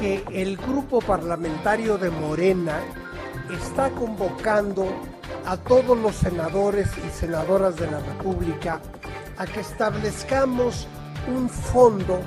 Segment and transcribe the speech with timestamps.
[0.00, 2.80] que el grupo parlamentario de Morena
[3.52, 4.86] está convocando
[5.46, 8.80] a todos los senadores y senadoras de la República
[9.36, 10.88] a que establezcamos
[11.28, 12.20] un fondo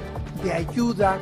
[0.44, 1.18] de ayuda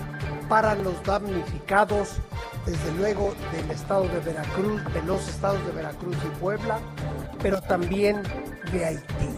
[0.49, 2.17] para los damnificados,
[2.65, 6.79] desde luego del estado de Veracruz, de los estados de Veracruz y Puebla,
[7.41, 8.21] pero también
[8.73, 9.29] de Haití.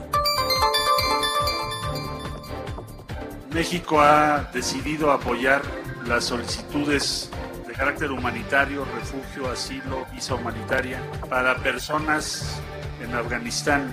[3.51, 5.61] México ha decidido apoyar
[6.07, 7.29] las solicitudes
[7.67, 12.61] de carácter humanitario, refugio, asilo, visa humanitaria para personas
[13.01, 13.91] en Afganistán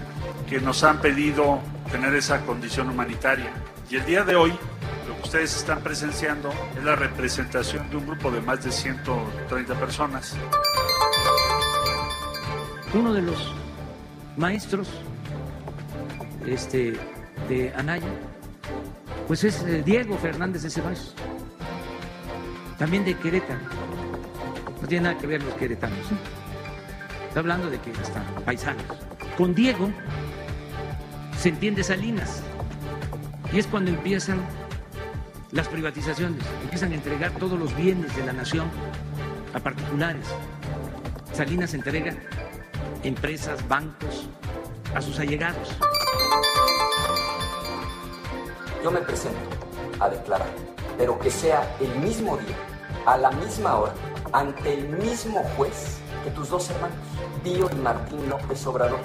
[0.48, 3.50] que nos han pedido tener esa condición humanitaria.
[3.89, 4.50] Y el día de hoy,
[5.08, 9.74] lo que ustedes están presenciando es la representación de un grupo de más de 130
[9.74, 10.36] personas.
[12.92, 13.55] Uno de los
[14.36, 14.89] maestros
[16.47, 16.98] este,
[17.48, 18.08] de Anaya,
[19.28, 21.14] pues es eh, Diego Fernández de Ceballos
[22.81, 23.61] también de Querétaro.
[24.81, 25.98] No tiene nada que ver los queretanos.
[25.98, 27.28] ¿eh?
[27.28, 28.83] Está hablando de que están paisanos.
[29.36, 29.91] Con Diego
[31.39, 32.42] se entiende Salinas.
[33.52, 34.40] Y es cuando empiezan
[35.52, 38.70] las privatizaciones, empiezan a entregar todos los bienes de la nación
[39.52, 40.27] a particulares.
[41.35, 42.14] Salinas entrega
[43.02, 44.27] empresas, bancos
[44.95, 45.77] a sus allegados.
[48.83, 49.39] Yo me presento
[49.98, 50.48] a declarar,
[50.96, 52.70] pero que sea el mismo día
[53.06, 53.92] a la misma hora,
[54.33, 56.96] ante el mismo juez que tus dos hermanos,
[57.42, 59.00] Pío y Martín López Obrador,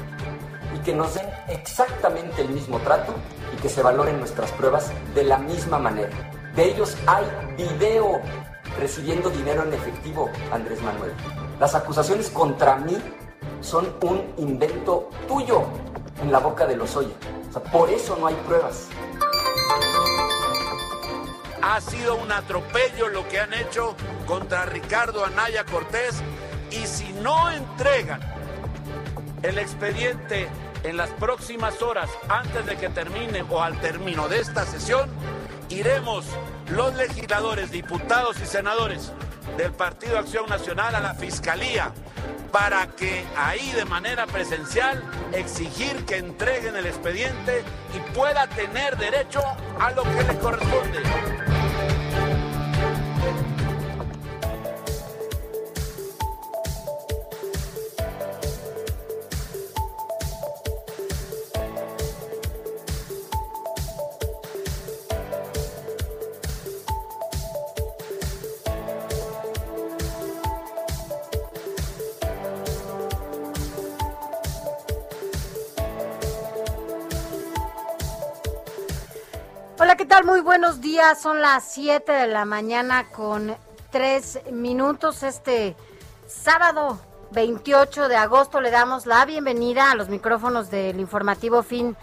[0.76, 3.14] y que nos den exactamente el mismo trato
[3.54, 6.10] y que se valoren nuestras pruebas de la misma manera.
[6.56, 7.26] De ellos hay
[7.58, 8.22] video
[8.80, 11.12] recibiendo dinero en efectivo, Andrés Manuel.
[11.60, 12.98] Las acusaciones contra mí
[13.62, 15.64] son un invento tuyo
[16.22, 17.16] en la boca de los Oya.
[17.50, 18.88] O sea, por eso no hay pruebas.
[21.68, 23.96] Ha sido un atropello lo que han hecho
[24.28, 26.22] contra Ricardo Anaya Cortés
[26.70, 28.20] y si no entregan
[29.42, 30.48] el expediente
[30.84, 35.10] en las próximas horas antes de que termine o al término de esta sesión,
[35.70, 36.28] iremos
[36.70, 39.12] los legisladores, diputados y senadores
[39.58, 41.92] del Partido Acción Nacional a la Fiscalía
[42.52, 45.04] para que ahí de manera presencial
[45.34, 47.64] exigir que entreguen el expediente
[47.96, 49.42] y pueda tener derecho
[49.80, 51.45] a lo que le corresponde.
[79.98, 80.26] ¿Qué tal?
[80.26, 81.22] Muy buenos días.
[81.22, 83.56] Son las 7 de la mañana con
[83.92, 85.24] 3 minutos.
[85.24, 85.74] Este
[86.28, 87.00] sábado
[87.32, 91.96] 28 de agosto le damos la bienvenida a los micrófonos del informativo fin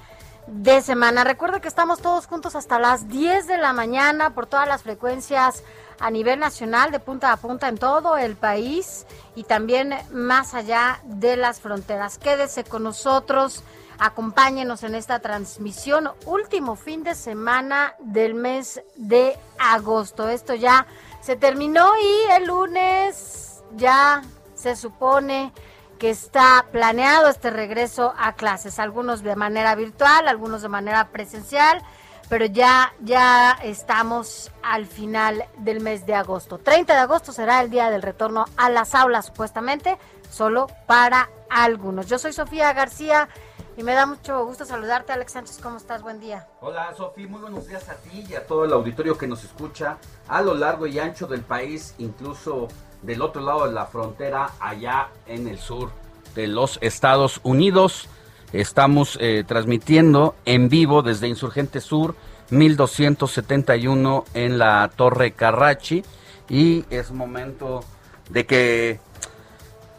[0.46, 1.22] de semana.
[1.22, 5.62] Recuerda que estamos todos juntos hasta las 10 de la mañana por todas las frecuencias
[6.00, 9.04] a nivel nacional, de punta a punta en todo el país
[9.36, 12.16] y también más allá de las fronteras.
[12.16, 13.62] Quédese con nosotros.
[14.04, 20.28] Acompáñenos en esta transmisión, último fin de semana del mes de agosto.
[20.28, 20.88] Esto ya
[21.20, 24.22] se terminó y el lunes ya
[24.56, 25.52] se supone
[26.00, 31.80] que está planeado este regreso a clases, algunos de manera virtual, algunos de manera presencial,
[32.28, 36.58] pero ya ya estamos al final del mes de agosto.
[36.58, 39.96] 30 de agosto será el día del retorno a las aulas supuestamente,
[40.28, 42.08] solo para algunos.
[42.08, 43.28] Yo soy Sofía García
[43.76, 45.58] Y me da mucho gusto saludarte, Alex Sánchez.
[45.62, 46.02] ¿Cómo estás?
[46.02, 46.46] Buen día.
[46.60, 47.26] Hola, Sofi.
[47.26, 49.96] Muy buenos días a ti y a todo el auditorio que nos escucha
[50.28, 52.68] a lo largo y ancho del país, incluso
[53.00, 55.90] del otro lado de la frontera, allá en el sur
[56.34, 58.08] de los Estados Unidos.
[58.52, 62.14] Estamos eh, transmitiendo en vivo desde Insurgente Sur
[62.50, 66.04] 1271 en la Torre Carrachi
[66.50, 67.82] y es momento
[68.28, 69.00] de que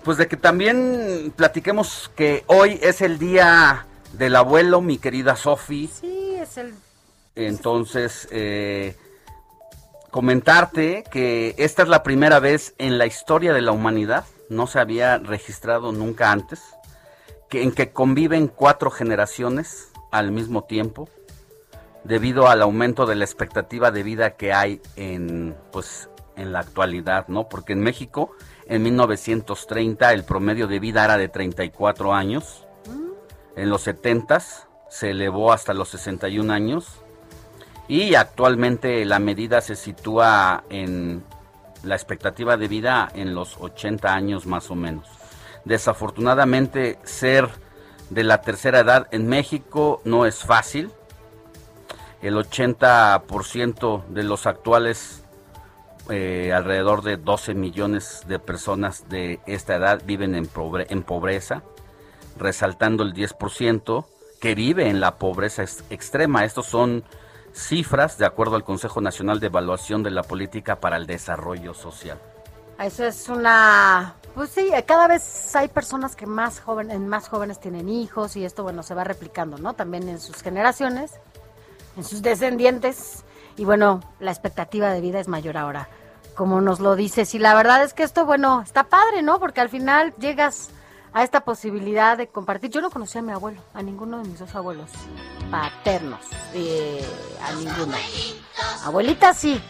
[0.03, 5.87] pues de que también platiquemos que hoy es el día del abuelo, mi querida Sofi.
[5.87, 6.73] Sí, es el...
[7.35, 8.95] Entonces, eh,
[10.11, 14.79] comentarte que esta es la primera vez en la historia de la humanidad, no se
[14.79, 16.61] había registrado nunca antes,
[17.49, 21.09] que, en que conviven cuatro generaciones al mismo tiempo,
[22.03, 27.27] debido al aumento de la expectativa de vida que hay en, pues, en la actualidad,
[27.29, 27.47] ¿no?
[27.47, 28.35] Porque en México
[28.67, 32.65] en 1930 el promedio de vida era de 34 años.
[33.55, 34.41] En los 70
[34.89, 36.99] se elevó hasta los 61 años.
[37.87, 41.23] Y actualmente la medida se sitúa en
[41.83, 45.07] la expectativa de vida en los 80 años más o menos.
[45.65, 47.49] Desafortunadamente ser
[48.09, 50.91] de la tercera edad en México no es fácil.
[52.21, 55.22] El 80% de los actuales
[56.09, 60.49] eh, alrededor de 12 millones de personas de esta edad viven en,
[60.89, 61.63] en pobreza,
[62.37, 64.05] resaltando el 10%
[64.41, 66.43] que vive en la pobreza extrema.
[66.43, 67.03] Estos son
[67.53, 72.19] cifras de acuerdo al Consejo Nacional de Evaluación de la Política para el Desarrollo Social.
[72.79, 77.87] Eso es una, pues sí, cada vez hay personas que más jóvenes, más jóvenes tienen
[77.87, 79.73] hijos y esto, bueno, se va replicando, ¿no?
[79.73, 81.11] También en sus generaciones,
[81.95, 83.23] en sus descendientes
[83.57, 85.87] y bueno, la expectativa de vida es mayor ahora,
[86.35, 87.33] como nos lo dices.
[87.35, 89.39] Y la verdad es que esto, bueno, está padre, ¿no?
[89.39, 90.69] Porque al final llegas
[91.13, 92.71] a esta posibilidad de compartir.
[92.71, 94.89] Yo no conocía a mi abuelo, a ninguno de mis dos abuelos
[95.51, 96.21] paternos,
[96.53, 97.05] eh,
[97.43, 97.95] a ninguno.
[98.83, 99.61] Abuelita sí,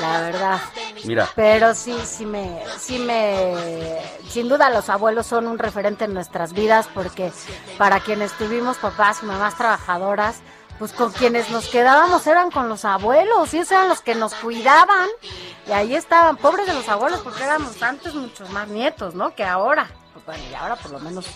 [0.00, 0.60] la verdad.
[1.04, 1.28] Mira.
[1.36, 6.52] Pero sí, sí me, sí me, sin duda los abuelos son un referente en nuestras
[6.52, 7.32] vidas porque
[7.78, 10.40] para quienes tuvimos papás y mamás trabajadoras,
[10.82, 14.34] pues con quienes nos quedábamos eran con los abuelos y esos eran los que nos
[14.34, 15.08] cuidaban
[15.68, 19.32] y ahí estaban pobres de los abuelos porque éramos antes muchos más nietos, ¿no?
[19.32, 21.26] Que ahora, pues bueno, y ahora por lo menos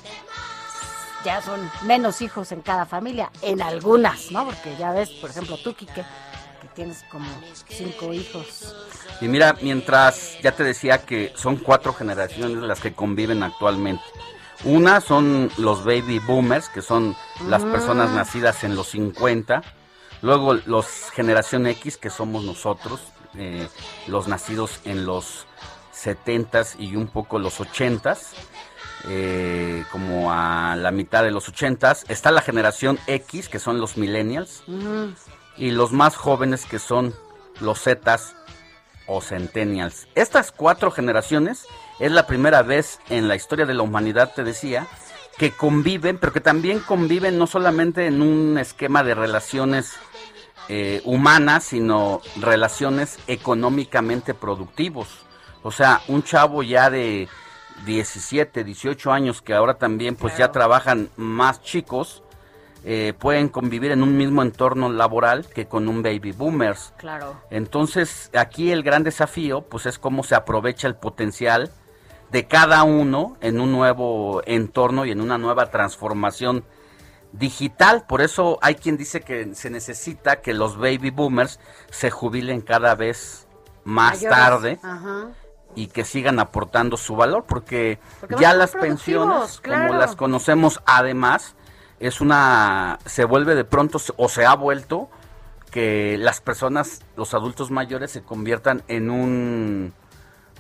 [1.25, 4.47] ya son menos hijos en cada familia, en algunas, ¿no?
[4.47, 6.05] Porque ya ves, por ejemplo, tú, Quique,
[6.61, 7.31] que tienes como
[7.69, 8.75] cinco hijos.
[9.21, 14.03] Y mira, mientras ya te decía que son cuatro generaciones las que conviven actualmente.
[14.65, 17.17] Una son los baby boomers, que son
[17.49, 19.63] las personas nacidas en los 50.
[20.23, 23.01] Luego los generación X, que somos nosotros,
[23.35, 23.69] eh,
[24.07, 25.47] los nacidos en los
[25.95, 28.35] 70s y un poco los 80s.
[29.09, 32.05] Eh, como a la mitad de los 80s.
[32.09, 34.65] Está la generación X, que son los millennials.
[35.57, 37.15] Y los más jóvenes, que son
[37.61, 38.35] los Zetas
[39.07, 40.09] o centennials.
[40.15, 41.67] Estas cuatro generaciones
[41.99, 44.87] es la primera vez en la historia de la humanidad, te decía,
[45.39, 49.95] que conviven, pero que también conviven no solamente en un esquema de relaciones
[50.69, 55.09] eh, humanas, sino relaciones económicamente productivos.
[55.63, 57.29] O sea, un chavo ya de
[57.85, 62.23] 17, 18 años que ahora también pues ya trabajan más chicos,
[62.85, 66.95] eh, pueden convivir en un mismo entorno laboral que con un baby boomers.
[66.97, 67.41] Claro.
[67.51, 71.71] Entonces, aquí el gran desafío, pues es cómo se aprovecha el potencial
[72.31, 76.65] de cada uno en un nuevo entorno y en una nueva transformación
[77.33, 78.05] digital.
[78.07, 82.95] Por eso hay quien dice que se necesita que los baby boomers se jubilen cada
[82.95, 83.47] vez
[83.85, 84.79] más tarde.
[85.75, 87.99] y que sigan aportando su valor, porque,
[88.41, 91.55] ya las pensiones, como las conocemos, además,
[92.01, 95.11] es una, se vuelve de pronto o se ha vuelto
[95.71, 99.93] que las personas, los adultos mayores se conviertan en un,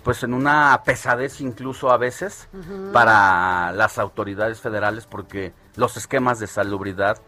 [0.06, 2.48] pues en una pesadez incluso a veces
[2.92, 7.18] para las autoridades federales porque los esquemas de salubridad,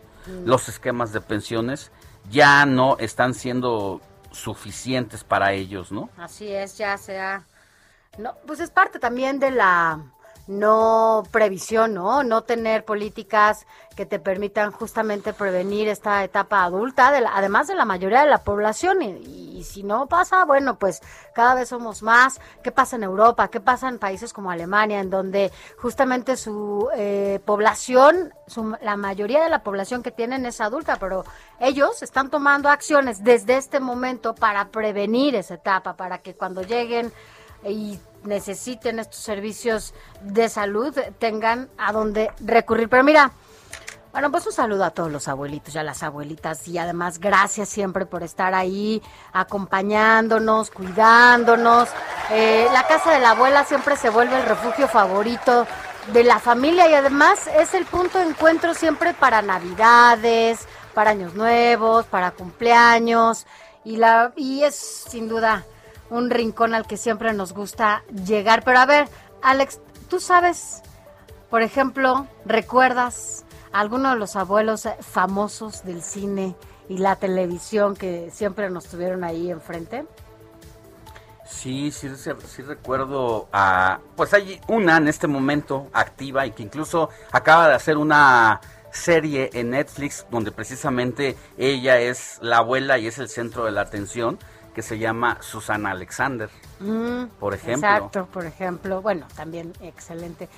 [0.45, 1.91] los esquemas de pensiones
[2.31, 6.09] ya no están siendo suficientes para ellos, ¿no?
[6.19, 7.43] Así es, ya sea,
[8.17, 10.01] no, pues es parte también de la
[10.49, 12.25] no previsión, ¿no?
[12.25, 17.85] No tener políticas que te permitan justamente prevenir esta etapa adulta, de además de la
[17.85, 19.03] mayoría de la población.
[19.03, 21.03] Y, si no pasa, bueno, pues
[21.35, 22.41] cada vez somos más.
[22.63, 23.49] ¿Qué pasa en Europa?
[23.49, 28.33] ¿Qué pasa en países como Alemania, en donde justamente su eh, población,
[28.81, 31.25] la mayoría de la población que tienen es adulta, pero
[31.61, 37.13] ellos están tomando acciones desde este momento para prevenir esa etapa, para que cuando lleguen
[37.65, 42.89] y necesiten estos servicios de salud tengan a dónde recurrir.
[42.89, 43.33] Pero mira,
[44.11, 47.69] Bueno, pues un saludo a todos los abuelitos y a las abuelitas y además gracias
[47.69, 51.91] siempre por estar ahí acompañándonos, cuidándonos.
[52.31, 55.67] Eh, la casa de la abuela siempre se vuelve el refugio favorito
[56.13, 61.35] de la familia y además es el punto de encuentro siempre para navidades, para años
[61.35, 63.47] nuevos, para cumpleaños
[63.85, 65.65] y la y es sin duda
[66.11, 68.63] un rincón al que siempre nos gusta llegar.
[68.65, 69.09] Pero a ver,
[69.43, 70.83] Alex, ¿tú sabes,
[71.51, 76.57] por ejemplo, recuerdas a alguno de los abuelos famosos del cine
[76.89, 80.07] y la televisión que siempre nos tuvieron ahí enfrente?
[81.49, 84.01] Sí, sí, sí, recuerdo a...
[84.17, 88.61] Pues hay una en este momento activa y que incluso acaba de hacer una
[88.91, 93.83] serie en Netflix donde precisamente ella es la abuela y es el centro de la
[93.83, 94.39] atención
[94.79, 97.89] que se llama Susana Alexander, Mm, por ejemplo.
[97.91, 99.03] Exacto, por ejemplo.
[99.03, 100.49] Bueno, también excelente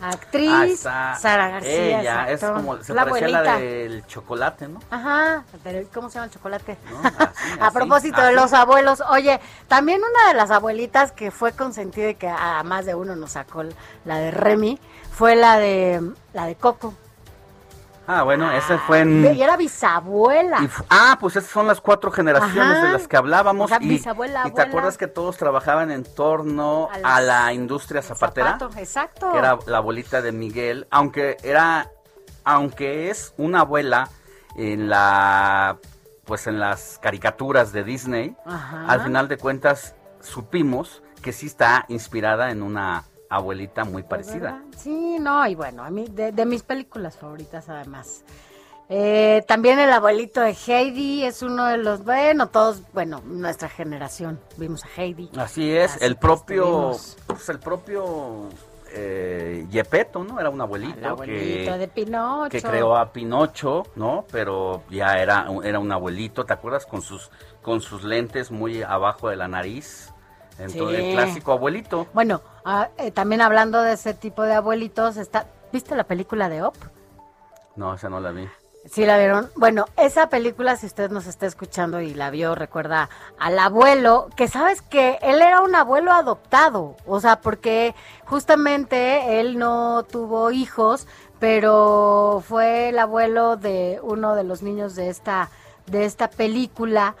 [0.00, 2.00] actriz, Ah, está Sara García.
[2.00, 3.58] Ella es como, se la parecía a la abuelita.
[3.64, 4.80] del chocolate, ¿no?
[4.90, 6.76] Ajá, pero ¿cómo se llama el chocolate?
[6.90, 6.98] ¿No?
[7.08, 9.38] Así, a así, propósito de los abuelos, oye,
[9.68, 13.30] también una de las abuelitas que fue consentida y que a más de uno nos
[13.30, 13.62] sacó
[14.04, 14.80] la de Remy,
[15.12, 16.02] fue la de
[16.32, 16.94] la de Coco.
[18.06, 19.34] Ah, bueno, ese fue en...
[19.34, 20.58] Y era bisabuela.
[20.62, 22.86] y ah, pues esas son las cuatro generaciones Ajá.
[22.86, 23.66] de las que hablábamos.
[23.66, 24.68] O sea, y, bisabuela, y te abuela.
[24.68, 29.32] acuerdas que todos trabajaban en torno a la industria zapatera, Zapato, exacto.
[29.32, 31.90] que era la abuelita de Miguel, aunque era,
[32.44, 34.08] aunque es una abuela
[34.56, 35.78] en la,
[36.24, 38.84] pues en las caricaturas de Disney, Ajá.
[38.88, 43.04] al final de cuentas supimos que sí está inspirada en una
[43.36, 44.34] abuelita muy parecida.
[44.52, 44.60] ¿Verdad?
[44.76, 48.24] Sí, no, y bueno, a mí, de, de mis películas favoritas además.
[48.88, 54.38] Eh, también el abuelito de Heidi es uno de los, bueno, todos, bueno, nuestra generación
[54.58, 55.30] vimos a Heidi.
[55.38, 56.90] Así es, Así el propio,
[57.26, 58.48] pues el propio
[58.94, 60.38] eh, Yepeto, ¿no?
[60.38, 62.50] Era un abuelito, El abuelito que, de Pinocho.
[62.50, 64.26] que creó a Pinocho, ¿no?
[64.30, 66.84] Pero ya era, era un abuelito, ¿te acuerdas?
[66.84, 67.30] Con sus,
[67.62, 70.12] con sus lentes muy abajo de la nariz.
[70.58, 71.06] Entonces, Sí.
[71.06, 72.08] el clásico abuelito.
[72.12, 76.62] Bueno, ah, eh, también hablando de ese tipo de abuelitos, está, ¿viste la película de
[76.62, 76.76] Op?
[77.76, 78.48] No, esa no la vi.
[78.90, 79.48] Sí, la vieron.
[79.54, 84.48] Bueno, esa película, si usted nos está escuchando y la vio, recuerda al abuelo, que
[84.48, 91.06] sabes que él era un abuelo adoptado, o sea, porque justamente él no tuvo hijos,
[91.38, 95.48] pero fue el abuelo de uno de los niños de esta,
[95.86, 97.14] de esta película.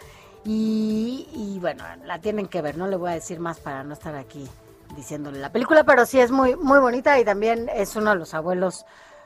[0.44, 3.94] Y, y bueno, la tienen que ver, no le voy a decir más para no
[3.94, 4.50] estar aquí
[4.96, 8.34] diciéndole la película, pero sí es muy, muy bonita y también es uno de los
[8.34, 8.84] abuelos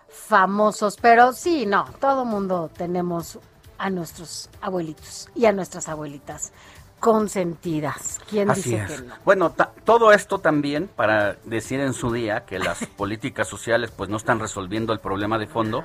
[0.08, 3.38] famosos, pero sí, no, todo mundo tenemos
[3.78, 6.52] a nuestros abuelitos y a nuestras abuelitas
[7.00, 8.20] consentidas.
[8.28, 9.00] ¿Quién Así dice es.
[9.00, 9.14] que no?
[9.24, 9.54] Bueno,
[9.84, 14.40] todo esto también para decir en su día que las políticas sociales pues no están
[14.40, 15.84] resolviendo el problema de fondo,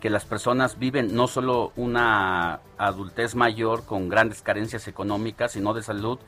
[0.00, 5.82] que las personas viven no solo una adultez mayor con grandes carencias económicas, sino de
[5.82, 6.18] salud,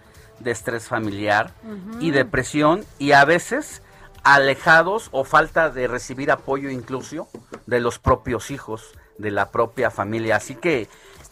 [0.40, 1.52] de estrés familiar
[2.00, 3.82] y depresión y a veces
[4.22, 7.28] alejados o falta de recibir apoyo incluso
[7.66, 10.36] de los propios hijos, de la propia familia.
[10.36, 10.88] Así que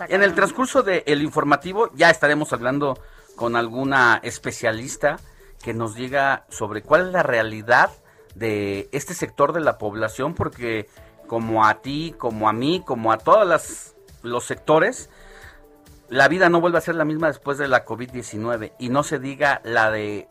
[0.09, 2.99] en el transcurso del informativo ya estaremos hablando
[3.37, 5.19] con alguna especialista
[5.63, 7.91] que nos diga sobre cuál es la realidad
[8.35, 10.89] de este sector de la población, porque
[11.27, 15.09] como a ti, como a mí, como a todos las, los sectores,
[16.13, 19.19] la vida no vuelve a ser la misma después de la COVID-19 y no se
[19.19, 20.29] diga la de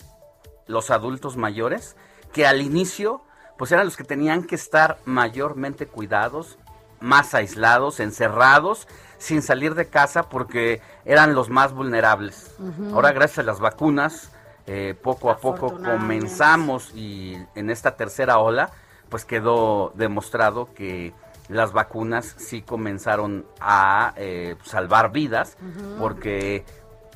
[0.68, 1.96] los adultos mayores,
[2.34, 3.24] que al inicio
[3.58, 6.60] pues eran los que tenían que estar mayormente cuidados,
[7.00, 12.56] más aislados, encerrados, sin salir de casa porque eran los más vulnerables.
[12.94, 14.32] Ahora gracias a las vacunas,
[14.68, 18.70] eh, poco a poco comenzamos y en esta tercera ola
[19.10, 21.12] pues quedó demostrado que
[21.52, 25.58] las vacunas sí comenzaron a eh, salvar vidas
[26.00, 26.64] porque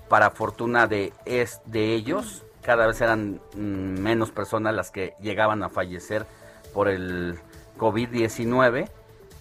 [0.09, 5.63] para fortuna de es de ellos cada vez eran mm, menos personas las que llegaban
[5.63, 6.25] a fallecer
[6.73, 7.39] por el
[7.77, 8.89] COVID-19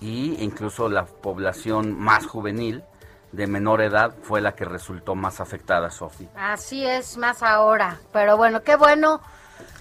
[0.00, 2.84] y incluso la población más juvenil
[3.32, 6.28] de menor edad fue la que resultó más afectada, Sofi.
[6.36, 7.98] Así es, más ahora.
[8.12, 9.20] Pero bueno, qué bueno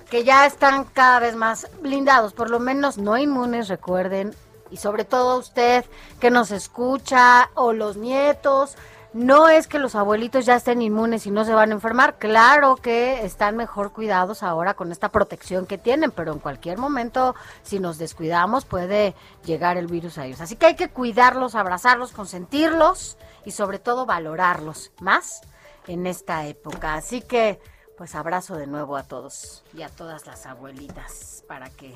[0.10, 4.34] que ya están cada vez más blindados, por lo menos no inmunes, recuerden.
[4.74, 5.86] Y sobre todo usted
[6.20, 8.76] que nos escucha o los nietos,
[9.14, 12.18] no es que los abuelitos ya estén inmunes y no se van a enfermar.
[12.18, 17.36] Claro que están mejor cuidados ahora con esta protección que tienen, pero en cualquier momento,
[17.62, 19.14] si nos descuidamos, puede
[19.46, 20.42] llegar el virus a ellos.
[20.42, 25.42] Así que hay que cuidarlos, abrazarlos, consentirlos y sobre todo valorarlos más
[25.86, 26.96] en esta época.
[26.96, 27.62] Así que,
[27.96, 31.96] pues abrazo de nuevo a todos y a todas las abuelitas para que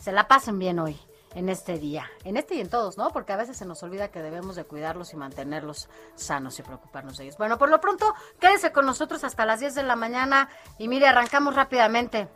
[0.00, 0.98] se la pasen bien hoy
[1.36, 3.10] en este día, en este y en todos, ¿no?
[3.10, 7.18] Porque a veces se nos olvida que debemos de cuidarlos y mantenerlos sanos y preocuparnos
[7.18, 7.36] de ellos.
[7.36, 11.06] Bueno, por lo pronto, quédese con nosotros hasta las 10 de la mañana y mire,
[11.06, 12.28] arrancamos rápidamente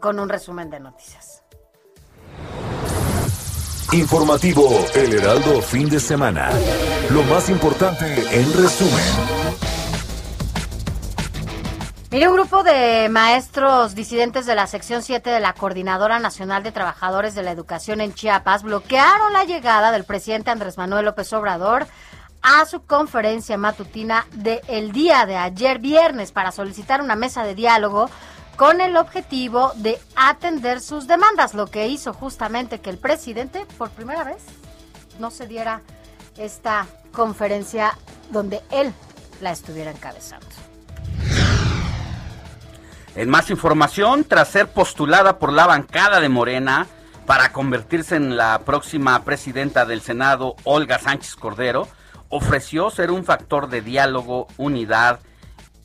[0.00, 1.42] con un resumen de noticias.
[3.92, 6.48] Informativo El Heraldo fin de semana.
[7.10, 9.61] Lo más importante en resumen.
[12.12, 16.70] Mire, un grupo de maestros disidentes de la sección 7 de la Coordinadora Nacional de
[16.70, 21.86] Trabajadores de la Educación en Chiapas bloquearon la llegada del presidente Andrés Manuel López Obrador
[22.42, 28.10] a su conferencia matutina del día de ayer viernes para solicitar una mesa de diálogo
[28.56, 33.88] con el objetivo de atender sus demandas, lo que hizo justamente que el presidente por
[33.88, 34.42] primera vez
[35.18, 35.80] no se diera
[36.36, 37.96] esta conferencia
[38.30, 38.92] donde él
[39.40, 40.51] la estuviera encabezando.
[43.14, 46.86] En más información, tras ser postulada por la bancada de Morena
[47.26, 51.88] para convertirse en la próxima presidenta del Senado, Olga Sánchez Cordero,
[52.30, 55.20] ofreció ser un factor de diálogo, unidad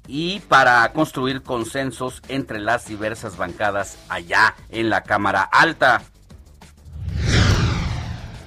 [0.08, 6.02] y para construir consensos entre las diversas bancadas allá en la Cámara Alta.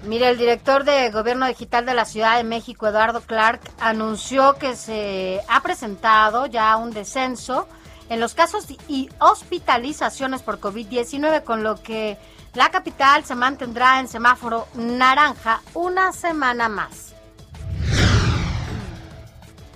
[0.06, 4.74] Mire, el director de Gobierno Digital de la Ciudad de México, Eduardo Clark, anunció que
[4.74, 7.68] se ha presentado ya un descenso
[8.10, 12.18] en los casos y hospitalizaciones por COVID-19, con lo que
[12.54, 17.14] la capital se mantendrá en semáforo naranja una semana más.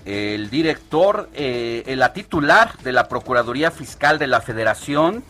[0.05, 5.25] El director, eh, la titular de la Procuraduría Fiscal de la Federación,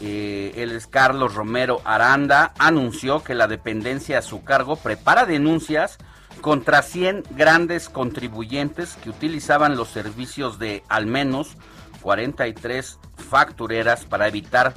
[0.00, 5.98] eh, el es Carlos Romero Aranda, anunció que la dependencia a su cargo prepara denuncias
[6.40, 11.56] contra 100 grandes contribuyentes que utilizaban los servicios de al menos
[12.02, 14.74] 43 factureras para evitar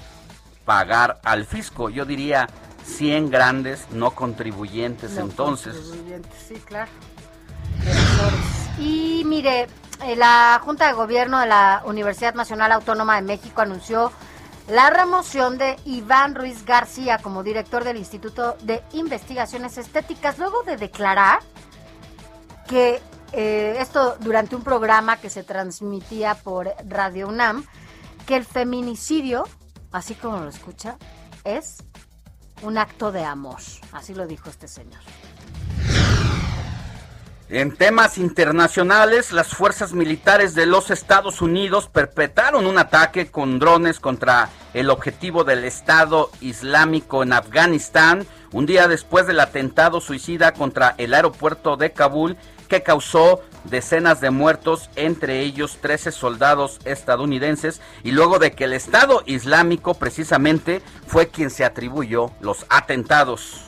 [0.65, 1.89] pagar al fisco.
[1.89, 2.47] Yo diría
[2.83, 5.75] 100 grandes no contribuyentes entonces.
[6.47, 6.91] sí, claro.
[8.79, 9.67] Y mire,
[10.03, 14.11] eh, la Junta de Gobierno de la Universidad Nacional Autónoma de México anunció
[14.67, 20.77] la remoción de Iván Ruiz García como director del Instituto de Investigaciones Estéticas, luego de
[20.77, 21.39] declarar
[22.67, 23.01] que
[23.33, 27.65] eh, esto durante un programa que se transmitía por Radio UNAM,
[28.25, 29.47] que el feminicidio,
[29.91, 30.97] así como lo escucha,
[31.43, 31.77] es
[32.61, 33.59] un acto de amor.
[33.91, 34.99] Así lo dijo este señor.
[37.49, 43.99] En temas internacionales, las fuerzas militares de los Estados Unidos perpetraron un ataque con drones
[43.99, 50.95] contra el objetivo del Estado Islámico en Afganistán, un día después del atentado suicida contra
[50.97, 52.37] el aeropuerto de Kabul
[52.71, 58.71] que causó decenas de muertos, entre ellos 13 soldados estadounidenses, y luego de que el
[58.71, 63.65] Estado Islámico precisamente fue quien se atribuyó los atentados.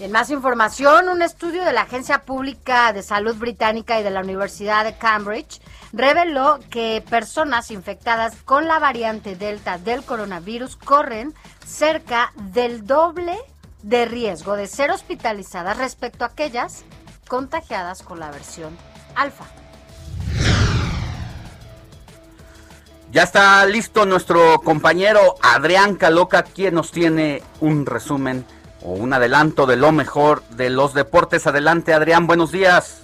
[0.00, 4.20] En más información, un estudio de la Agencia Pública de Salud Británica y de la
[4.20, 5.60] Universidad de Cambridge
[5.92, 11.34] reveló que personas infectadas con la variante Delta del coronavirus corren
[11.66, 13.36] cerca del doble
[13.86, 16.84] de riesgo de ser hospitalizadas respecto a aquellas
[17.28, 18.76] contagiadas con la versión
[19.14, 19.44] alfa.
[23.12, 28.44] Ya está listo nuestro compañero Adrián Caloca, quien nos tiene un resumen
[28.82, 31.46] o un adelanto de lo mejor de los deportes.
[31.46, 33.02] Adelante, Adrián, buenos días.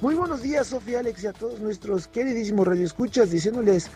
[0.00, 3.90] Muy buenos días, Sofía Alex, y a todos nuestros queridísimos radioescuchas, diciéndoles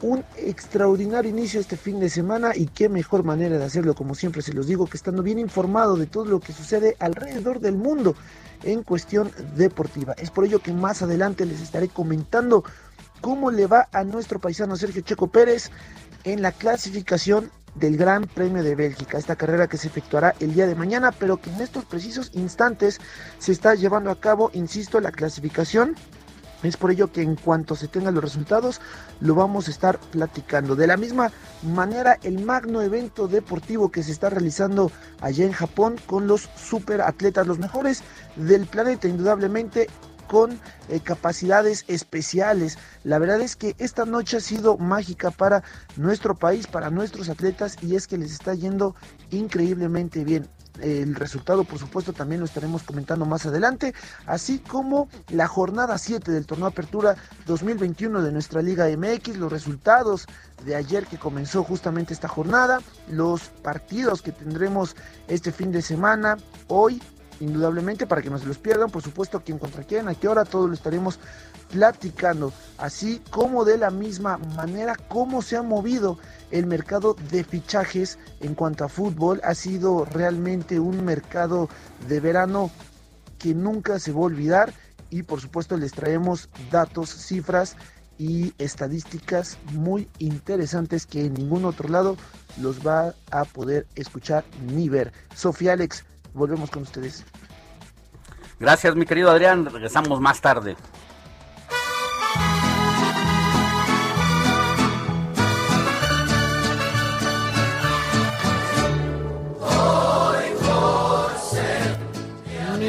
[0.00, 4.42] un extraordinario inicio este fin de semana y qué mejor manera de hacerlo, como siempre
[4.42, 8.14] se los digo, que estando bien informado de todo lo que sucede alrededor del mundo
[8.62, 10.14] en cuestión deportiva.
[10.14, 12.64] Es por ello que más adelante les estaré comentando
[13.20, 15.70] cómo le va a nuestro paisano Sergio Checo Pérez
[16.24, 20.66] en la clasificación del Gran Premio de Bélgica, esta carrera que se efectuará el día
[20.66, 22.98] de mañana, pero que en estos precisos instantes
[23.38, 25.94] se está llevando a cabo, insisto, la clasificación
[26.62, 28.80] es por ello que en cuanto se tengan los resultados
[29.20, 30.74] lo vamos a estar platicando.
[30.76, 31.30] De la misma
[31.62, 34.90] manera, el magno evento deportivo que se está realizando
[35.20, 38.02] allá en Japón con los super atletas, los mejores
[38.36, 39.88] del planeta, indudablemente
[40.28, 42.78] con eh, capacidades especiales.
[43.02, 45.64] La verdad es que esta noche ha sido mágica para
[45.96, 48.94] nuestro país, para nuestros atletas y es que les está yendo
[49.30, 50.46] increíblemente bien.
[50.80, 53.94] El resultado, por supuesto, también lo estaremos comentando más adelante,
[54.26, 60.26] así como la jornada 7 del torneo Apertura 2021 de nuestra Liga MX, los resultados
[60.64, 66.36] de ayer que comenzó justamente esta jornada, los partidos que tendremos este fin de semana,
[66.68, 67.00] hoy
[67.40, 70.44] indudablemente para que no se los pierdan, por supuesto, quién contra quién, a qué hora,
[70.44, 71.18] todo lo estaremos
[71.70, 76.18] platicando, así como de la misma manera cómo se ha movido
[76.50, 81.68] el mercado de fichajes en cuanto a fútbol, ha sido realmente un mercado
[82.08, 82.70] de verano
[83.38, 84.72] que nunca se va a olvidar
[85.10, 87.76] y por supuesto les traemos datos, cifras
[88.18, 92.16] y estadísticas muy interesantes que en ningún otro lado
[92.60, 95.12] los va a poder escuchar ni ver.
[95.34, 97.24] Sofía Alex, volvemos con ustedes.
[98.60, 99.66] Gracias, mi querido Adrián.
[99.66, 100.76] Regresamos más tarde.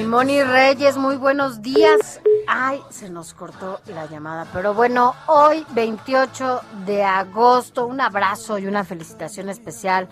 [0.09, 2.19] Moni Reyes, muy buenos días.
[2.47, 8.65] Ay, se nos cortó la llamada, pero bueno, hoy 28 de agosto, un abrazo y
[8.65, 10.09] una felicitación especial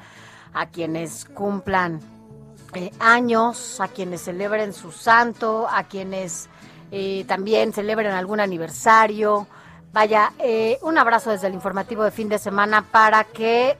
[0.53, 1.99] a quienes cumplan
[2.77, 6.47] eh, años, a quienes celebren su santo, a quienes
[6.91, 9.47] eh, también celebren algún aniversario.
[9.91, 13.77] Vaya, eh, un abrazo desde el informativo de fin de semana para que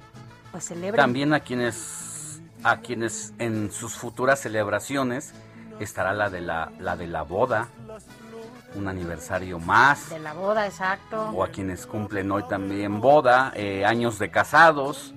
[0.52, 0.96] pues celebren.
[0.96, 5.34] También a quienes, a quienes en sus futuras celebraciones
[5.80, 7.68] estará la de la, la de la boda,
[8.76, 10.10] un aniversario más.
[10.10, 11.30] De la boda, exacto.
[11.36, 15.14] O a quienes cumplen hoy también boda, eh, años de casados,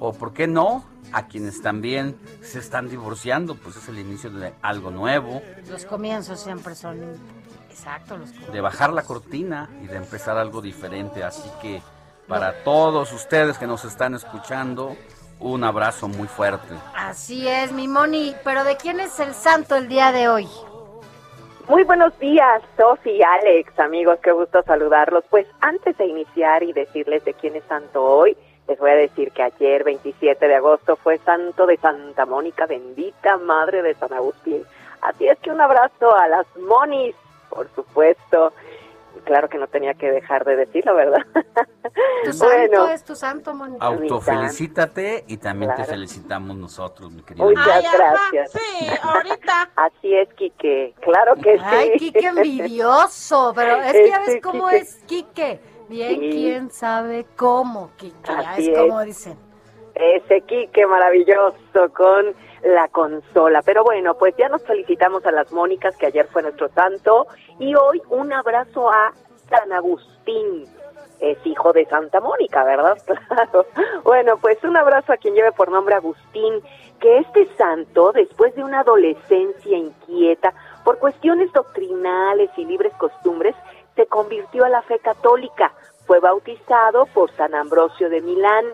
[0.00, 4.52] o por qué no, a quienes también se están divorciando, pues es el inicio de
[4.62, 5.42] algo nuevo.
[5.68, 6.98] Los comienzos siempre son,
[7.70, 8.54] exacto, los comienzos.
[8.54, 11.22] De bajar la cortina y de empezar algo diferente.
[11.22, 11.82] Así que
[12.26, 14.96] para todos ustedes que nos están escuchando,
[15.40, 16.74] un abrazo muy fuerte.
[16.96, 18.34] Así es, mi Moni.
[18.44, 20.48] Pero ¿de quién es el santo el día de hoy?
[21.68, 25.24] Muy buenos días, Sofi y Alex, amigos, qué gusto saludarlos.
[25.30, 28.36] Pues antes de iniciar y decirles de quién es santo hoy,
[28.68, 33.36] les voy a decir que ayer, 27 de agosto, fue santo de Santa Mónica, bendita
[33.38, 34.64] madre de San Agustín.
[35.00, 37.14] Así es que un abrazo a las monis,
[37.50, 38.52] por supuesto.
[39.24, 41.24] Claro que no tenía que dejar de decirlo, ¿verdad?
[42.24, 43.76] Tu santo es tu santo, Moni.
[43.78, 47.46] Autofelicítate y también te felicitamos nosotros, mi querido.
[47.46, 47.96] Muchas Ay, ajá,
[48.30, 48.52] gracias.
[48.52, 49.70] sí, ahorita.
[49.76, 50.94] Así es, Quique.
[51.00, 51.64] Claro que sí.
[51.64, 54.76] Ay, Quique envidioso, pero es que ya ves Este cómo Quique.
[54.78, 55.60] es Quique.
[55.88, 56.30] Bien, Sí.
[56.30, 58.16] quién sabe cómo, Quique.
[58.26, 59.06] Ya Así es como es.
[59.06, 59.36] dicen.
[59.94, 63.60] Ese Quique maravilloso con la consola.
[63.62, 67.26] Pero bueno, pues ya nos felicitamos a las Mónicas, que ayer fue nuestro santo,
[67.58, 69.12] y hoy un abrazo a
[69.50, 70.64] San Agustín.
[71.20, 72.96] Es hijo de Santa Mónica, ¿verdad?
[73.28, 73.66] Claro.
[74.02, 76.60] Bueno, pues un abrazo a quien lleve por nombre Agustín,
[76.98, 80.52] que este santo, después de una adolescencia inquieta
[80.84, 83.54] por cuestiones doctrinales y libres costumbres,
[83.94, 85.72] se convirtió a la fe católica.
[86.06, 88.66] Fue bautizado por San Ambrosio de Milán.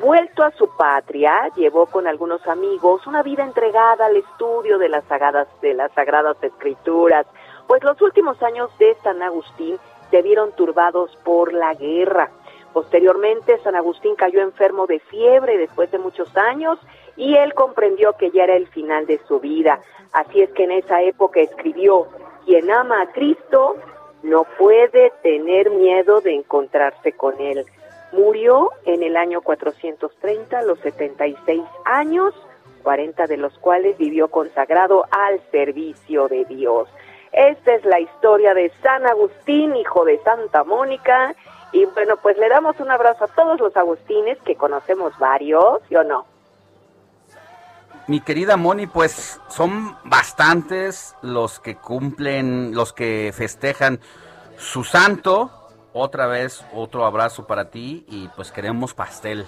[0.00, 5.04] Vuelto a su patria, llevó con algunos amigos una vida entregada al estudio de las
[5.04, 7.26] sagradas, de las sagradas escrituras,
[7.66, 9.78] pues los últimos años de San Agustín
[10.10, 12.30] se vieron turbados por la guerra.
[12.72, 16.78] Posteriormente, San Agustín cayó enfermo de fiebre después de muchos años
[17.16, 19.80] y él comprendió que ya era el final de su vida.
[20.12, 22.06] Así es que en esa época escribió,
[22.46, 23.76] quien ama a Cristo
[24.22, 27.64] no puede tener miedo de encontrarse con él.
[28.12, 32.34] Murió en el año 430 a los 76 años,
[32.82, 36.88] 40 de los cuales vivió consagrado al servicio de Dios.
[37.32, 41.34] Esta es la historia de San Agustín, hijo de Santa Mónica.
[41.72, 45.96] Y bueno, pues le damos un abrazo a todos los Agustines, que conocemos varios, ¿sí
[45.96, 46.26] o no?
[48.08, 54.00] Mi querida Moni, pues son bastantes los que cumplen, los que festejan
[54.56, 55.50] su santo.
[55.92, 59.46] Otra vez, otro abrazo para ti y pues queremos pastel.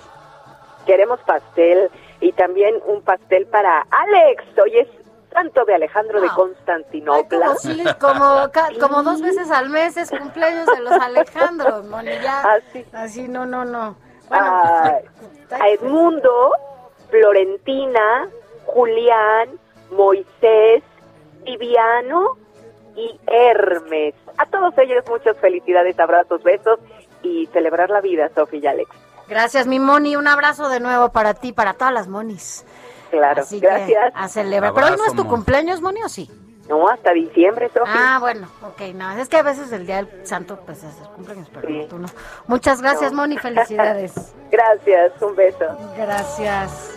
[0.87, 1.91] Queremos pastel
[2.21, 4.45] y también un pastel para Alex.
[4.63, 4.89] Hoy es
[5.33, 6.35] santo de Alejandro de Ah.
[6.37, 7.55] Constantinopla.
[7.99, 12.11] Como, dos veces al mes es cumpleaños de los Alejandros, Moni.
[12.23, 12.85] Ya, Así.
[12.93, 13.97] así, no, no, no.
[14.29, 14.99] Bueno, a,
[15.49, 16.53] pues, a Edmundo,
[17.11, 18.29] Florentina,
[18.67, 19.51] Julián,
[19.91, 20.83] Moisés,
[21.45, 22.37] Viviano
[22.97, 24.15] y Hermes.
[24.39, 26.79] A todos ellos muchas felicidades, abrazos, besos
[27.23, 28.91] y celebrar la vida, Sofía y Alex.
[29.29, 30.17] Gracias, mi Moni.
[30.17, 32.65] Un abrazo de nuevo para ti, para todas las Monis.
[33.11, 34.13] Claro, Así que gracias.
[34.15, 34.75] a celebrar.
[34.75, 35.37] Pero hoy no es Abrazo, tu Moni.
[35.37, 36.31] cumpleaños, Moni, ¿o sí?
[36.69, 37.93] No, hasta diciembre, Sofía.
[37.95, 41.09] Ah, bueno, ok, no, es que a veces el día del santo pues es el
[41.09, 41.87] cumpleaños, pero Sí.
[41.91, 42.09] tú no.
[42.47, 43.19] Muchas gracias, No.
[43.19, 44.13] Moni, felicidades.
[44.51, 45.67] Gracias, un beso.
[45.97, 46.97] Gracias.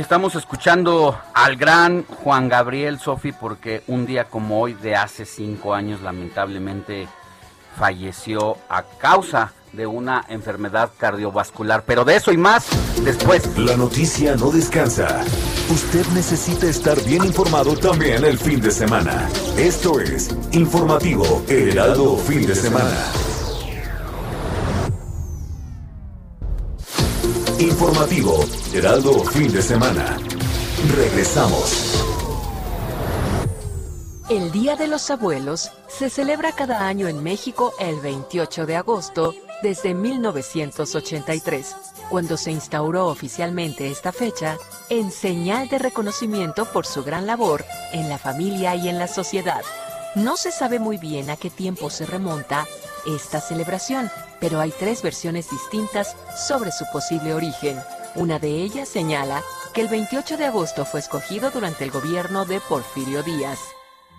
[0.00, 5.74] Estamos escuchando al gran Juan Gabriel Sofi porque un día como hoy de hace cinco
[5.74, 7.08] años lamentablemente
[7.76, 11.84] falleció a causa de una enfermedad cardiovascular.
[11.86, 12.66] Pero de eso y más
[13.04, 13.56] después.
[13.58, 15.22] La noticia no descansa.
[15.70, 19.28] Usted necesita estar bien informado también el fin de semana.
[19.56, 23.37] Esto es Informativo Heraldo Fin de Semana.
[27.60, 30.16] Informativo, Heraldo Fin de Semana.
[30.94, 32.04] Regresamos.
[34.30, 39.34] El Día de los Abuelos se celebra cada año en México el 28 de agosto
[39.60, 41.74] desde 1983,
[42.08, 44.56] cuando se instauró oficialmente esta fecha
[44.88, 49.62] en señal de reconocimiento por su gran labor en la familia y en la sociedad.
[50.14, 52.68] No se sabe muy bien a qué tiempo se remonta
[53.14, 57.78] esta celebración, pero hay tres versiones distintas sobre su posible origen.
[58.14, 59.42] Una de ellas señala
[59.72, 63.58] que el 28 de agosto fue escogido durante el gobierno de Porfirio Díaz.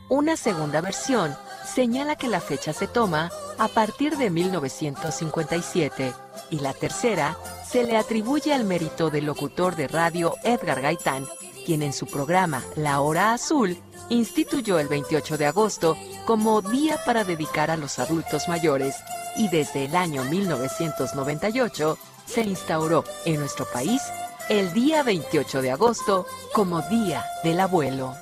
[0.09, 6.13] Una segunda versión señala que la fecha se toma a partir de 1957
[6.49, 11.27] y la tercera se le atribuye al mérito del locutor de radio Edgar Gaitán,
[11.65, 13.77] quien en su programa La Hora Azul
[14.09, 18.95] instituyó el 28 de agosto como día para dedicar a los adultos mayores
[19.35, 24.01] y desde el año 1998 se instauró en nuestro país
[24.49, 28.15] el día 28 de agosto como Día del Abuelo.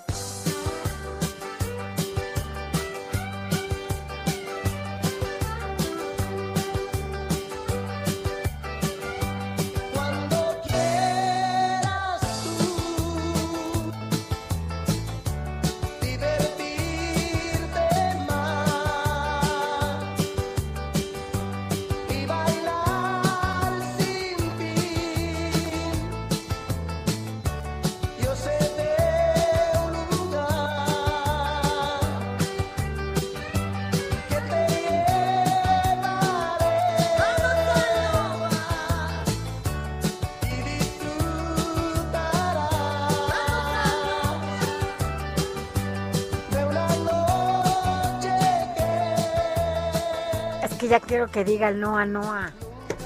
[51.27, 52.51] Quiero que diga el Noa Noa.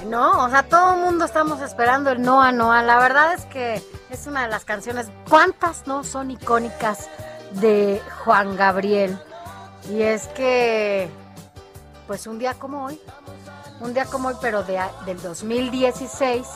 [0.06, 2.82] No, o sea, todo el mundo estamos esperando el Noa Noa.
[2.82, 7.08] La verdad es que es una de las canciones, ¿cuántas no son icónicas
[7.52, 9.18] de Juan Gabriel?
[9.90, 11.08] Y es que,
[12.06, 13.00] pues un día como hoy,
[13.80, 16.46] un día como hoy, pero de, del 2016,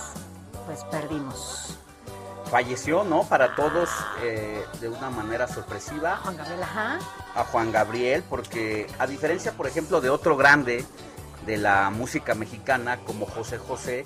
[0.66, 1.78] pues perdimos.
[2.50, 3.24] Falleció, ¿no?
[3.24, 3.90] Para todos
[4.22, 6.18] eh, de una manera sorpresiva.
[6.22, 6.98] Juan Gabriel, ajá.
[7.34, 10.84] A Juan Gabriel, porque a diferencia, por ejemplo, de otro grande,
[11.46, 14.04] de la música mexicana como José José,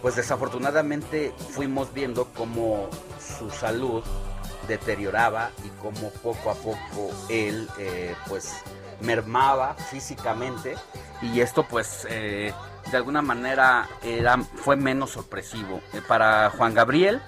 [0.00, 2.88] pues desafortunadamente fuimos viendo cómo
[3.20, 4.02] su salud
[4.66, 8.54] deterioraba y cómo poco a poco él eh, pues
[9.00, 10.74] mermaba físicamente
[11.20, 12.52] y esto pues eh,
[12.90, 15.80] de alguna manera era, fue menos sorpresivo.
[15.92, 17.20] Eh, para Juan Gabriel,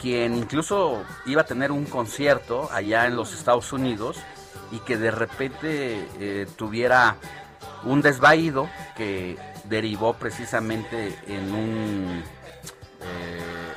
[0.00, 4.18] quien incluso iba a tener un concierto allá en los Estados Unidos
[4.70, 7.16] y que de repente tuviera
[7.84, 12.22] un desvaído que derivó precisamente en un,
[13.00, 13.72] eh,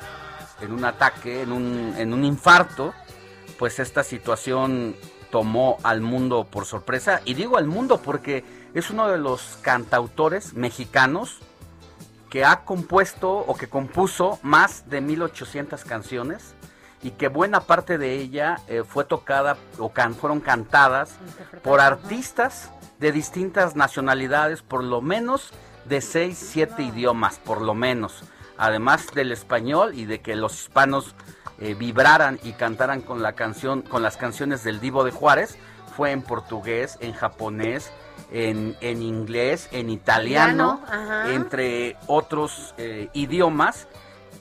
[0.61, 2.93] en un ataque, en un, en un infarto,
[3.57, 4.95] pues esta situación
[5.31, 7.21] tomó al mundo por sorpresa.
[7.25, 8.43] Y digo al mundo porque
[8.73, 11.39] es uno de los cantautores mexicanos
[12.29, 16.56] que ha compuesto o que compuso más de 1800 canciones
[17.03, 21.15] y que buena parte de ella eh, fue tocada o fueron cantadas
[21.63, 25.51] por artistas de distintas nacionalidades, por lo menos
[25.85, 28.23] de 6, 7 idiomas, por lo menos.
[28.57, 31.15] Además del español y de que los hispanos
[31.59, 35.57] eh, vibraran y cantaran con la canción, con las canciones del Divo de Juárez,
[35.95, 37.91] fue en portugués, en japonés,
[38.31, 40.81] en, en inglés, en italiano,
[41.27, 43.87] entre otros eh, idiomas.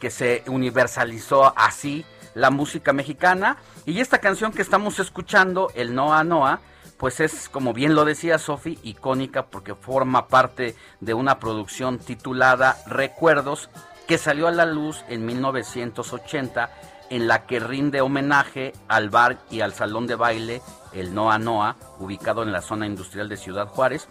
[0.01, 2.05] que se universalizó así
[2.37, 3.57] la música mexicana.
[3.87, 6.61] Y esta canción que estamos escuchando, el Noa Noa,
[6.99, 12.77] pues es, como bien lo decía Sofi, icónica porque forma parte de una producción titulada
[12.87, 13.71] Recuerdos,
[14.07, 16.71] que salió a la luz en 1980,
[17.09, 21.77] en la que rinde homenaje al bar y al salón de baile, el Noa Noa,
[21.99, 24.09] ubicado en la zona industrial de Ciudad Juárez,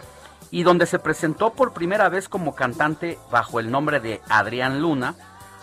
[0.49, 5.15] y donde se presentó por primera vez como cantante bajo el nombre de Adrián Luna,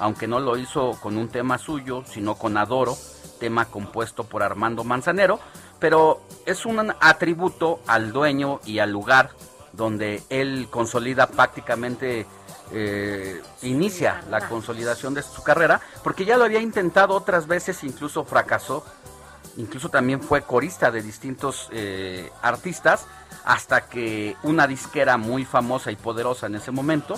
[0.02, 2.98] aunque no lo hizo con un tema suyo, sino con Adoro,
[3.38, 5.38] tema compuesto por Armando Manzanero,
[5.78, 9.30] pero es un atributo al dueño y al lugar
[9.72, 12.26] donde él consolida prácticamente,
[12.72, 18.24] eh, inicia la consolidación de su carrera, porque ya lo había intentado otras veces, incluso
[18.24, 18.84] fracasó,
[19.56, 23.06] incluso también fue corista de distintos eh, artistas,
[23.44, 27.16] hasta que una disquera muy famosa y poderosa en ese momento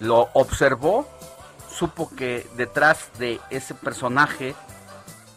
[0.00, 1.08] lo observó,
[1.76, 4.54] supo que detrás de ese personaje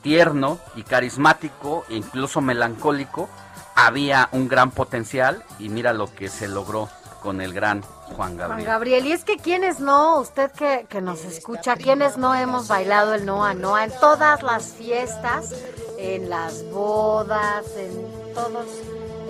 [0.02, 3.30] tierno y carismático e incluso melancólico,
[3.76, 6.90] había un gran potencial y mira lo que se logró
[7.22, 8.66] con el gran Juan Gabriel.
[8.66, 12.68] Juan Gabriel, y es que quienes no, usted que, que nos escucha, quienes no hemos
[12.68, 15.54] bailado el Noa Noa en todas las fiestas,
[15.98, 18.66] en las bodas, en todos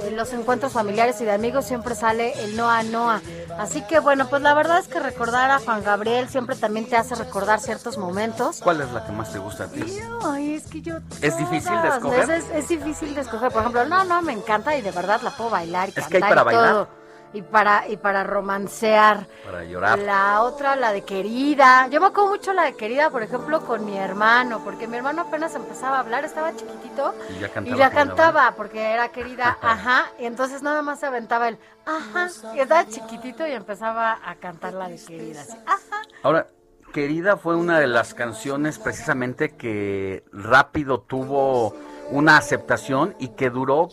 [0.06, 3.22] en los encuentros familiares y de amigos siempre sale el Noa Noa.
[3.60, 6.96] Así que bueno, pues la verdad es que recordar a Juan Gabriel siempre también te
[6.96, 8.60] hace recordar ciertos momentos.
[8.64, 9.82] ¿Cuál es la que más te gusta a ti?
[10.38, 10.98] Es que yo...
[11.22, 12.30] ¿Es difícil de escoger?
[12.32, 13.52] Es, es difícil de escoger.
[13.52, 16.18] Por ejemplo, no, no, me encanta y de verdad la puedo bailar y Es que
[16.18, 16.72] hay para y bailar.
[16.72, 16.88] todo.
[17.34, 19.28] Y para, y para romancear.
[19.46, 20.00] Para llorar.
[20.00, 21.88] La otra, la de querida.
[21.90, 25.24] Yo me acuerdo mucho la de querida, por ejemplo, con mi hermano, porque mi hermano
[25.24, 27.66] apenas empezaba a hablar, estaba chiquitito Y ya y cantaba.
[27.66, 32.30] con la cantaba porque era querida, ajá, y entonces nada más se aventaba el ajá,
[32.56, 35.42] y estaba chiquitito y empezaba a cantar la de querida.
[35.42, 36.02] así, ajá.
[36.24, 36.48] Ahora,
[36.94, 41.76] Querida fue una de las canciones precisamente que rápido tuvo
[42.10, 43.90] una aceptación y que duró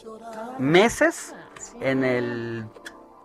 [0.58, 1.34] meses
[1.80, 2.66] en el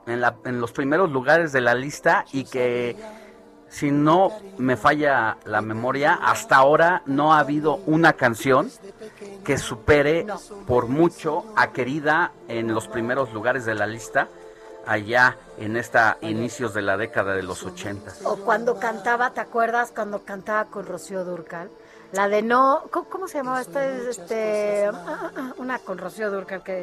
[0.10, 2.95] en, la- en los primeros lugares de la lista y que
[3.69, 8.72] si no me falla la memoria, hasta ahora no ha habido una canción
[9.43, 10.26] que supere
[10.67, 14.28] por mucho a Querida en los primeros lugares de la lista
[14.88, 18.12] allá en esta inicios de la década de los 80.
[18.24, 21.69] O cuando cantaba, ¿te acuerdas cuando cantaba con Rocío Durcal?
[22.12, 23.86] La de no, ¿cómo, cómo se llamaba esta?
[23.86, 26.74] Este, ah, ah, ah, una con Rocío Durcal que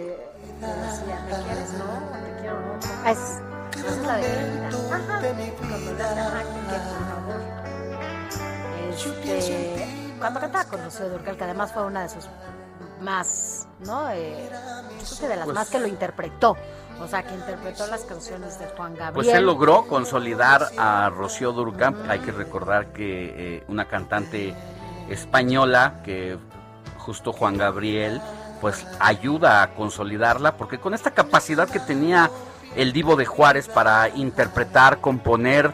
[0.61, 1.85] decía, ¿me quieres no?
[1.85, 2.79] ¿O ¿Te quiero no?
[3.05, 3.19] Ah, Es,
[3.77, 4.27] esa es la de.
[4.27, 4.71] Ajá.
[4.89, 7.41] Cuando ajá, que por favor.
[9.27, 12.29] Este, cuando cantaba con Rocío Durcal, que además fue una de sus
[13.01, 14.09] más, ¿no?
[14.11, 16.57] Eh, creo que de las Pues- más que lo interpretó.
[17.03, 19.13] O sea, que interpretó las canciones de Juan Gabriel.
[19.13, 21.95] Pues él logró consolidar a Rocío Durcal.
[22.09, 24.55] Hay que recordar que eh, una cantante
[25.09, 26.39] española que
[26.99, 28.21] justo Juan Gabriel
[28.61, 32.31] pues ayuda a consolidarla porque con esta capacidad que tenía
[32.75, 35.73] el Divo de Juárez para interpretar, componer,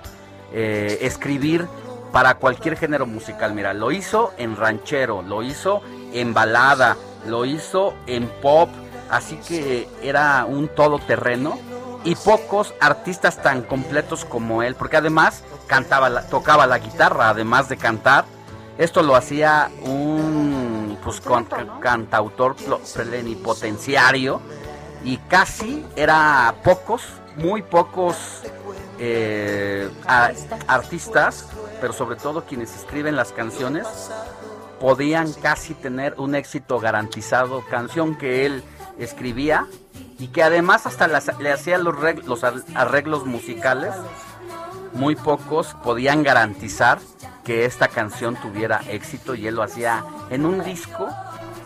[0.52, 1.66] eh, escribir
[2.12, 3.54] para cualquier género musical.
[3.54, 8.68] Mira, lo hizo en ranchero, lo hizo en balada, lo hizo en pop,
[9.10, 11.58] así que era un todoterreno
[12.04, 17.76] y pocos artistas tan completos como él, porque además cantaba, tocaba la guitarra, además de
[17.76, 18.24] cantar.
[18.78, 21.46] Esto lo hacía un pues, con-
[21.80, 22.56] cantautor
[22.94, 24.40] plenipotenciario
[25.04, 27.02] y casi era pocos,
[27.36, 28.16] muy pocos
[28.98, 30.30] eh, a-
[30.68, 31.48] artistas,
[31.80, 33.86] pero sobre todo quienes escriben las canciones,
[34.80, 38.64] podían casi tener un éxito garantizado, canción que él
[38.98, 39.66] escribía
[40.18, 43.94] y que además hasta las- le hacía los, los ar- arreglos musicales,
[44.92, 46.98] muy pocos podían garantizar
[47.44, 51.08] que esta canción tuviera éxito y él lo hacía en un disco,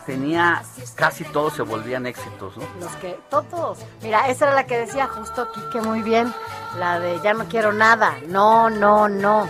[0.07, 0.63] tenía
[0.95, 2.65] casi todos se volvían éxitos, ¿no?
[2.81, 3.79] Los que, todos.
[4.03, 6.33] Mira, esa era la que decía justo Quique muy bien,
[6.79, 9.45] la de ya no quiero nada, no, no, no,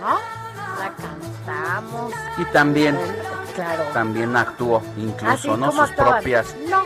[0.00, 0.18] ¿no?
[0.78, 2.12] La cantamos.
[2.38, 2.98] Y también,
[3.54, 3.84] Claro.
[3.92, 5.66] también actuó Así incluso, ¿no?
[5.68, 6.14] como Sus actuaban.
[6.14, 6.54] propias.
[6.68, 6.84] No,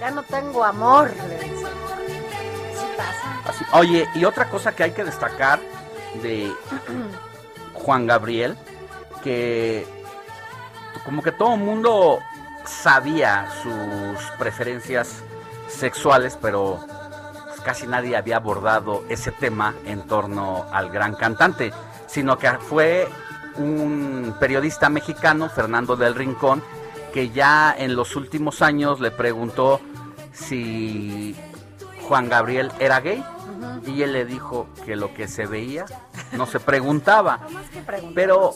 [0.00, 1.10] ya no tengo amor.
[1.28, 1.68] le decía.
[2.74, 3.40] Sí pasa.
[3.50, 5.60] Así- Oye, y otra cosa que hay que destacar
[6.22, 6.52] de
[7.80, 8.56] Juan Gabriel,
[9.22, 9.86] que
[11.04, 12.18] como que todo el mundo
[12.64, 15.22] sabía sus preferencias
[15.68, 16.80] sexuales, pero
[17.46, 21.72] pues, casi nadie había abordado ese tema en torno al gran cantante,
[22.06, 23.08] sino que fue
[23.56, 26.62] un periodista mexicano, Fernando del Rincón,
[27.12, 29.80] que ya en los últimos años le preguntó
[30.32, 31.34] si
[32.02, 33.22] Juan Gabriel era gay
[33.86, 35.86] Y él le dijo que lo que se veía
[36.32, 37.40] no se preguntaba.
[38.14, 38.54] Pero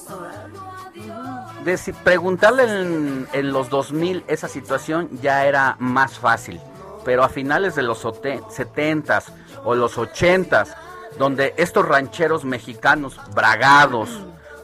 [1.65, 6.61] de si preguntarle en, en los 2000 esa situación ya era más fácil.
[7.05, 9.25] Pero a finales de los 70s
[9.65, 10.75] o los 80s,
[11.19, 14.09] donde estos rancheros mexicanos bragados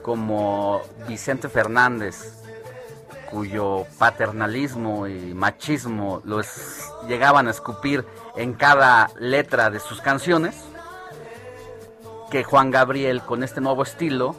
[0.03, 2.41] como Vicente Fernández,
[3.31, 6.49] cuyo paternalismo y machismo los
[7.07, 8.05] llegaban a escupir
[8.37, 10.55] en cada letra de sus canciones,
[12.31, 14.37] que Juan Gabriel con este nuevo estilo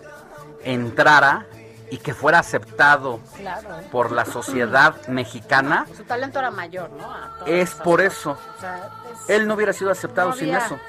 [0.64, 1.46] entrara
[1.90, 3.68] y que fuera aceptado Claro.
[3.92, 7.12] por la sociedad mexicana, Su talento era mayor, ¿no?
[7.12, 8.14] A es por cosas.
[8.18, 8.32] eso.
[8.32, 8.90] O sea,
[9.24, 10.80] es- Él no hubiera sido aceptado No sin eso.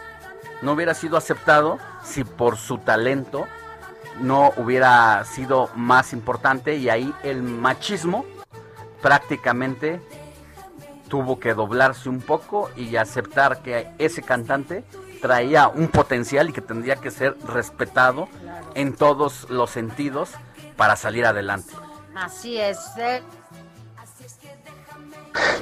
[0.62, 3.46] No hubiera sido aceptado si por su talento
[4.20, 8.24] no hubiera sido más importante y ahí el machismo
[9.00, 10.00] prácticamente
[11.12, 14.82] tuvo que doblarse un poco y aceptar que ese cantante
[15.20, 18.28] traía un potencial y que tendría que ser respetado
[18.74, 20.30] en todos los sentidos
[20.74, 21.74] para salir adelante.
[22.16, 22.78] Así es.
[22.96, 23.20] eh,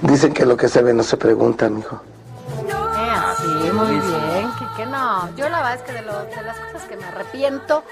[0.02, 2.00] Dicen que lo que se ve no se pregunta, mijo.
[2.56, 5.34] Eh, así, muy bien, que, que no.
[5.34, 7.82] Yo la verdad es que de, lo- de las cosas que me arrepiento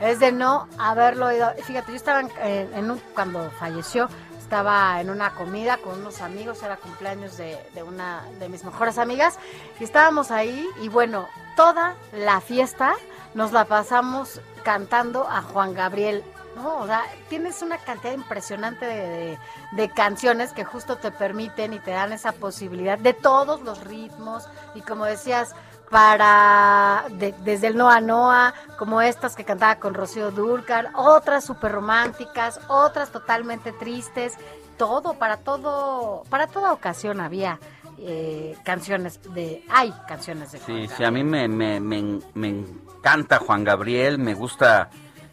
[0.00, 1.52] es de no haberlo oído.
[1.64, 4.08] Fíjate, yo estaba en, en- en un, cuando falleció,
[4.48, 8.96] estaba en una comida con unos amigos, era cumpleaños de, de una de mis mejores
[8.96, 9.38] amigas,
[9.78, 12.94] y estábamos ahí, y bueno, toda la fiesta
[13.34, 16.24] nos la pasamos cantando a Juan Gabriel.
[16.56, 16.78] ¿no?
[16.78, 19.38] O sea, tienes una cantidad impresionante de, de-
[19.72, 24.48] de canciones que justo te permiten y te dan esa posibilidad de todos los ritmos
[24.74, 25.54] y como decías,
[25.90, 31.72] para de- desde el Noa Noa, como estas que cantaba con Rocío Dúrcal, otras súper
[31.72, 34.34] románticas, otras totalmente tristes,
[34.76, 37.58] todo, para todo, para toda ocasión había
[38.00, 43.38] eh, canciones de, hay canciones de Sí, sí, a mí me, me, me, me encanta
[43.40, 44.88] Juan Gabriel, me gusta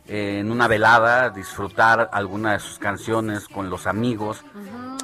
[0.07, 4.43] eh, en una velada disfrutar alguna de sus canciones con los amigos.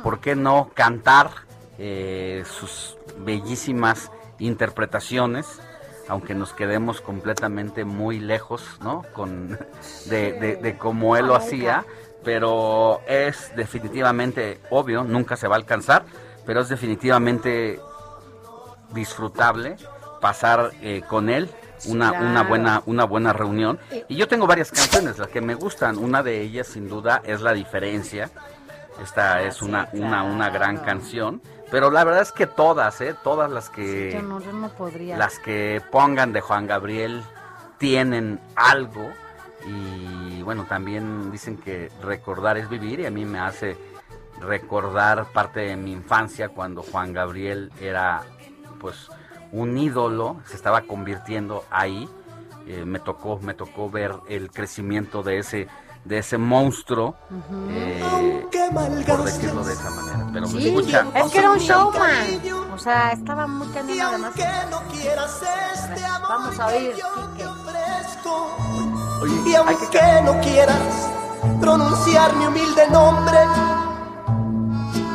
[0.02, 1.30] ¿Por qué no cantar
[1.78, 4.12] eh, sus bellísimas
[4.46, 5.60] interpretaciones?
[6.08, 9.04] Aunque nos quedemos completamente muy lejos, ¿no?
[9.14, 9.58] Con,
[10.06, 11.86] de, de, de cómo él lo hacía,
[12.24, 16.06] pero es definitivamente obvio, nunca se va a alcanzar,
[16.46, 17.80] pero es definitivamente
[18.94, 19.78] disfrutable
[20.20, 21.50] pasar eh, con él
[21.88, 22.26] una, claro.
[22.28, 26.22] una buena una buena reunión y yo tengo varias canciones las que me gustan una
[26.22, 28.30] de ellas sin duda es la diferencia
[29.02, 31.42] esta es una una una gran canción
[31.72, 35.18] pero la verdad es que todas eh todas las que Yo no, yo no podría.
[35.18, 37.24] las que pongan de Juan Gabriel
[37.78, 39.10] tienen algo
[39.66, 43.78] y bueno, también dicen que recordar es vivir y a mí me hace
[44.40, 48.24] recordar parte de mi infancia cuando Juan Gabriel era
[48.80, 49.08] pues
[49.52, 52.10] un ídolo, se estaba convirtiendo ahí.
[52.68, 55.68] Eh, me tocó me tocó ver el crecimiento de ese
[56.06, 57.16] de ese monstruo
[57.70, 58.48] eh,
[59.08, 62.42] por decirlo de esa manera pero se Sí, escucha es que era un showman.
[62.74, 64.34] O sea, estaba muy cañón además.
[66.28, 67.50] Vamos a oír, Quique.
[69.50, 71.10] Y aunque no quieras
[71.60, 73.38] pronunciar mi humilde nombre,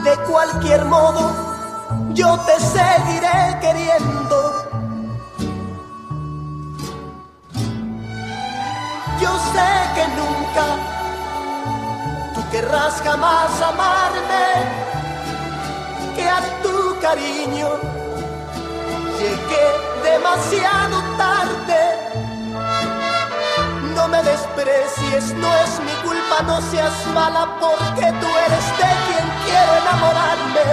[0.04, 1.32] de cualquier modo
[2.12, 4.25] yo te seguiré queriendo.
[10.08, 10.96] Nunca
[12.36, 14.48] tú querrás jamás amarme,
[16.14, 17.68] que a tu cariño
[19.18, 19.66] llegué
[20.04, 21.80] demasiado tarde.
[23.94, 29.26] No me desprecies, no es mi culpa, no seas mala porque tú eres de quien
[29.44, 30.66] quiero enamorarme.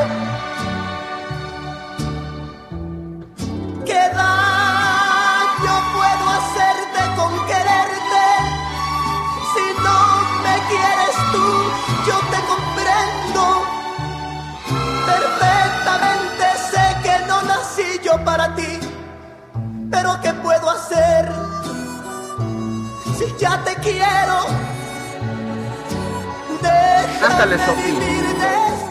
[3.86, 4.02] ¿Qué
[20.04, 21.32] pero ¿qué puedo hacer?
[23.18, 24.38] Si ya te quiero,
[27.22, 28.00] Cántale, déjame Sofía.
[28.00, 28.48] vivir de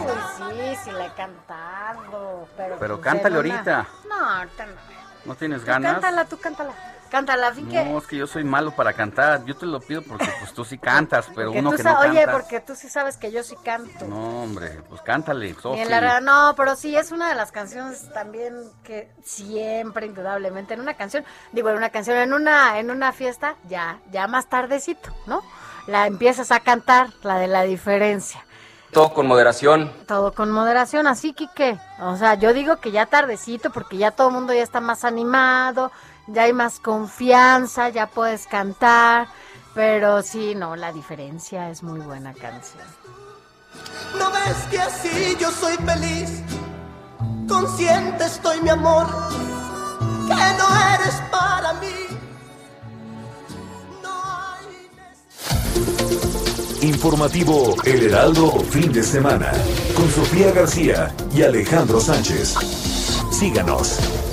[0.07, 2.49] Uy, sí, sí le he cantado.
[2.57, 3.87] Pero, Pero cántale ahorita.
[4.09, 4.73] No, ahorita no.
[5.27, 5.93] ¿No tienes Tú ganas?
[5.93, 6.73] cántala, tú cántala.
[7.13, 7.85] Cántala, así que...
[7.85, 9.45] No, es que yo soy malo para cantar.
[9.45, 11.99] Yo te lo pido porque pues tú sí cantas, pero porque uno tú que no
[11.99, 14.07] Oye, porque tú sí sabes que yo sí canto.
[14.07, 15.79] No, hombre, pues cántale, Y Sofi.
[15.79, 20.81] en la no, pero sí es una de las canciones también que siempre, indudablemente, en
[20.81, 25.11] una canción, digo, en una canción, en una, en una fiesta, ya, ya más tardecito,
[25.27, 25.43] ¿no?
[25.87, 28.43] La empiezas a cantar, la de la diferencia.
[28.91, 29.93] Todo con moderación.
[30.07, 34.29] Todo con moderación, así que, o sea, yo digo que ya tardecito, porque ya todo
[34.29, 35.93] el mundo ya está más animado,
[36.27, 39.29] ya hay más confianza, ya puedes cantar,
[39.75, 42.85] pero sí, no, la diferencia es muy buena canción.
[44.19, 46.43] No ves que así yo soy feliz,
[47.49, 49.07] consciente estoy mi amor,
[50.29, 52.03] que no eres para mí.
[56.83, 59.53] Informativo El Heraldo Fin de Semana
[59.95, 62.57] con Sofía García y Alejandro Sánchez.
[63.31, 64.32] Síganos.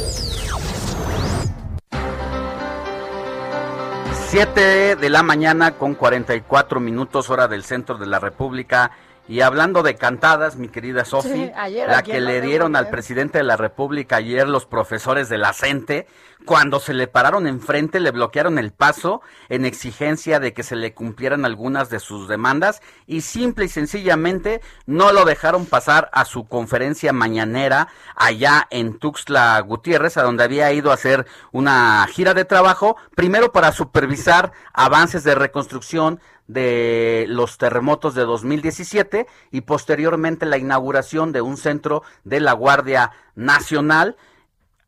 [4.29, 8.91] 7 de la mañana con 44 minutos hora del centro de la República.
[9.29, 11.51] Y hablando de cantadas, mi querida Sofi, Sí,
[11.87, 16.07] la que le dieron al presidente de la República ayer los profesores de la CENTE,
[16.45, 20.95] cuando se le pararon enfrente, le bloquearon el paso en exigencia de que se le
[20.95, 26.47] cumplieran algunas de sus demandas y simple y sencillamente no lo dejaron pasar a su
[26.47, 32.45] conferencia mañanera allá en Tuxtla Gutiérrez, a donde había ido a hacer una gira de
[32.45, 36.19] trabajo, primero para supervisar avances de reconstrucción
[36.49, 43.11] de los terremotos de 2017 y posteriormente la inauguración de un centro de la Guardia
[43.35, 44.17] Nacional.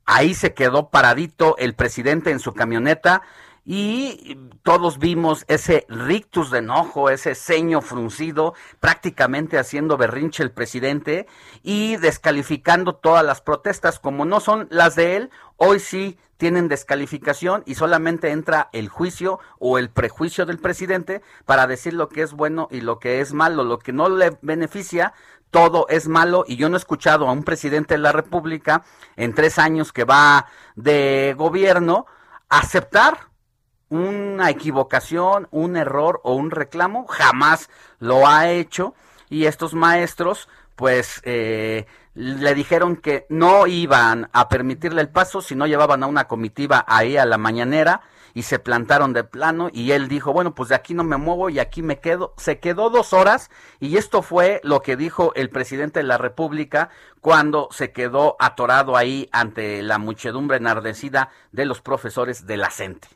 [0.05, 3.22] Ahí se quedó paradito el presidente en su camioneta
[3.64, 11.28] y todos vimos ese rictus de enojo, ese ceño fruncido, prácticamente haciendo berrinche el presidente
[11.62, 17.62] y descalificando todas las protestas como no son las de él, hoy sí tienen descalificación
[17.68, 22.34] y solamente entra el juicio o el prejuicio del presidente para decir lo que es
[22.34, 25.14] bueno y lo que es malo, lo que no le beneficia,
[25.52, 26.44] todo es malo.
[26.48, 28.84] Y yo no he escuchado a un presidente de la República
[29.18, 32.08] en tres años que va de gobierno
[32.50, 33.20] aceptar
[33.89, 37.70] una equivocación, un error o un reclamo, jamás
[38.00, 38.96] lo ha hecho.
[39.30, 45.55] Y estos maestros pues eh, le dijeron que no iban a permitirle el paso si
[45.55, 48.01] no llevaban a una comitiva ahí a la mañanera
[48.34, 51.49] y se plantaron de plano y él dijo, bueno, pues de aquí no me muevo
[51.49, 52.34] y aquí me quedo.
[52.38, 53.49] Se quedó dos horas
[53.80, 56.89] y esto fue lo que dijo el presidente de la República
[57.20, 63.07] cuando se quedó atorado ahí ante la muchedumbre enardecida de los profesores de la CENTE.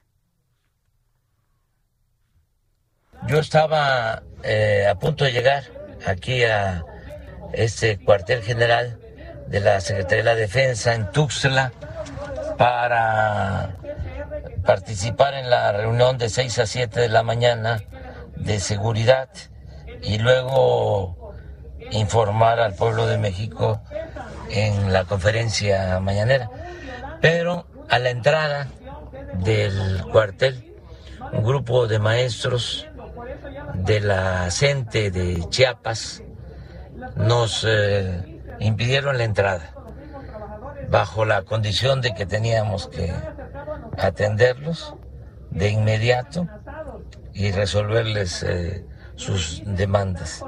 [3.27, 5.63] Yo estaba eh, a punto de llegar
[6.05, 6.83] aquí a
[7.56, 8.99] este cuartel general
[9.47, 11.72] de la Secretaría de la Defensa en Tuxtla
[12.58, 13.76] para
[14.66, 17.82] participar en la reunión de 6 a 7 de la mañana
[18.36, 19.30] de seguridad
[20.01, 21.34] y luego
[21.91, 23.82] informar al pueblo de México
[24.49, 26.49] en la conferencia mañanera.
[27.22, 28.68] Pero a la entrada
[29.34, 30.74] del cuartel,
[31.32, 32.88] un grupo de maestros
[33.74, 36.24] de la CENTE de Chiapas
[37.16, 39.74] nos eh, impidieron la entrada
[40.89, 43.14] bajo la condición de que teníamos que
[43.97, 44.95] atenderlos
[45.51, 46.47] de inmediato
[47.34, 48.86] y resolverles eh,
[49.16, 50.43] sus demandas.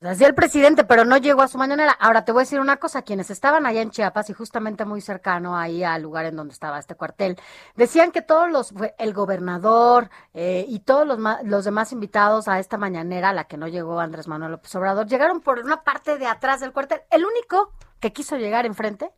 [0.00, 1.92] Decía el presidente, pero no llegó a su mañanera.
[1.92, 5.02] Ahora te voy a decir una cosa, quienes estaban allá en Chiapas y justamente muy
[5.02, 7.36] cercano ahí al lugar en donde estaba este cuartel,
[7.76, 12.78] decían que todos los, el gobernador eh, y todos los, los demás invitados a esta
[12.78, 16.26] mañanera, a la que no llegó Andrés Manuel López Obrador, llegaron por una parte de
[16.26, 17.02] atrás del cuartel.
[17.10, 17.70] El único
[18.00, 19.10] que quiso llegar enfrente,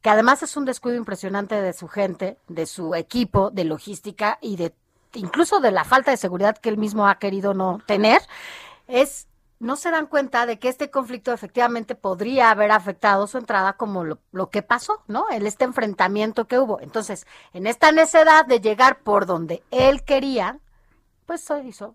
[0.00, 4.56] que además es un descuido impresionante de su gente, de su equipo, de logística y
[4.56, 4.74] de
[5.12, 8.22] incluso de la falta de seguridad que él mismo ha querido no tener,
[8.86, 9.26] es
[9.60, 14.04] no se dan cuenta de que este conflicto efectivamente podría haber afectado su entrada como
[14.04, 15.28] lo, lo que pasó, ¿no?
[15.30, 16.80] El este enfrentamiento que hubo.
[16.80, 20.58] Entonces, en esta necedad de llegar por donde él quería,
[21.26, 21.94] pues eso hizo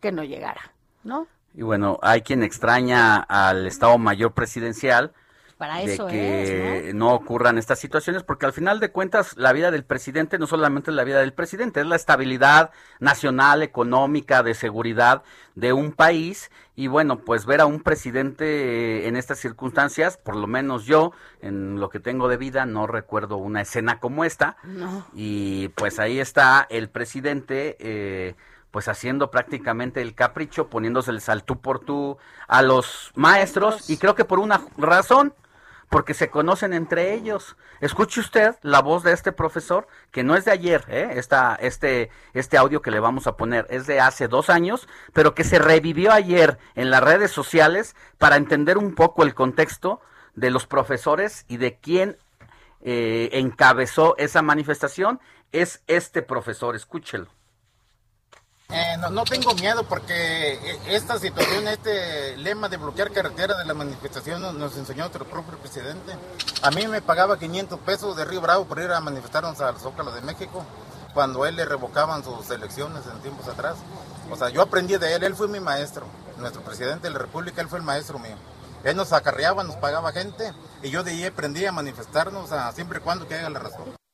[0.00, 0.72] que no llegara,
[1.04, 1.28] ¿no?
[1.54, 5.12] Y bueno, hay quien extraña al Estado Mayor Presidencial
[5.58, 7.14] Para de eso que es, ¿no?
[7.14, 10.94] ocurran estas situaciones, porque al final de cuentas la vida del presidente no solamente es
[10.94, 15.22] la vida del presidente, es la estabilidad nacional, económica, de seguridad
[15.54, 16.50] de un país.
[16.74, 21.12] Y bueno, pues ver a un presidente eh, en estas circunstancias, por lo menos yo,
[21.40, 24.58] en lo que tengo de vida, no recuerdo una escena como esta.
[24.62, 25.06] ¿no?
[25.14, 28.34] Y pues ahí está el presidente, eh,
[28.70, 34.14] pues haciendo prácticamente el capricho, poniéndose el tú por tú a los maestros, y creo
[34.14, 35.32] que por una razón,
[35.88, 37.56] porque se conocen entre ellos.
[37.80, 41.10] Escuche usted la voz de este profesor, que no es de ayer, ¿eh?
[41.14, 45.34] Esta, este, este audio que le vamos a poner es de hace dos años, pero
[45.34, 50.00] que se revivió ayer en las redes sociales para entender un poco el contexto
[50.34, 52.18] de los profesores y de quién
[52.82, 55.20] eh, encabezó esa manifestación.
[55.52, 57.35] Es este profesor, escúchelo.
[58.68, 63.74] Eh, no, tengo miedo porque eh, esta situación, este lema de bloquear carretera de la
[63.74, 66.12] manifestación nos, enseñó nuestro propio presidente.
[66.62, 70.10] A mí me pagaba 500 pesos de Río Bravo por ir a manifestarnos al Zócalo
[70.10, 70.64] de México
[71.14, 73.76] cuando él le revocaban sus elecciones en tiempos atrás.
[74.30, 76.04] O sea, yo aprendí de él, él fue mi maestro,
[76.38, 78.36] nuestro presidente de la República, él fue el maestro mío.
[78.82, 80.52] Él nos acarreaba, nos pagaba gente
[80.82, 84.05] y yo de ahí aprendí a manifestarnos a, siempre y cuando que haya la razón.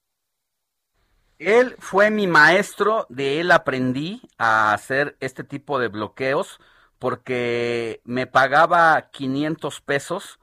[1.45, 6.61] Él fue mi maestro, de él aprendí a hacer este tipo de bloqueos
[7.01, 10.39] porque me pagaba 500 pesos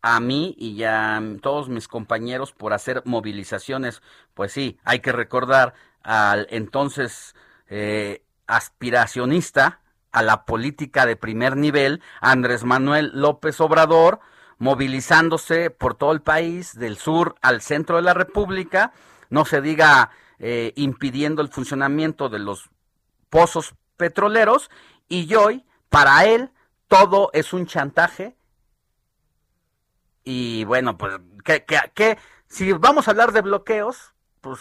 [0.00, 4.00] a mí y a todos mis compañeros por hacer movilizaciones.
[4.32, 7.34] Pues sí, hay que recordar al entonces
[7.68, 9.80] eh, aspiracionista
[10.12, 14.20] a la política de primer nivel, Andrés Manuel López Obrador,
[14.56, 18.92] movilizándose por todo el país, del sur al centro de la República,
[19.28, 20.10] no se diga
[20.44, 22.68] eh, impidiendo el funcionamiento de los
[23.30, 24.70] pozos petroleros
[25.08, 26.50] y hoy, para él,
[26.88, 28.36] todo es un chantaje.
[30.24, 31.14] Y bueno, pues,
[31.44, 32.18] que,
[32.48, 34.58] si vamos a hablar de bloqueos, pues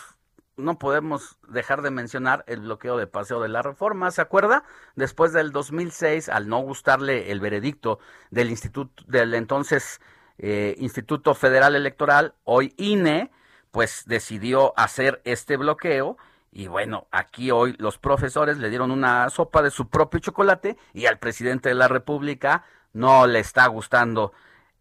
[0.55, 4.63] no podemos dejar de mencionar el bloqueo de Paseo de la Reforma, ¿se acuerda?
[4.95, 7.97] Después del 2006, al no gustarle el veredicto
[8.29, 9.99] del instituto, del entonces
[10.37, 13.31] eh, Instituto Federal Electoral, hoy INE,
[13.71, 16.17] pues decidió hacer este bloqueo
[16.51, 21.05] y bueno, aquí hoy los profesores le dieron una sopa de su propio chocolate y
[21.05, 24.33] al presidente de la República no le está gustando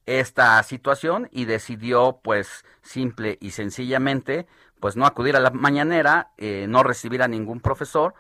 [0.07, 4.49] esta situación y decidió pues simple y sencillamente
[4.81, 8.15] pues no acudir a la mañanera, eh, no recibir a ningún profesor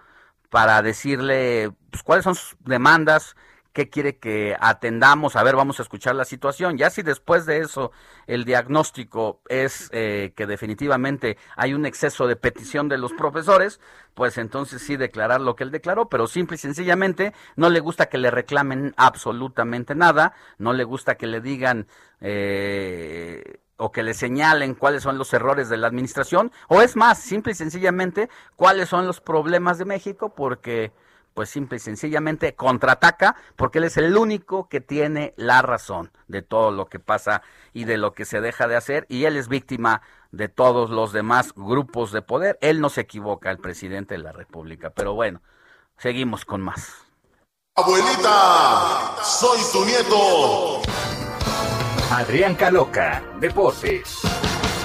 [0.50, 3.34] para decirle pues, cuáles son sus demandas,
[3.72, 6.76] qué quiere que atendamos, a ver, vamos a escuchar la situación.
[6.76, 7.92] Ya si después de eso
[8.26, 13.80] el diagnóstico es eh, que definitivamente hay un exceso de petición de los profesores,
[14.14, 18.08] pues entonces sí declarar lo que él declaró, pero simple y sencillamente no le gusta
[18.08, 21.86] que le reclamen absolutamente nada, no le gusta que le digan...
[22.20, 27.18] Eh, o que le señalen cuáles son los errores de la administración, o es más,
[27.18, 30.92] simple y sencillamente, cuáles son los problemas de México, porque
[31.34, 36.42] pues simple y sencillamente contraataca porque él es el único que tiene la razón de
[36.42, 39.48] todo lo que pasa y de lo que se deja de hacer y él es
[39.48, 40.02] víctima
[40.32, 42.58] de todos los demás grupos de poder.
[42.60, 44.90] Él no se equivoca, el presidente de la República.
[44.90, 45.42] Pero bueno,
[45.98, 46.92] seguimos con más.
[47.76, 50.82] Abuelita, soy tu nieto.
[52.10, 54.20] Adrián Caloca, Deportes.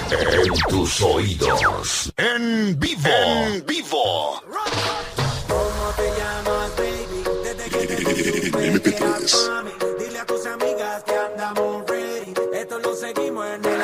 [0.08, 2.12] En tus oídos.
[2.16, 3.08] En vivo.
[3.08, 4.40] En vivo.
[8.68, 12.34] Dile a tus amigas que andamos ready.
[12.52, 13.80] Esto lo seguimos en el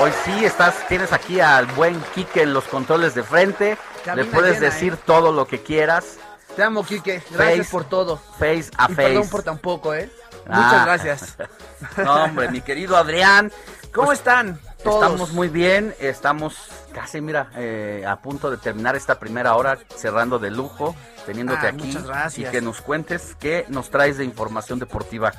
[0.00, 3.78] Hoy sí estás, tienes aquí al buen Quique en los controles de frente.
[4.16, 5.02] Le puedes decir ¿eh?
[5.06, 6.16] todo lo que quieras.
[6.56, 7.22] Te amo, Quique.
[7.30, 8.16] Gracias Face- por todo.
[8.40, 9.08] Face a y face.
[9.08, 10.10] Perdón por tampoco, ¿eh?
[10.48, 10.62] Ah.
[10.62, 11.36] Muchas gracias.
[11.96, 13.52] No, hombre, mi querido Adrián.
[13.92, 15.02] ¿Cómo pues, están todos?
[15.02, 16.54] Estamos muy bien, estamos
[16.92, 20.94] casi, mira, eh, a punto de terminar esta primera hora, cerrando de lujo,
[21.26, 21.96] teniéndote Ah, aquí
[22.36, 25.32] y que nos cuentes qué nos traes de información deportiva.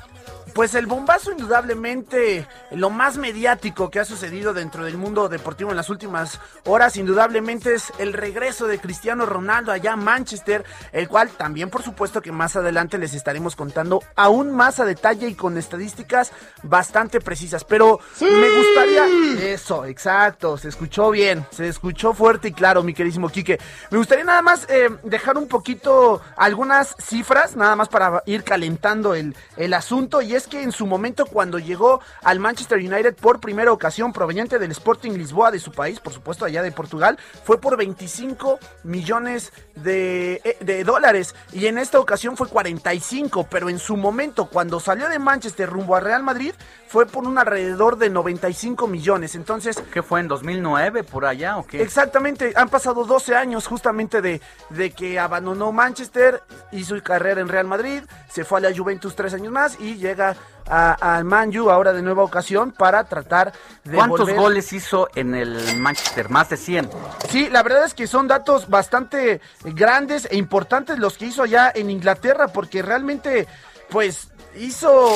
[0.54, 5.76] Pues el bombazo indudablemente lo más mediático que ha sucedido dentro del mundo deportivo en
[5.76, 11.30] las últimas horas indudablemente es el regreso de Cristiano Ronaldo allá a Manchester, el cual
[11.30, 15.58] también por supuesto que más adelante les estaremos contando aún más a detalle y con
[15.58, 16.30] estadísticas
[16.62, 22.84] bastante precisas, pero me gustaría eso, exacto, se escuchó bien, se escuchó fuerte y claro,
[22.84, 23.58] mi queridísimo Quique.
[23.90, 29.14] Me gustaría nada más eh, dejar un poquito algunas cifras, nada más para ir calentando
[29.14, 33.40] el, el asunto, y es que en su momento cuando llegó al Manchester United por
[33.40, 37.60] primera ocasión proveniente del Sporting Lisboa de su país, por supuesto allá de Portugal, fue
[37.60, 43.78] por 25 millones de, eh, de dólares, y en esta ocasión fue 45, pero en
[43.78, 46.54] su momento cuando salió de Manchester rumbo a Real Madrid,
[46.88, 49.82] fue por un alrededor de 95 millones, entonces...
[49.92, 51.82] ¿Qué fue en 2009 por allá o qué?
[51.82, 54.40] Exactamente, han pasado 12 años justamente de,
[54.70, 56.42] de que abandonó Manchester,
[56.72, 60.33] hizo carrera en Real Madrid, se fue a la Juventus tres años más y llega
[60.66, 63.52] a- al Man U ahora de nueva ocasión para tratar
[63.84, 66.30] de ¿Cuántos volver- goles hizo en el Manchester?
[66.30, 66.88] Más de 100.
[67.28, 71.70] Sí, la verdad es que son datos bastante grandes e importantes los que hizo allá
[71.74, 73.46] en Inglaterra, porque realmente,
[73.90, 75.14] pues, hizo.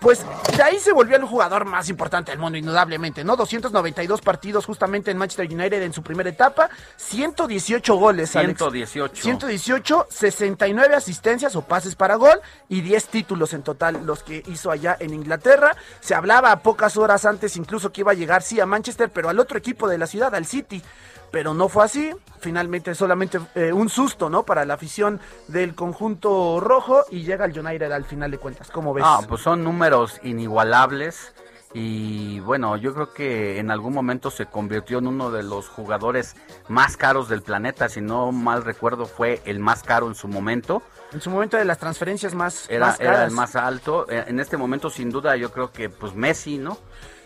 [0.00, 0.24] Pues
[0.56, 3.36] de ahí se volvió el jugador más importante del mundo, indudablemente, ¿no?
[3.36, 8.58] 292 partidos justamente en Manchester United en su primera etapa, 118 goles, Alex.
[8.58, 9.22] 118.
[9.22, 14.70] 118, 69 asistencias o pases para gol y 10 títulos en total los que hizo
[14.70, 15.76] allá en Inglaterra.
[16.00, 19.38] Se hablaba pocas horas antes incluso que iba a llegar sí a Manchester, pero al
[19.38, 20.82] otro equipo de la ciudad, al City.
[21.30, 22.10] Pero no fue así.
[22.40, 24.44] Finalmente solamente eh, un susto, ¿no?
[24.44, 28.70] Para la afición del conjunto rojo y llega el United al final de cuentas.
[28.70, 29.04] ¿Cómo ves?
[29.06, 31.34] Ah, pues son números inigualables
[31.72, 36.34] y bueno, yo creo que en algún momento se convirtió en uno de los jugadores
[36.68, 40.82] más caros del planeta, si no mal recuerdo fue el más caro en su momento.
[41.12, 43.28] En su momento de las transferencias más, era, más era caras.
[43.28, 44.06] el más alto.
[44.10, 46.78] Eh, En este momento sin duda yo creo que pues Messi, ¿no?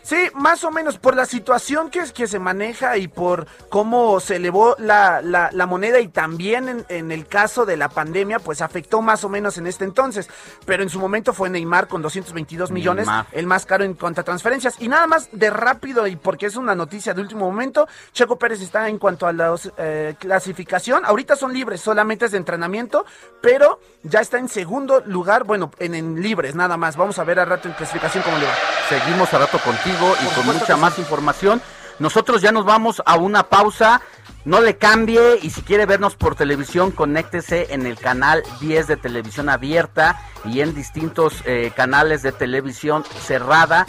[0.04, 4.20] Sí, más o menos por la situación que, es- que se maneja y por cómo
[4.20, 8.38] se elevó la, la, la moneda y también en, en el caso de la pandemia,
[8.38, 10.28] pues afectó más o menos en este entonces.
[10.66, 13.26] Pero en su momento fue Neymar con 222 millones, Neymar.
[13.32, 14.74] el más caro en cuanto a transferencias.
[14.78, 18.60] Y nada más de rápido, y porque es una noticia de último momento, Checo Pérez
[18.60, 21.06] está en cuanto a la eh, clasificación.
[21.06, 23.06] Ahorita son libres, solamente es de entrenamiento,
[23.40, 26.94] pero ya está en segundo lugar, bueno, en, en libres nada más.
[26.98, 28.52] Vamos a ver al rato en clasificación cómo le va.
[28.90, 31.62] Seguimos a rato contigo y con mucha más información.
[31.98, 34.00] Nosotros ya nos vamos a una pausa.
[34.44, 38.96] No le cambie y si quiere vernos por televisión, conéctese en el canal 10 de
[38.96, 43.86] televisión abierta y en distintos eh, canales de televisión cerrada.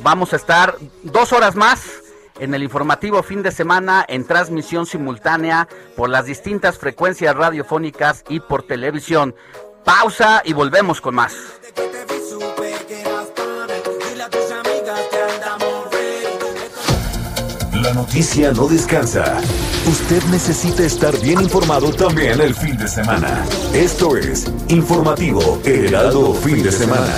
[0.00, 2.02] Vamos a estar dos horas más
[2.38, 8.40] en el informativo fin de semana en transmisión simultánea por las distintas frecuencias radiofónicas y
[8.40, 9.34] por televisión.
[9.84, 11.34] Pausa y volvemos con más.
[17.88, 19.38] La noticia no descansa.
[19.86, 23.46] Usted necesita estar bien informado también el fin de semana.
[23.72, 27.08] Esto es Informativo Heraldo Fin de Semana.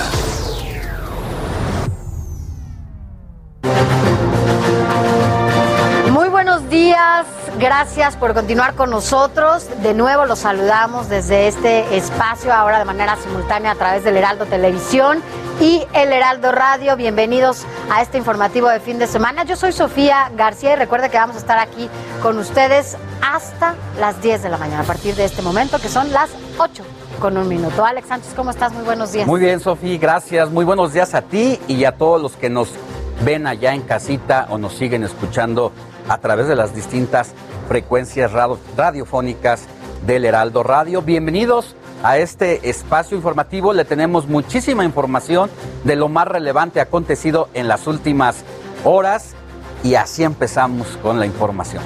[6.13, 7.27] Muy buenos días,
[7.61, 9.69] gracias por continuar con nosotros.
[9.83, 14.47] De nuevo los saludamos desde este espacio, ahora de manera simultánea a través del Heraldo
[14.47, 15.23] Televisión
[15.61, 16.97] y el Heraldo Radio.
[16.97, 19.45] Bienvenidos a este informativo de fin de semana.
[19.45, 21.91] Yo soy Sofía García y recuerde que vamos a estar aquí
[22.23, 26.11] con ustedes hasta las 10 de la mañana, a partir de este momento, que son
[26.13, 26.83] las 8
[27.21, 27.85] con un minuto.
[27.85, 28.73] Alex Sánchez, ¿cómo estás?
[28.73, 29.27] Muy buenos días.
[29.27, 30.49] Muy bien, Sofía, gracias.
[30.51, 32.71] Muy buenos días a ti y a todos los que nos
[33.23, 35.73] ven allá en casita o nos siguen escuchando
[36.09, 37.35] a través de las distintas
[37.71, 39.67] frecuencias radio- radiofónicas
[40.05, 41.03] del Heraldo Radio.
[41.03, 43.73] Bienvenidos a este espacio informativo.
[43.73, 45.49] Le tenemos muchísima información
[45.85, 48.43] de lo más relevante acontecido en las últimas
[48.83, 49.35] horas
[49.85, 51.85] y así empezamos con la información.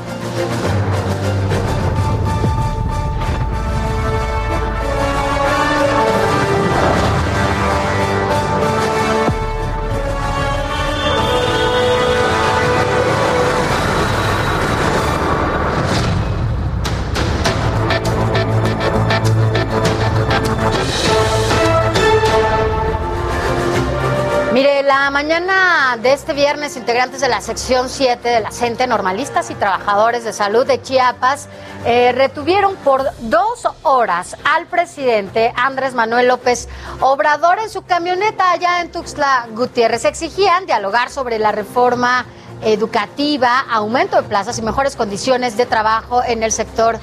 [26.05, 30.35] De este viernes, integrantes de la sección 7 de la CENTE, normalistas y trabajadores de
[30.35, 31.49] salud de Chiapas,
[31.87, 36.69] eh, retuvieron por dos horas al presidente Andrés Manuel López
[37.01, 40.05] Obrador en su camioneta allá en Tuxtla Gutiérrez.
[40.05, 42.27] Exigían dialogar sobre la reforma
[42.65, 46.99] educativa, aumento de plazas y mejores condiciones de trabajo en el sector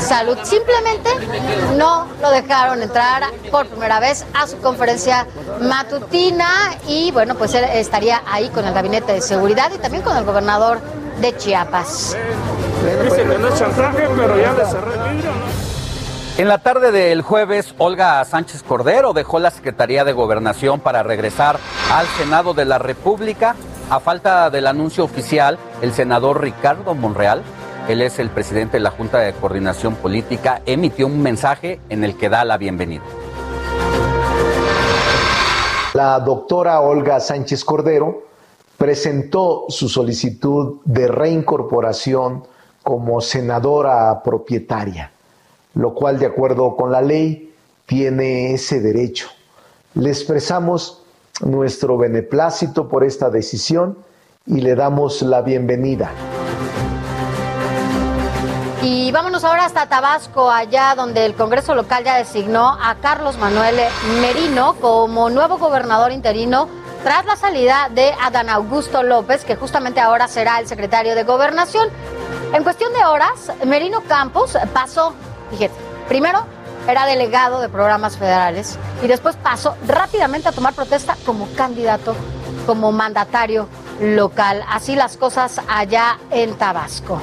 [0.00, 0.38] salud.
[0.42, 1.10] Simplemente
[1.76, 5.26] no lo dejaron entrar por primera vez a su conferencia
[5.60, 6.48] matutina
[6.86, 10.24] y bueno, pues él estaría ahí con el gabinete de seguridad y también con el
[10.24, 10.80] gobernador
[11.20, 12.16] de Chiapas.
[13.02, 15.76] Dice que no es chantaje, pero ya le cerré el libro, ¿no?
[16.38, 21.58] En la tarde del jueves, Olga Sánchez Cordero dejó la Secretaría de Gobernación para regresar
[21.90, 23.56] al Senado de la República.
[23.88, 27.44] A falta del anuncio oficial, el senador Ricardo Monreal,
[27.88, 32.16] él es el presidente de la Junta de Coordinación Política, emitió un mensaje en el
[32.16, 33.04] que da la bienvenida.
[35.94, 38.24] La doctora Olga Sánchez Cordero
[38.76, 42.42] presentó su solicitud de reincorporación
[42.82, 45.12] como senadora propietaria,
[45.74, 47.54] lo cual de acuerdo con la ley
[47.86, 49.28] tiene ese derecho.
[49.94, 51.05] Le expresamos
[51.40, 53.98] nuestro beneplácito por esta decisión
[54.46, 56.10] y le damos la bienvenida.
[58.82, 63.76] Y vámonos ahora hasta Tabasco, allá donde el Congreso local ya designó a Carlos Manuel
[64.20, 66.68] Merino como nuevo gobernador interino
[67.02, 71.88] tras la salida de Adán Augusto López, que justamente ahora será el secretario de Gobernación.
[72.52, 75.14] En cuestión de horas, Merino Campos pasó,
[75.50, 75.74] fíjate,
[76.08, 76.44] primero
[76.88, 82.14] era delegado de programas federales y después pasó rápidamente a tomar protesta como candidato,
[82.66, 83.68] como mandatario
[84.00, 84.62] local.
[84.68, 87.20] Así las cosas allá en Tabasco.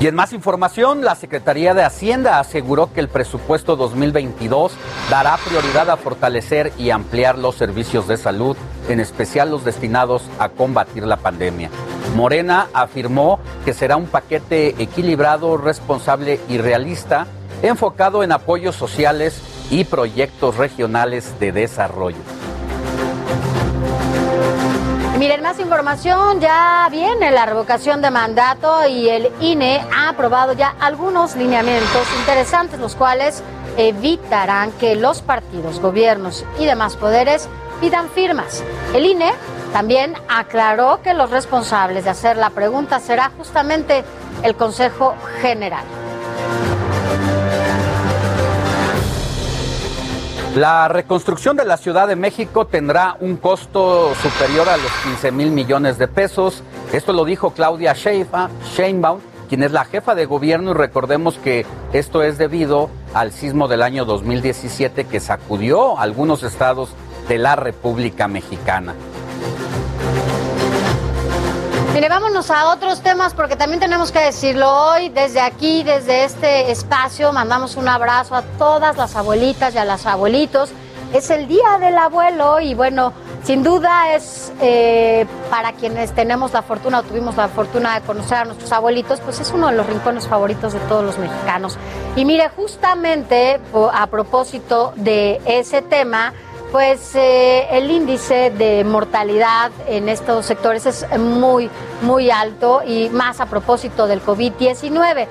[0.00, 4.72] Y en más información, la Secretaría de Hacienda aseguró que el presupuesto 2022
[5.10, 8.56] dará prioridad a fortalecer y ampliar los servicios de salud,
[8.88, 11.68] en especial los destinados a combatir la pandemia.
[12.14, 17.26] Morena afirmó que será un paquete equilibrado, responsable y realista,
[17.62, 22.37] enfocado en apoyos sociales y proyectos regionales de desarrollo.
[25.18, 30.76] Miren, más información, ya viene la revocación de mandato y el INE ha aprobado ya
[30.78, 33.42] algunos lineamientos interesantes, los cuales
[33.76, 37.48] evitarán que los partidos, gobiernos y demás poderes
[37.80, 38.62] pidan firmas.
[38.94, 39.32] El INE
[39.72, 44.04] también aclaró que los responsables de hacer la pregunta será justamente
[44.44, 45.82] el Consejo General.
[50.58, 55.52] La reconstrucción de la Ciudad de México tendrá un costo superior a los 15 mil
[55.52, 56.64] millones de pesos.
[56.92, 62.24] Esto lo dijo Claudia Sheinbaum, quien es la jefa de gobierno y recordemos que esto
[62.24, 66.90] es debido al sismo del año 2017 que sacudió algunos estados
[67.28, 68.94] de la República Mexicana.
[71.94, 75.08] Mire, vámonos a otros temas porque también tenemos que decirlo hoy.
[75.08, 80.04] Desde aquí, desde este espacio, mandamos un abrazo a todas las abuelitas y a los
[80.06, 80.70] abuelitos.
[81.12, 86.60] Es el Día del Abuelo y bueno, sin duda es eh, para quienes tenemos la
[86.60, 89.86] fortuna o tuvimos la fortuna de conocer a nuestros abuelitos, pues es uno de los
[89.86, 91.78] rincones favoritos de todos los mexicanos.
[92.14, 93.58] Y mire, justamente
[93.94, 96.34] a propósito de ese tema,
[96.70, 101.70] pues eh, el índice de mortalidad en estos sectores es muy,
[102.02, 105.26] muy alto y más a propósito del COVID-19.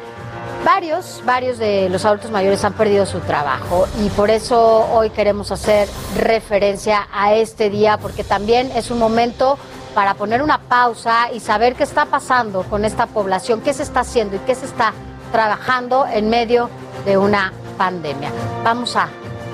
[0.66, 5.52] Varios, varios de los adultos mayores han perdido su trabajo y por eso hoy queremos
[5.52, 9.58] hacer referencia a este día porque también es un momento
[9.94, 14.02] para poner una pausa y saber qué está pasando con esta población, qué se está
[14.02, 14.94] haciendo y qué se está
[15.32, 16.70] trabajando en medio
[17.06, 18.32] de una pandemia.
[18.64, 19.10] Vamos a,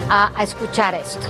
[0.09, 1.27] a escuchar esto.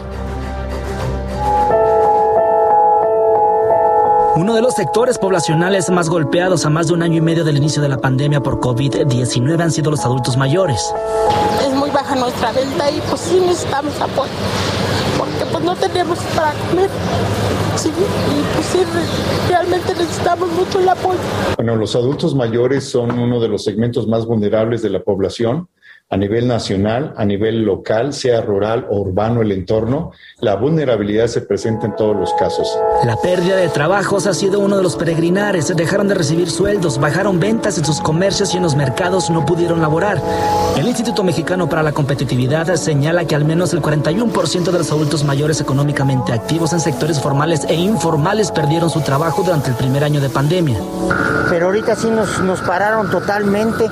[4.35, 7.57] Uno de los sectores poblacionales más golpeados a más de un año y medio del
[7.57, 10.91] inicio de la pandemia por COVID-19 han sido los adultos mayores.
[11.61, 14.31] Es muy baja nuestra venta y pues sí necesitamos apoyo,
[15.19, 16.89] porque pues no tenemos para comer.
[17.75, 18.79] Sí, y pues sí,
[19.49, 21.19] realmente necesitamos mucho el apoyo.
[21.55, 25.69] Bueno, los adultos mayores son uno de los segmentos más vulnerables de la población
[26.13, 30.11] a nivel nacional, a nivel local, sea rural o urbano el entorno,
[30.41, 32.67] la vulnerabilidad se presenta en todos los casos.
[33.03, 35.75] La pérdida de trabajos ha sido uno de los peregrinares.
[35.75, 39.81] Dejaron de recibir sueldos, bajaron ventas en sus comercios y en los mercados no pudieron
[39.81, 40.21] laborar.
[40.77, 45.23] El Instituto Mexicano para la Competitividad señala que al menos el 41% de los adultos
[45.23, 50.21] mayores económicamente activos en sectores formales e informales perdieron su trabajo durante el primer año
[50.21, 50.77] de pandemia.
[51.49, 53.89] Pero ahorita sí nos, nos pararon totalmente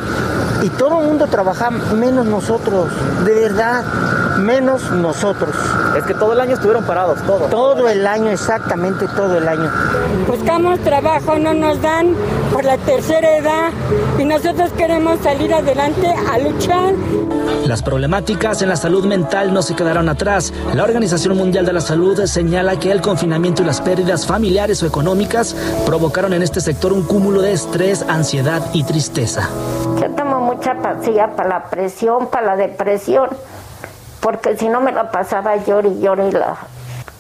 [0.62, 2.88] y todo el mundo trabaja menos nosotros,
[3.26, 3.84] de verdad,
[4.38, 5.56] menos nosotros.
[5.98, 7.48] Es que todo el año estuvieron parados, todo.
[7.48, 9.70] Todo el año, exactamente todo el año.
[10.28, 12.16] Buscamos trabajo, no nos dan
[12.54, 13.72] por la tercera edad
[14.18, 16.94] y nosotros queremos salir adelante a luchar.
[17.66, 20.54] Las problemáticas en la salud mental no se quedaron atrás.
[20.74, 24.88] La Organización Mundial de la Salud señala que el confinamiento y las pérdidas familiares o
[24.88, 29.50] económicas provocaron en este sector un cúmulo de estrés, ansiedad y tristeza.
[30.00, 33.30] Yo tomo mucha pastilla para la presión, para la depresión,
[34.22, 36.58] porque si no me la pasaba llor y llor y la...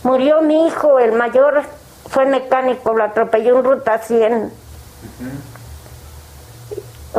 [0.03, 1.63] Murió mi hijo, el mayor
[2.07, 4.51] fue mecánico, lo atropelló en ruta 100.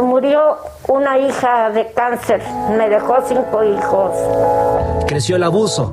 [0.03, 0.57] Murió
[0.89, 2.43] una hija de cáncer,
[2.76, 4.12] me dejó cinco hijos.
[5.07, 5.93] Creció el abuso.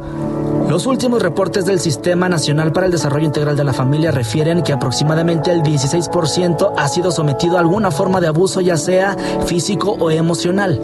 [0.70, 4.72] Los últimos reportes del Sistema Nacional para el Desarrollo Integral de la Familia refieren que
[4.72, 9.16] aproximadamente el 16% ha sido sometido a alguna forma de abuso, ya sea
[9.46, 10.80] físico o emocional.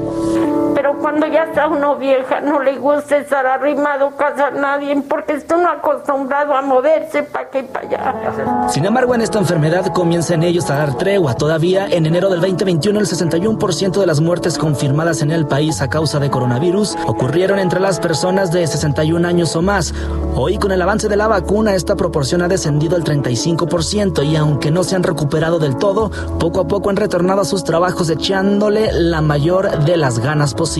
[0.85, 5.33] Pero cuando ya está uno vieja, no le gusta estar arrimado casa a nadie porque
[5.33, 8.69] está uno acostumbrado a moverse para aquí y para allá.
[8.69, 11.33] Sin embargo, en esta enfermedad comienzan ellos a dar tregua.
[11.33, 15.89] Todavía en enero del 2021, el 61% de las muertes confirmadas en el país a
[15.89, 19.91] causa de coronavirus ocurrieron entre las personas de 61 años o más.
[20.35, 24.69] Hoy, con el avance de la vacuna, esta proporción ha descendido al 35% y aunque
[24.69, 28.91] no se han recuperado del todo, poco a poco han retornado a sus trabajos echándole
[28.91, 30.74] la mayor de las ganas posibles.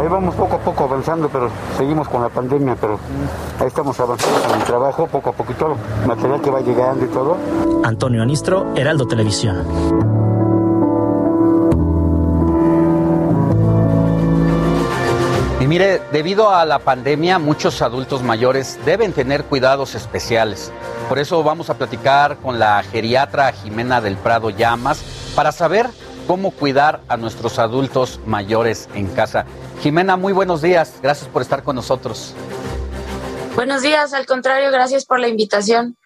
[0.00, 2.98] Ahí vamos poco a poco avanzando, pero seguimos con la pandemia, pero
[3.60, 5.76] ahí estamos avanzando con el trabajo, poco a poquito,
[6.06, 7.36] material que va llegando y todo.
[7.84, 9.64] Antonio Anistro, Heraldo Televisión.
[15.60, 20.72] Y mire, debido a la pandemia, muchos adultos mayores deben tener cuidados especiales.
[21.08, 25.04] Por eso vamos a platicar con la geriatra Jimena del Prado Llamas
[25.36, 25.90] para saber
[26.30, 29.46] cómo cuidar a nuestros adultos mayores en casa.
[29.82, 30.94] Jimena, muy buenos días.
[31.02, 32.36] Gracias por estar con nosotros.
[33.56, 35.96] Buenos días, al contrario, gracias por la invitación.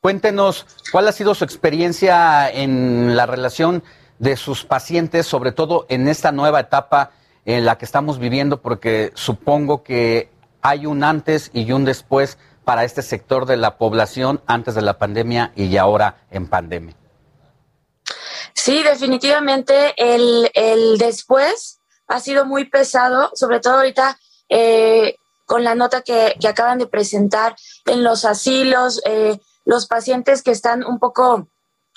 [0.00, 3.82] Cuéntenos cuál ha sido su experiencia en la relación
[4.18, 7.10] de sus pacientes, sobre todo en esta nueva etapa
[7.44, 10.30] en la que estamos viviendo, porque supongo que
[10.62, 14.96] hay un antes y un después para este sector de la población antes de la
[14.96, 16.94] pandemia y ahora en pandemia.
[18.60, 21.78] Sí, definitivamente el, el después
[22.08, 26.88] ha sido muy pesado, sobre todo ahorita eh, con la nota que, que, acaban de
[26.88, 27.54] presentar
[27.86, 31.48] en los asilos, eh, los pacientes que están un poco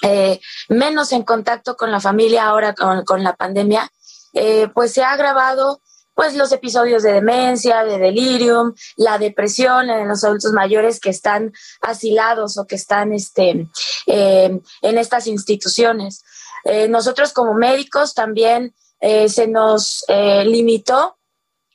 [0.04, 0.40] eh,
[0.70, 3.92] menos en contacto con la familia ahora con, con la pandemia,
[4.34, 5.82] eh, pues se ha agravado
[6.14, 11.52] pues los episodios de demencia, de delirium, la depresión en los adultos mayores que están
[11.82, 13.68] asilados o que están este,
[14.06, 16.24] eh, en estas instituciones.
[16.64, 21.18] Eh, nosotros como médicos también eh, se nos eh, limitó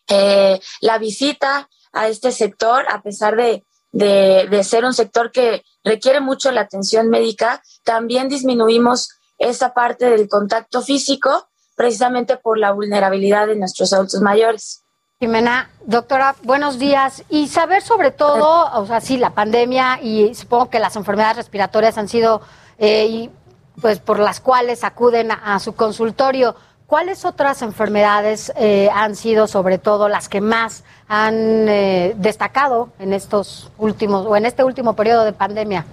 [0.09, 6.21] eh, la visita a este sector, a pesar de, de, ser un sector que requiere
[6.21, 9.09] mucho la atención médica, también disminuimos
[9.39, 14.83] esa parte del contacto físico precisamente por la vulnerabilidad de nuestros adultos mayores.
[15.19, 17.25] Jimena, doctora, buenos días.
[17.31, 21.97] Y saber sobre todo, o sea, sí, la pandemia y supongo que las enfermedades respiratorias
[21.97, 22.43] han sido,
[22.79, 23.31] eh,
[23.81, 26.57] pues, por las cuales acuden a, su consultorio.
[26.87, 33.13] ¿Cuáles otras enfermedades eh, han sido, sobre todo, las que más han eh, destacado en
[33.13, 35.85] estos últimos o en este último periodo de pandemia?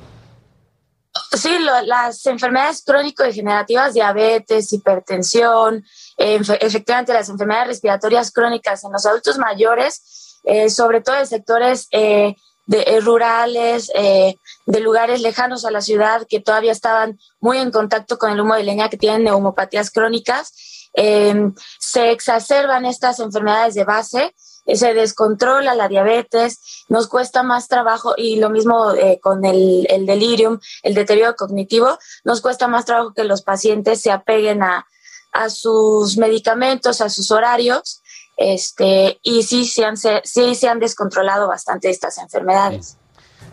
[1.32, 5.84] Sí, las enfermedades crónico-degenerativas, diabetes, hipertensión,
[6.18, 11.88] eh, efectivamente las enfermedades respiratorias crónicas en los adultos mayores, eh, sobre todo en sectores
[12.66, 14.36] de, eh, rurales, eh,
[14.66, 18.56] de lugares lejanos a la ciudad que todavía estaban muy en contacto con el humo
[18.56, 24.34] de leña, que tienen neumopatías crónicas, eh, se exacerban estas enfermedades de base
[24.74, 30.06] se descontrola la diabetes, nos cuesta más trabajo y lo mismo eh, con el, el,
[30.06, 34.88] delirium, el deterioro cognitivo, nos cuesta más trabajo que los pacientes se apeguen a,
[35.34, 38.03] a sus medicamentos, a sus horarios,
[38.38, 42.98] este, y sí se han, sí se han descontrolado bastante estas enfermedades.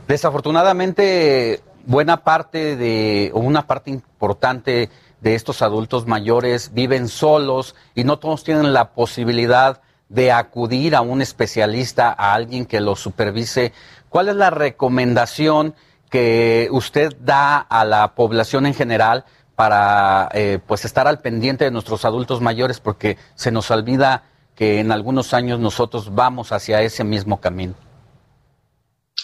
[0.09, 8.05] Desafortunadamente, buena parte de, o una parte importante de estos adultos mayores viven solos y
[8.05, 13.73] no todos tienen la posibilidad de acudir a un especialista, a alguien que lo supervise.
[14.09, 15.75] ¿Cuál es la recomendación
[16.11, 19.25] que usted da a la población en general
[19.55, 22.81] para eh, pues estar al pendiente de nuestros adultos mayores?
[22.81, 24.25] Porque se nos olvida
[24.61, 27.75] que en algunos años nosotros vamos hacia ese mismo camino.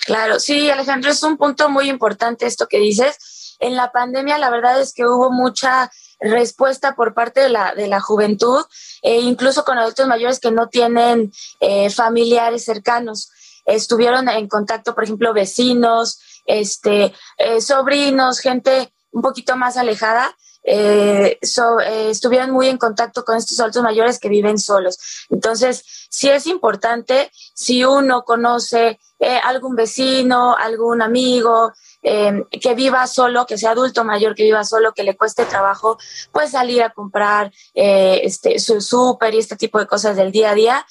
[0.06, 3.58] Claro, sí, Alejandro, es un punto muy importante esto que dices.
[3.60, 7.86] En la pandemia, la verdad es que hubo mucha respuesta por parte de la, de
[7.86, 8.64] la juventud,
[9.02, 11.30] e incluso con adultos mayores que no tienen
[11.60, 13.28] eh, familiares cercanos.
[13.66, 20.34] Estuvieron en contacto, por ejemplo, vecinos, este, eh, sobrinos, gente un poquito más alejada,
[20.66, 24.98] eh, eh, muy en contacto con estos adultos mayores que viven solos.
[25.30, 33.06] Entonces, sí es importante, si uno conoce eh, algún vecino, algún amigo, eh, que viva
[33.06, 35.98] solo, que sea adulto mayor, que viva solo, que le cueste trabajo,
[36.32, 40.54] pues salir a comprar este, su súper y este tipo de cosas del día a
[40.54, 40.86] día.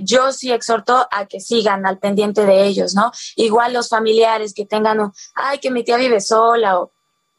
[0.00, 3.10] Yo sí exhorto a que sigan al pendiente de ellos, ¿no?
[3.36, 6.92] Igual los familiares que tengan, un, ay, que mi tía vive sola o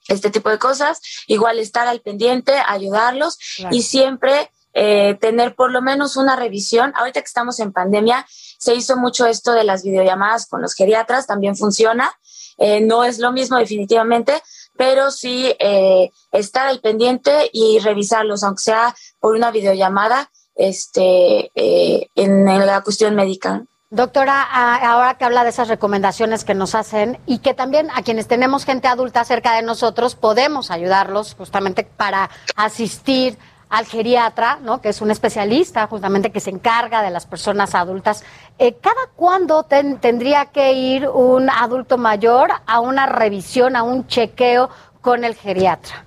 [0.08, 3.76] este tipo de cosas, igual estar al pendiente, ayudarlos claro.
[3.76, 6.94] y siempre eh, tener por lo menos una revisión.
[6.96, 8.26] Ahorita que estamos en pandemia,
[8.58, 12.14] se hizo mucho esto de las videollamadas con los geriatras, también funciona.
[12.58, 14.42] Eh, no es lo mismo definitivamente,
[14.78, 22.08] pero sí eh, estar al pendiente y revisarlos, aunque sea por una videollamada, este, eh,
[22.16, 23.66] en, en la cuestión médica.
[23.94, 28.28] Doctora, ahora que habla de esas recomendaciones que nos hacen y que también a quienes
[28.28, 33.38] tenemos gente adulta cerca de nosotros podemos ayudarlos justamente para asistir
[33.70, 34.82] al geriatra, ¿no?
[34.82, 38.24] que es un especialista justamente que se encarga de las personas adultas.
[38.58, 44.08] Eh, ¿Cada cuándo ten, tendría que ir un adulto mayor a una revisión, a un
[44.08, 44.72] chequeo
[45.02, 46.04] con el geriatra?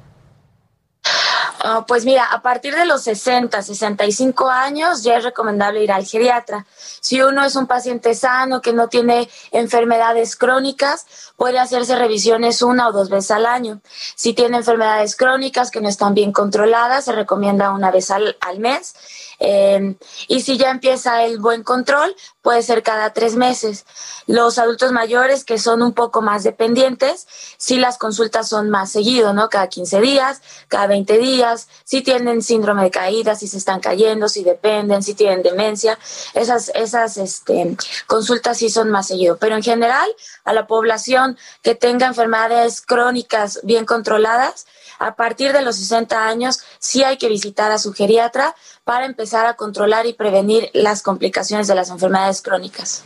[1.65, 6.05] Uh, pues mira, a partir de los 60, 65 años ya es recomendable ir al
[6.05, 6.67] geriatra.
[7.01, 11.07] Si uno es un paciente sano que no tiene enfermedades crónicas,
[11.37, 13.81] puede hacerse revisiones una o dos veces al año.
[14.15, 18.59] Si tiene enfermedades crónicas que no están bien controladas, se recomienda una vez al, al
[18.59, 18.95] mes.
[19.39, 19.97] Eh,
[20.29, 23.85] y si ya empieza el buen control, puede ser cada tres meses.
[24.27, 27.27] Los adultos mayores que son un poco más dependientes,
[27.59, 29.49] si las consultas son más seguido, ¿no?
[29.49, 34.29] Cada 15 días, cada 20 días si tienen síndrome de caída, si se están cayendo,
[34.29, 35.99] si dependen, si tienen demencia.
[36.35, 37.77] Esas, esas este,
[38.07, 39.37] consultas sí son más seguido.
[39.37, 40.09] Pero en general,
[40.45, 44.67] a la población que tenga enfermedades crónicas bien controladas,
[44.99, 48.55] a partir de los 60 años sí hay que visitar a su geriatra
[48.87, 53.03] para empezar a controlar y prevenir las complicaciones de las enfermedades crónicas.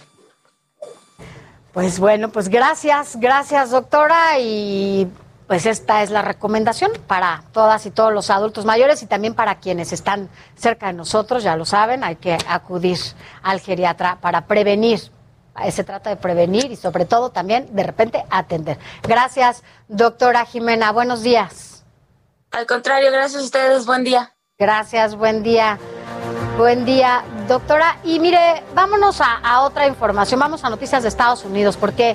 [1.73, 5.11] Pues bueno, pues gracias, gracias doctora y
[5.47, 9.59] pues esta es la recomendación para todas y todos los adultos mayores y también para
[9.59, 12.99] quienes están cerca de nosotros, ya lo saben, hay que acudir
[13.43, 15.01] al geriatra para prevenir.
[15.71, 18.79] Se trata de prevenir y sobre todo también de repente atender.
[19.03, 20.93] Gracias, doctora Jimena.
[20.93, 21.85] Buenos días.
[22.51, 23.87] Al contrario, gracias a ustedes.
[23.87, 24.35] Buen día.
[24.61, 25.79] Gracias, buen día.
[26.59, 27.97] Buen día, doctora.
[28.05, 30.39] Y mire, vámonos a, otra información.
[30.39, 32.15] Vamos a noticias de Estados Unidos, porque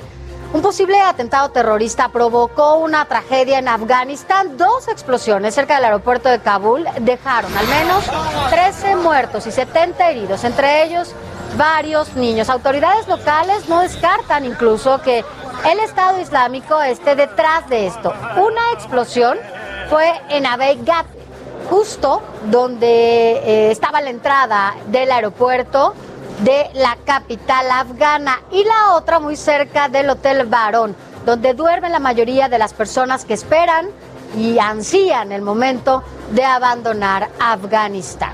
[0.54, 4.58] un posible atentado terrorista provocó una tragedia en Afganistán.
[4.58, 8.06] Dos explosiones cerca del aeropuerto de Kabul dejaron al menos
[8.52, 11.16] 13 muertos y 70 heridos, entre ellos
[11.58, 12.50] varios niños.
[12.50, 15.26] Autoridades locales no descartan incluso que
[15.68, 18.14] el Estado Islámico esté detrás de esto.
[18.38, 19.36] Una explosión
[19.90, 21.15] fue en Abeygat,
[21.70, 25.94] justo donde eh, estaba la entrada del aeropuerto
[26.44, 30.96] de la capital afgana y la otra muy cerca del Hotel Barón,
[31.26, 33.88] donde duermen la mayoría de las personas que esperan
[34.38, 38.34] y ansían el momento de abandonar Afganistán.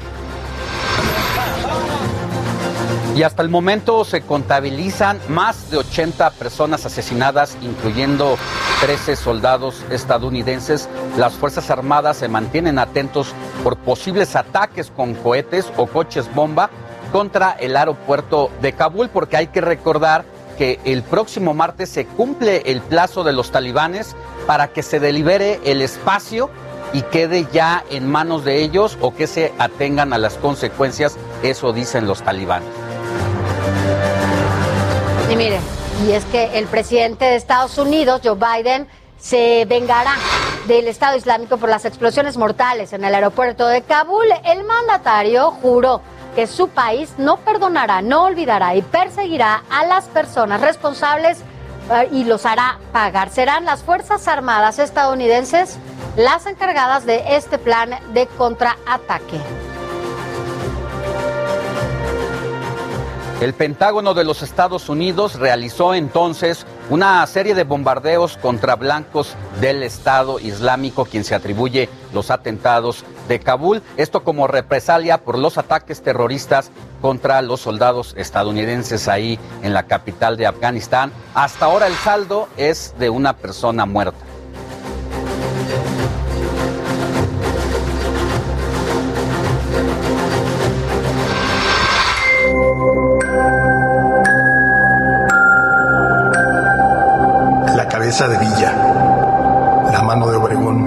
[3.16, 8.38] Y hasta el momento se contabilizan más de 80 personas asesinadas, incluyendo
[8.80, 10.88] 13 soldados estadounidenses.
[11.18, 13.34] Las Fuerzas Armadas se mantienen atentos
[13.66, 16.70] por posibles ataques con cohetes o coches bomba
[17.12, 20.24] contra el aeropuerto de Kabul, porque hay que recordar
[20.58, 24.16] que el próximo martes se cumple el plazo de los talibanes
[24.48, 26.50] para que se delibere el espacio
[26.94, 31.74] y quede ya en manos de ellos o que se atengan a las consecuencias, eso
[31.74, 32.81] dicen los talibanes.
[35.32, 35.62] Y mire,
[36.06, 38.86] y es que el presidente de Estados Unidos, Joe Biden,
[39.18, 40.16] se vengará
[40.68, 44.26] del Estado Islámico por las explosiones mortales en el aeropuerto de Kabul.
[44.44, 46.02] El mandatario juró
[46.36, 51.38] que su país no perdonará, no olvidará y perseguirá a las personas responsables
[51.90, 53.30] eh, y los hará pagar.
[53.30, 55.78] Serán las Fuerzas Armadas estadounidenses
[56.18, 59.40] las encargadas de este plan de contraataque.
[63.42, 69.82] El Pentágono de los Estados Unidos realizó entonces una serie de bombardeos contra blancos del
[69.82, 73.82] Estado Islámico, quien se atribuye los atentados de Kabul.
[73.98, 76.70] Esto como represalia por los ataques terroristas
[77.02, 81.12] contra los soldados estadounidenses ahí en la capital de Afganistán.
[81.34, 84.31] Hasta ahora el saldo es de una persona muerta.
[98.12, 98.74] De Villa,
[99.90, 100.84] la mano de Obregón,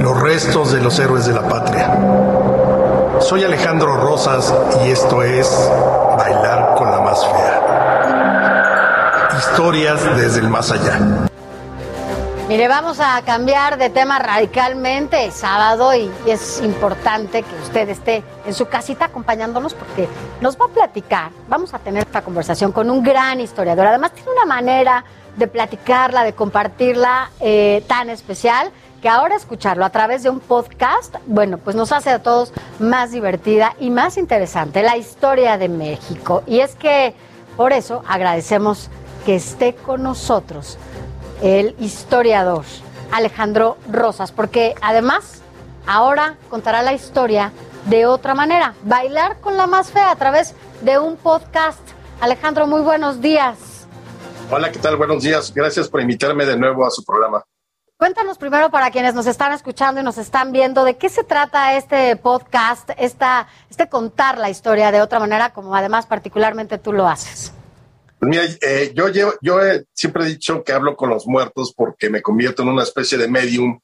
[0.00, 1.94] los restos de los héroes de la patria.
[3.20, 5.70] Soy Alejandro Rosas y esto es
[6.16, 7.60] Bailar con la más fea.
[9.38, 11.28] Historias desde el más allá.
[12.48, 18.54] Mire, vamos a cambiar de tema radicalmente sábado y es importante que usted esté en
[18.54, 20.08] su casita acompañándonos porque
[20.40, 23.88] nos va a platicar, vamos a tener esta conversación con un gran historiador.
[23.88, 25.04] Además tiene una manera
[25.36, 28.70] de platicarla, de compartirla eh, tan especial
[29.02, 33.10] que ahora escucharlo a través de un podcast, bueno, pues nos hace a todos más
[33.10, 36.44] divertida y más interesante la historia de México.
[36.46, 37.12] Y es que
[37.56, 38.88] por eso agradecemos
[39.24, 40.78] que esté con nosotros
[41.42, 42.64] el historiador
[43.12, 45.42] Alejandro Rosas, porque además
[45.86, 47.52] ahora contará la historia
[47.86, 51.80] de otra manera, bailar con la más fea a través de un podcast.
[52.20, 53.86] Alejandro, muy buenos días.
[54.50, 54.96] Hola, ¿qué tal?
[54.96, 55.52] Buenos días.
[55.54, 57.44] Gracias por invitarme de nuevo a su programa.
[57.98, 61.76] Cuéntanos primero para quienes nos están escuchando y nos están viendo, ¿de qué se trata
[61.76, 67.08] este podcast, esta, este contar la historia de otra manera, como además particularmente tú lo
[67.08, 67.52] haces?
[68.18, 69.60] Pues mira, eh, yo, yo
[69.92, 73.28] siempre he dicho que hablo con los muertos porque me convierto en una especie de
[73.28, 73.78] medium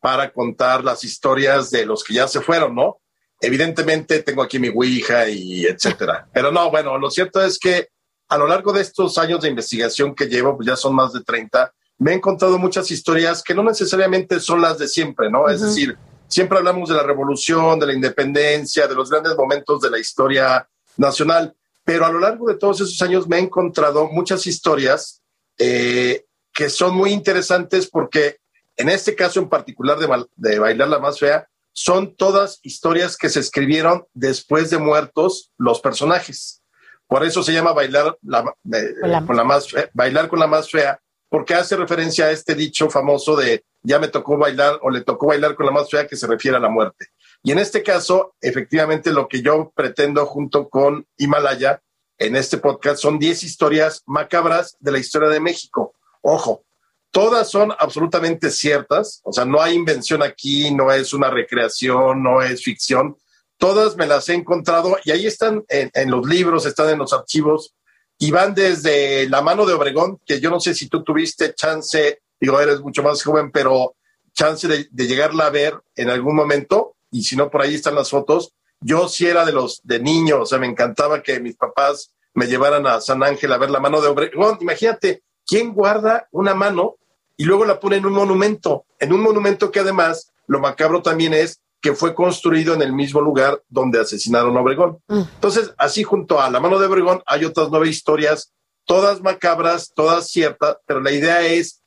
[0.00, 3.00] para contar las historias de los que ya se fueron, ¿no?
[3.40, 6.28] Evidentemente tengo aquí mi Ouija y etcétera.
[6.32, 7.88] Pero no, bueno, lo cierto es que
[8.28, 11.22] a lo largo de estos años de investigación que llevo, pues ya son más de
[11.22, 15.48] 30, me he encontrado muchas historias que no necesariamente son las de siempre, ¿no?
[15.48, 15.96] Es decir,
[16.28, 20.68] siempre hablamos de la revolución, de la independencia, de los grandes momentos de la historia
[20.96, 21.54] nacional,
[21.88, 25.22] pero a lo largo de todos esos años me he encontrado muchas historias
[25.56, 28.36] eh, que son muy interesantes porque
[28.76, 30.06] en este caso en particular de,
[30.36, 35.80] de Bailar la más fea, son todas historias que se escribieron después de muertos los
[35.80, 36.62] personajes.
[37.06, 40.70] Por eso se llama bailar la, eh, con la más fea, bailar con la más
[40.70, 41.00] fea,
[41.30, 45.28] porque hace referencia a este dicho famoso de ya me tocó bailar o le tocó
[45.28, 47.06] bailar con la más fea que se refiere a la muerte.
[47.42, 51.80] Y en este caso, efectivamente, lo que yo pretendo junto con Himalaya
[52.18, 55.94] en este podcast son 10 historias macabras de la historia de México.
[56.20, 56.64] Ojo,
[57.12, 62.42] todas son absolutamente ciertas, o sea, no hay invención aquí, no es una recreación, no
[62.42, 63.16] es ficción.
[63.56, 67.74] Todas me las he encontrado y ahí están en, los libros, están en los archivos
[68.18, 72.20] y van desde la mano de Obregón, que yo no sé si tú tuviste chance,
[72.40, 73.94] digo, eres mucho más joven, pero
[74.32, 77.94] chance de, de llegarla a ver en algún momento y si no, por ahí están
[77.94, 78.52] las fotos.
[78.80, 82.46] Yo sí era de los de niños, o sea, me encantaba que mis papás me
[82.46, 84.58] llevaran a San Ángel a ver la mano de Obregón.
[84.60, 86.96] Imagínate, ¿quién guarda una mano
[87.36, 88.86] y luego la pone en un monumento?
[89.00, 93.20] En un monumento que además, lo macabro también es que fue construido en el mismo
[93.20, 94.98] lugar donde asesinaron a Obregón.
[95.08, 95.22] Mm.
[95.34, 98.52] Entonces, así junto a la mano de Obregón hay otras nueve historias,
[98.84, 101.82] todas macabras, todas ciertas, pero la idea es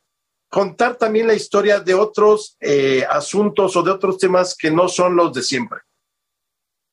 [0.52, 5.16] contar también la historia de otros eh, asuntos o de otros temas que no son
[5.16, 5.80] los de siempre.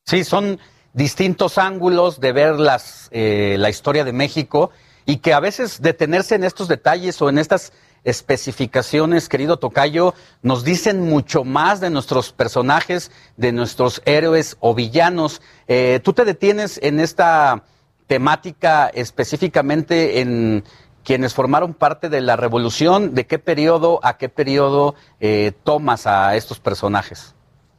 [0.06, 0.60] Sí, son
[0.92, 4.70] distintos ángulos de ver las, eh, la historia de México
[5.06, 7.72] y que a veces detenerse en estos detalles o en estas
[8.04, 15.42] especificaciones, querido Tocayo, nos dicen mucho más de nuestros personajes, de nuestros héroes o villanos.
[15.66, 17.64] Eh, ¿Tú te detienes en esta
[18.06, 20.64] temática específicamente en
[21.08, 23.14] quienes formaron parte de la revolución?
[23.14, 27.34] ¿De qué periodo a qué periodo eh, tomas a estos personajes?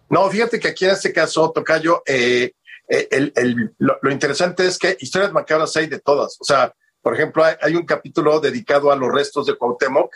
[0.10, 2.54] No, fíjate que aquí en este caso, Tocayo, eh,
[2.88, 6.38] el, lo, interesante es que historias macabras hay de todas.
[6.40, 6.74] O sea,
[7.04, 10.12] por ejemplo, hay, un capítulo dedicado a los restos de Cuauhtémoc,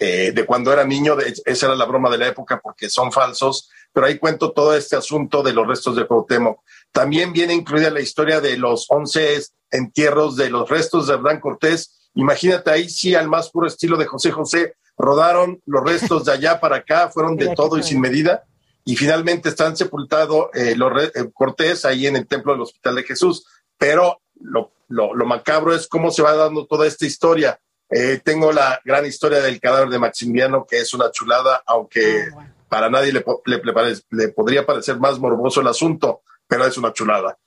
[0.00, 3.70] eh, de cuando era niño, esa era la broma de la época porque son falsos,
[3.92, 6.64] pero ahí cuento todo este asunto de los restos de Cuauhtémoc.
[6.90, 9.40] También viene incluida la historia de los once
[9.70, 11.99] entierros de los restos de Hernán Cortés.
[12.14, 16.60] Imagínate ahí sí, al más puro estilo de José José, rodaron los restos de allá
[16.60, 18.44] para acá, fueron de todo y sin medida
[18.84, 23.04] y finalmente están sepultados eh, los eh, Cortés ahí en el templo del Hospital de
[23.04, 23.46] Jesús.
[23.78, 27.60] Pero lo, lo, macabro es cómo se va dando toda esta historia.
[27.88, 32.52] Eh, tengo la gran historia del cadáver de Maximiliano, que es una chulada, aunque ah,
[32.68, 37.38] para nadie le, le, podría parecer más morboso el asunto, pero es una chulada.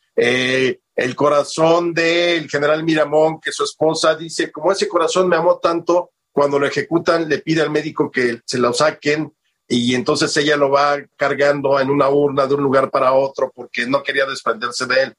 [0.95, 6.11] El corazón del general Miramón, que su esposa dice, como ese corazón me amó tanto,
[6.31, 9.33] cuando lo ejecutan le pide al médico que se lo saquen
[9.67, 13.85] y entonces ella lo va cargando en una urna de un lugar para otro porque
[13.85, 15.15] no quería desprenderse de él.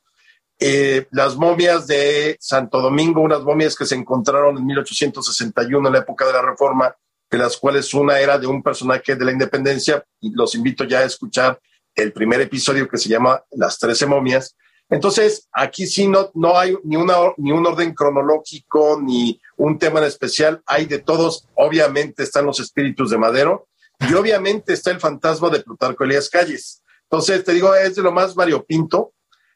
[0.58, 5.98] Eh, las momias de Santo Domingo, unas momias que se encontraron en 1861 en la
[6.00, 6.94] época de la Reforma,
[7.30, 11.00] de las cuales una era de un personaje de la independencia, y los invito ya
[11.00, 11.58] a escuchar
[11.94, 14.56] el primer episodio que se llama Las Trece momias.
[14.94, 19.98] Entonces, aquí sí no, no hay ni, una, ni un orden cronológico, ni un tema
[19.98, 23.66] en especial, hay de todos, obviamente están los espíritus de Madero,
[24.08, 26.80] y obviamente está el fantasma de Plutarco Elías Calles.
[27.10, 29.14] Entonces, te digo, es de lo más variopinto.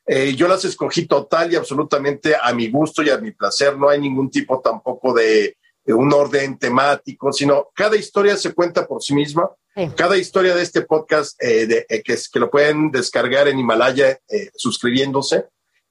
[0.09, 3.79] Eh, yo las escogí total y absolutamente a mi gusto y a mi placer.
[3.79, 5.57] No hay ningún tipo tampoco de,
[5.87, 9.49] un orden temático, sino cada historia se cuenta por sí misma.
[9.97, 14.19] Cada historia de este podcast, eh, eh, que, lo pueden descargar en Himalaya
[14.55, 15.47] suscribiéndose,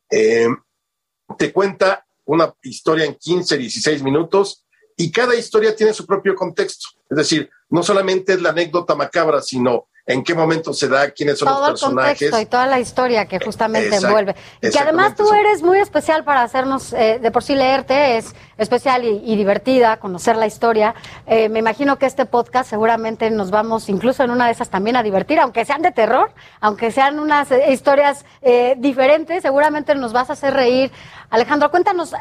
[0.09, 4.65] te cuenta una historia en 15, 16 minutos
[4.95, 6.88] y cada historia tiene su propio contexto.
[7.09, 11.38] Es decir, no solamente es la anécdota macabra, sino en qué momento se da, quiénes
[11.38, 12.31] son los personajes.
[12.41, 14.38] y toda la historia que justamente envuelve.
[14.61, 18.34] Y que además tú eres muy especial para hacernos, eh, de por sí leerte es
[18.57, 20.95] especial y, divertida, conocer la historia.
[21.27, 24.95] Eh, me imagino que este podcast seguramente nos vamos incluso en una de esas también
[24.95, 26.31] a divertir, aunque sean de terror,
[26.61, 28.23] aunque sean unas eh, historias
[28.77, 30.89] diferentes, seguramente nos vas a hacer reír.
[31.29, 32.13] Alejandro, cuéntanos,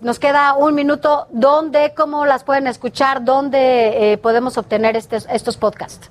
[0.00, 6.10] nos queda un minuto, ¿dónde, cómo las pueden escuchar, dónde podemos obtener estos podcasts?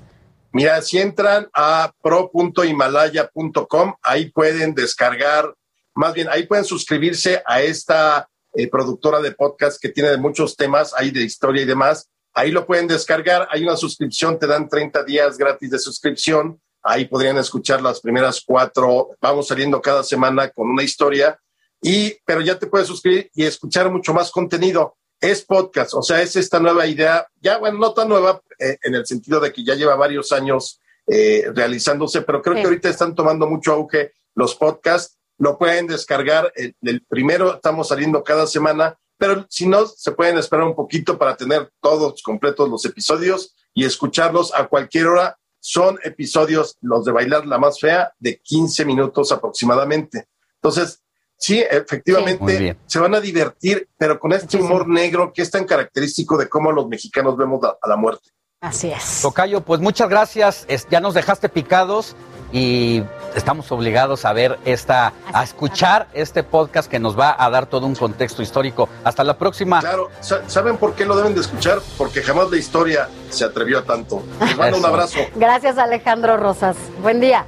[0.52, 5.54] Mira, si entran a pro.himalaya.com, ahí pueden descargar,
[5.94, 10.94] más bien, ahí pueden suscribirse a esta eh, productora de podcast que tiene muchos temas,
[10.94, 12.08] ahí de historia y demás.
[12.32, 16.60] Ahí lo pueden descargar, hay una suscripción, te dan 30 días gratis de suscripción.
[16.82, 19.10] Ahí podrían escuchar las primeras cuatro.
[19.20, 21.38] Vamos saliendo cada semana con una historia.
[21.82, 26.22] Y, pero ya te puedes suscribir y escuchar mucho más contenido es podcast, o sea,
[26.22, 29.64] es esta nueva idea, ya, bueno, no tan nueva eh, en el sentido de que
[29.64, 34.54] ya lleva varios años eh, realizándose, pero creo que ahorita están tomando mucho auge los
[34.54, 40.12] podcasts, lo pueden descargar, el, el, primero estamos saliendo cada semana, pero si no, se
[40.12, 45.38] pueden esperar un poquito para tener todos completos los episodios y escucharlos a cualquier hora.
[45.60, 50.28] Son episodios, los de Bailar la más fea, de 15 minutos aproximadamente.
[50.54, 51.02] Entonces,
[51.38, 56.36] sí, efectivamente, se van a divertir, pero con este humor negro que es tan característico
[56.36, 58.30] de cómo los mexicanos vemos a la muerte.
[58.60, 59.20] Así es.
[59.22, 60.66] Tocayo, pues muchas gracias.
[60.90, 62.16] Ya nos dejaste picados
[62.52, 63.04] y
[63.36, 67.86] estamos obligados a ver esta, a escuchar este podcast que nos va a dar todo
[67.86, 68.88] un contexto histórico.
[69.04, 69.78] Hasta la próxima.
[69.78, 71.78] Claro, ¿saben por qué lo deben de escuchar?
[71.96, 74.24] Porque jamás la historia se atrevió a tanto.
[74.40, 75.20] Les mando un abrazo.
[75.36, 76.76] Gracias, Alejandro Rosas.
[77.00, 77.46] Buen día.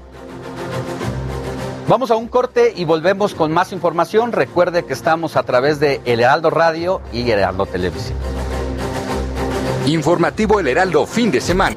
[1.91, 4.31] Vamos a un corte y volvemos con más información.
[4.31, 8.17] Recuerde que estamos a través de El Heraldo Radio y El Heraldo Televisión.
[9.87, 11.75] Informativo El Heraldo, fin de semana.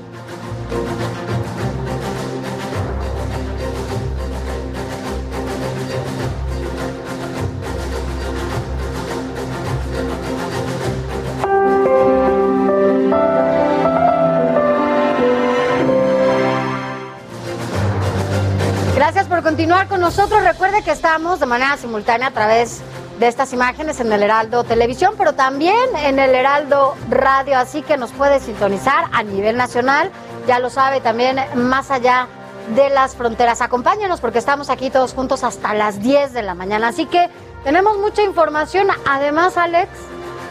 [20.03, 20.43] Nosotros.
[20.43, 22.81] Recuerde que estamos de manera simultánea a través
[23.19, 27.95] de estas imágenes en el Heraldo Televisión, pero también en el Heraldo Radio, así que
[27.95, 30.11] nos puede sintonizar a nivel nacional,
[30.45, 32.27] ya lo sabe también más allá
[32.75, 33.61] de las fronteras.
[33.61, 37.30] Acompáñenos porque estamos aquí todos juntos hasta las 10 de la mañana, así que
[37.63, 38.88] tenemos mucha información.
[39.07, 39.88] Además, Alex,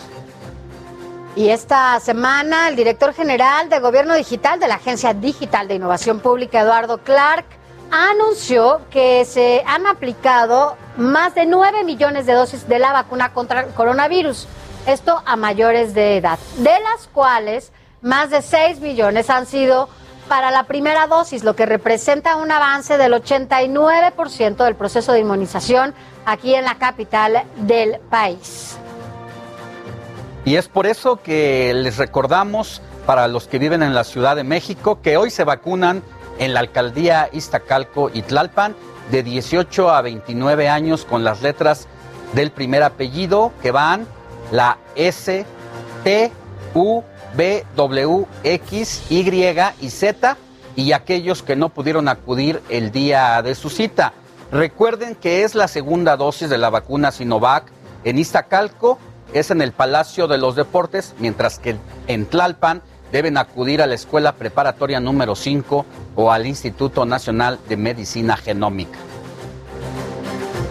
[1.35, 6.21] Y esta semana el director general de Gobierno Digital de la Agencia Digital de Innovación
[6.21, 7.45] Pública, Eduardo Clark,
[7.91, 13.61] anunció que se han aplicado más de 9 millones de dosis de la vacuna contra
[13.61, 14.47] el coronavirus.
[14.87, 17.71] Esto a mayores de edad, de las cuales
[18.01, 19.89] más de 6 millones han sido
[20.27, 25.93] para la primera dosis, lo que representa un avance del 89% del proceso de inmunización
[26.25, 28.77] aquí en la capital del país.
[30.45, 34.43] Y es por eso que les recordamos para los que viven en la Ciudad de
[34.43, 36.03] México que hoy se vacunan
[36.37, 38.75] en la alcaldía Iztacalco y Tlalpan
[39.11, 41.87] de 18 a 29 años con las letras
[42.33, 44.07] del primer apellido que van
[44.51, 45.45] la S,
[46.03, 46.31] T,
[46.73, 47.01] U,
[47.35, 49.29] B, W, X, Y
[49.81, 50.37] y Z
[50.75, 54.13] y aquellos que no pudieron acudir el día de su cita.
[54.51, 57.65] Recuerden que es la segunda dosis de la vacuna Sinovac
[58.03, 58.99] en Iztacalco,
[59.33, 61.75] es en el Palacio de los Deportes, mientras que
[62.07, 62.81] en Tlalpan
[63.15, 65.85] deben acudir a la Escuela Preparatoria número 5
[66.17, 68.99] o al Instituto Nacional de Medicina Genómica.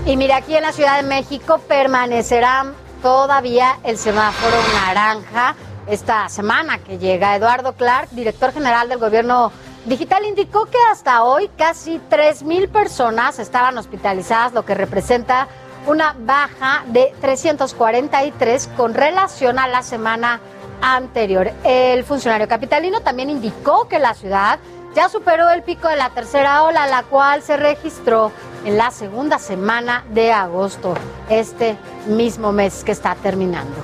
[0.04, 5.56] Y mira, aquí en la Ciudad de México permanecerán todavía el semáforo naranja
[5.86, 7.34] esta semana que llega.
[7.34, 9.50] Eduardo Clark, director general del gobierno
[9.86, 15.48] digital, indicó que hasta hoy casi 3.000 personas estaban hospitalizadas, lo que representa
[15.86, 20.40] una baja de 343 con relación a la semana
[20.80, 21.50] anterior.
[21.64, 24.58] El funcionario capitalino también indicó que la ciudad
[24.94, 28.30] ya superó el pico de la tercera ola, la cual se registró
[28.64, 30.94] en la segunda semana de agosto,
[31.28, 31.76] este
[32.06, 33.74] mismo mes que está terminando.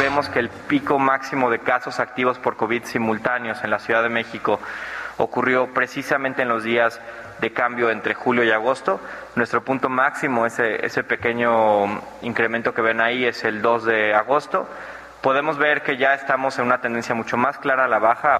[0.00, 4.08] Vemos que el pico máximo de casos activos por COVID simultáneos en la Ciudad de
[4.08, 4.58] México
[5.16, 7.00] ocurrió precisamente en los días
[7.44, 8.98] de cambio entre julio y agosto.
[9.36, 14.66] Nuestro punto máximo, ese, ese pequeño incremento que ven ahí, es el 2 de agosto.
[15.20, 18.38] Podemos ver que ya estamos en una tendencia mucho más clara a la baja.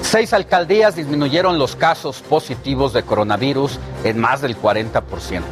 [0.00, 5.42] Seis alcaldías disminuyeron los casos positivos de coronavirus en más del 40%.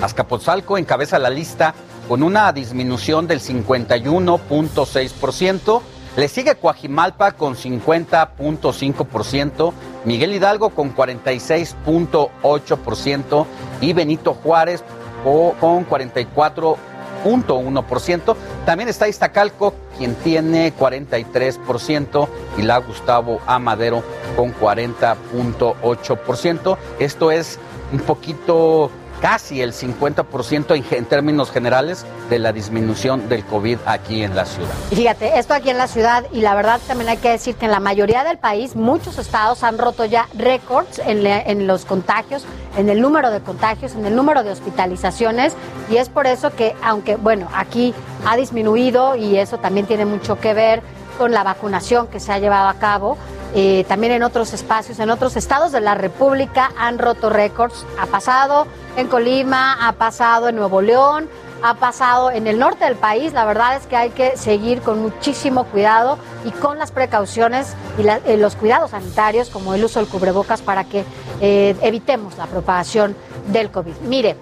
[0.00, 1.74] Azcapotzalco encabeza la lista
[2.08, 5.82] con una disminución del 51.6%.
[6.16, 9.72] Le sigue Coajimalpa con 50.5%,
[10.04, 13.46] Miguel Hidalgo con 46.8%
[13.82, 14.82] y Benito Juárez
[15.60, 18.36] con 44 40.1%.
[18.64, 22.26] También está Iztacalco, quien tiene 43%,
[22.58, 24.02] y la Gustavo Amadero
[24.36, 26.78] con 40.8%.
[26.98, 27.58] Esto es
[27.92, 28.90] un poquito
[29.20, 34.44] casi el 50% en, en, términos generales de la disminución del COVID aquí en la
[34.44, 34.74] ciudad.
[34.90, 37.66] Y fíjate, esto aquí en la ciudad, y la verdad también hay que decir que
[37.66, 42.44] en la mayoría del país muchos estados han roto ya récords en, en los contagios,
[42.76, 45.54] en el número de contagios, en el número de hospitalizaciones,
[45.90, 47.94] y es por eso que, aunque, bueno, aquí
[48.26, 50.82] ha disminuido y eso también tiene mucho que ver
[51.18, 53.16] con la vacunación que se ha llevado a cabo,
[53.54, 57.86] eh, también en otros espacios, en otros estados de la República han roto récords.
[57.98, 58.66] Ha pasado
[58.96, 61.28] en Colima, ha pasado en Nuevo León,
[61.62, 63.32] ha pasado en el norte del país.
[63.32, 68.06] La verdad es que hay que seguir con muchísimo cuidado y con las precauciones y
[68.08, 71.04] eh, los cuidados sanitarios, como el uso del cubrebocas, para que
[71.40, 73.14] eh, evitemos la propagación
[73.48, 73.96] del COVID.
[74.02, 74.36] Mire,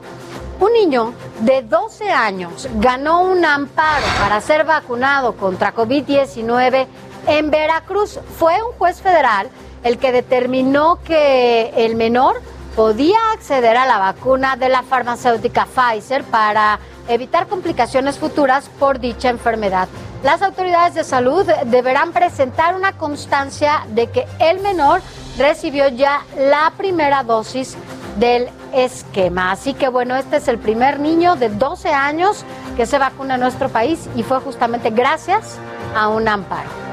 [0.60, 6.86] un niño de 12 años ganó un amparo para ser vacunado contra COVID-19
[7.26, 8.20] en Veracruz.
[8.39, 9.51] Fue un juez federal
[9.82, 12.40] el que determinó que el menor
[12.74, 16.78] podía acceder a la vacuna de la farmacéutica Pfizer para
[17.09, 19.88] evitar complicaciones futuras por dicha enfermedad.
[20.22, 25.02] Las autoridades de salud deberán presentar una constancia de que el menor
[25.38, 27.76] recibió ya la primera dosis
[28.18, 29.52] del esquema.
[29.52, 32.44] Así que bueno, este es el primer niño de 12 años
[32.76, 35.59] que se vacuna en nuestro país y fue justamente gracias
[35.94, 36.84] a un amparo.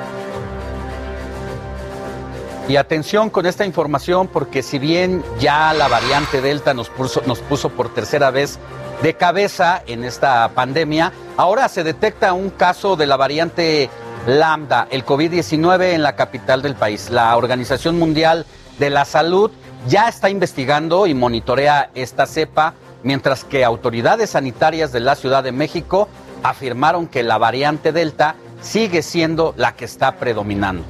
[2.71, 7.39] Y atención con esta información porque si bien ya la variante Delta nos puso, nos
[7.39, 8.59] puso por tercera vez
[9.03, 13.89] de cabeza en esta pandemia, ahora se detecta un caso de la variante
[14.25, 17.09] Lambda, el COVID-19 en la capital del país.
[17.09, 18.45] La Organización Mundial
[18.79, 19.51] de la Salud
[19.89, 25.51] ya está investigando y monitorea esta cepa, mientras que autoridades sanitarias de la Ciudad de
[25.51, 26.07] México
[26.41, 30.85] afirmaron que la variante Delta sigue siendo la que está predominando.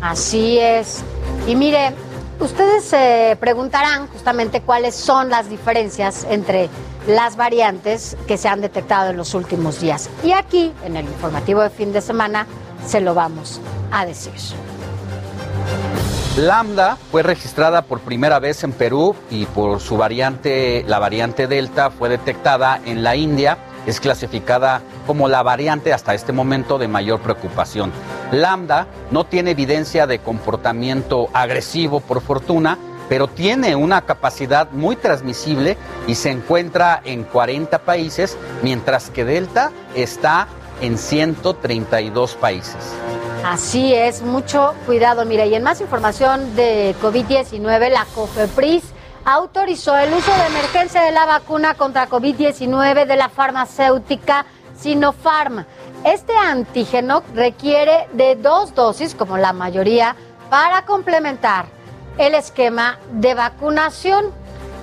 [0.00, 1.02] Así es.
[1.46, 1.92] Y mire,
[2.40, 6.68] ustedes se preguntarán justamente cuáles son las diferencias entre
[7.06, 10.08] las variantes que se han detectado en los últimos días.
[10.22, 12.46] Y aquí, en el informativo de fin de semana,
[12.86, 13.60] se lo vamos
[13.90, 14.32] a decir.
[16.36, 21.90] Lambda fue registrada por primera vez en Perú y por su variante, la variante Delta,
[21.90, 23.56] fue detectada en la India.
[23.86, 27.92] Es clasificada como la variante hasta este momento de mayor preocupación.
[28.32, 32.78] Lambda no tiene evidencia de comportamiento agresivo por fortuna,
[33.08, 39.70] pero tiene una capacidad muy transmisible y se encuentra en 40 países, mientras que Delta
[39.94, 40.48] está
[40.80, 42.76] en 132 países.
[43.44, 45.26] Así es, mucho cuidado.
[45.26, 48.93] Mira, y en más información de COVID-19, la COFEPRIS
[49.24, 54.44] autorizó el uso de emergencia de la vacuna contra COVID-19 de la farmacéutica
[54.76, 55.64] Sinopharm.
[56.04, 60.14] Este antígeno requiere de dos dosis, como la mayoría,
[60.50, 61.66] para complementar
[62.18, 64.26] el esquema de vacunación.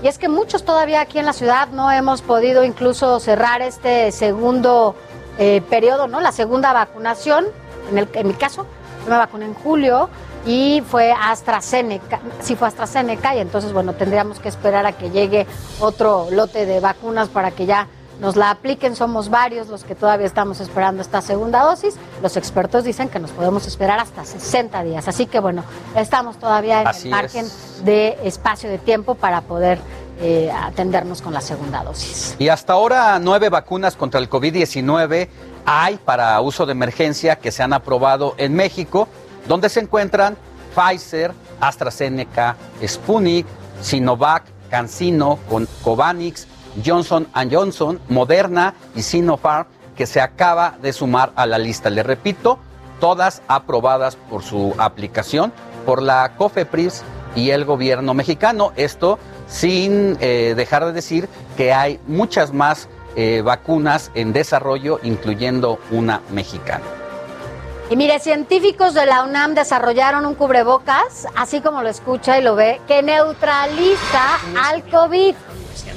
[0.02, 4.12] Y es que muchos todavía aquí en la ciudad no hemos podido incluso cerrar este
[4.12, 4.96] segundo
[5.38, 6.20] eh, periodo, ¿no?
[6.20, 7.46] La segunda vacunación.
[7.92, 8.66] En, el, en mi caso,
[9.04, 10.10] yo me vacuné en julio
[10.46, 15.46] y fue AstraZeneca, sí fue AstraZeneca y entonces bueno, tendríamos que esperar a que llegue
[15.80, 17.88] otro lote de vacunas para que ya
[18.20, 18.96] nos la apliquen.
[18.96, 21.96] Somos varios los que todavía estamos esperando esta segunda dosis.
[22.22, 25.08] Los expertos dicen que nos podemos esperar hasta 60 días.
[25.08, 25.64] Así que bueno,
[25.96, 27.84] estamos todavía en Así el margen es.
[27.84, 29.80] de espacio de tiempo para poder
[30.22, 32.36] eh, atendernos con la segunda dosis.
[32.38, 35.28] Y hasta ahora nueve vacunas contra el COVID-19
[35.66, 39.08] hay para uso de emergencia que se han aprobado en México,
[39.48, 40.38] donde se encuentran
[40.76, 42.56] Pfizer, AstraZeneca,
[42.86, 43.46] Sputnik,
[43.82, 45.40] Sinovac, CanSino,
[45.84, 46.48] Covanix,
[46.86, 51.90] Johnson Johnson, Moderna y Sinopharm, que se acaba de sumar a la lista.
[51.90, 52.60] Le repito,
[53.00, 55.52] todas aprobadas por su aplicación
[55.86, 57.04] por la COFEPRIS
[57.36, 58.72] y el gobierno mexicano.
[58.76, 61.28] Esto sin eh, dejar de decir
[61.58, 67.01] que hay muchas más eh, vacunas en desarrollo, incluyendo una mexicana.
[67.92, 72.56] Y mire, científicos de la UNAM desarrollaron un cubrebocas, así como lo escucha y lo
[72.56, 75.36] ve, que neutraliza al COVID.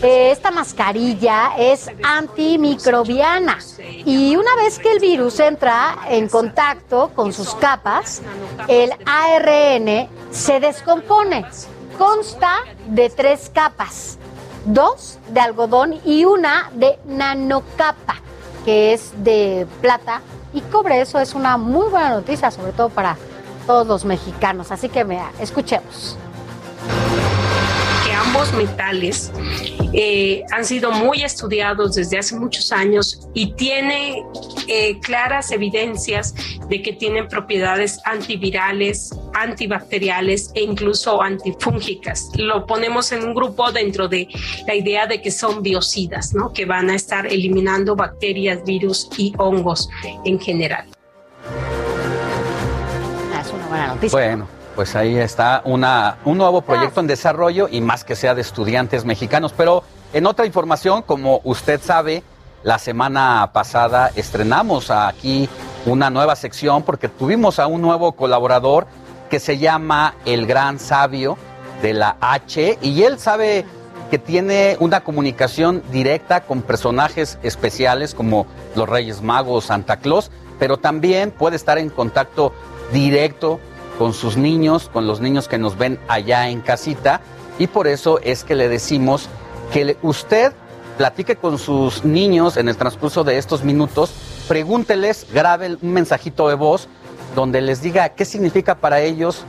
[0.02, 3.60] Eh, Esta mascarilla es antimicrobiana
[4.04, 8.22] y una vez que el virus entra en contacto con sus capas,
[8.66, 11.46] el ARN se descompone.
[11.96, 12.56] Consta
[12.88, 14.18] de tres capas,
[14.64, 18.16] dos de algodón y una de nanocapa,
[18.64, 20.22] que es de plata
[20.54, 21.00] y cobre.
[21.00, 23.16] Eso es una muy buena noticia, sobre todo para
[23.66, 24.70] todos los mexicanos.
[24.70, 26.16] Así que mira, escuchemos.
[28.14, 29.32] Ambos metales
[29.92, 34.24] eh, han sido muy estudiados desde hace muchos años y tiene
[34.66, 36.34] eh, claras evidencias
[36.68, 42.30] de que tienen propiedades antivirales, antibacteriales e incluso antifúngicas.
[42.36, 44.28] Lo ponemos en un grupo dentro de
[44.66, 46.52] la idea de que son biocidas, ¿no?
[46.52, 49.88] que van a estar eliminando bacterias, virus y hongos
[50.24, 50.86] en general.
[53.32, 54.18] Ah, es una buena noticia.
[54.18, 58.40] Bueno, pues ahí está una, un nuevo proyecto en desarrollo y más que sea de
[58.40, 59.52] estudiantes mexicanos.
[59.56, 62.22] Pero en otra información, como usted sabe,
[62.62, 65.48] la semana pasada estrenamos aquí
[65.86, 68.86] una nueva sección porque tuvimos a un nuevo colaborador
[69.28, 71.36] que se llama El Gran Sabio
[71.82, 73.64] de la H y él sabe
[74.10, 78.46] que tiene una comunicación directa con personajes especiales como
[78.76, 82.52] los Reyes Magos, Santa Claus, pero también puede estar en contacto
[82.92, 83.60] directo
[83.98, 87.20] con sus niños, con los niños que nos ven allá en casita.
[87.58, 89.28] Y por eso es que le decimos
[89.72, 90.52] que usted
[90.98, 94.12] platique con sus niños en el transcurso de estos minutos,
[94.48, 96.88] pregúnteles, grabe un mensajito de voz
[97.34, 99.42] donde les diga qué significa para ellos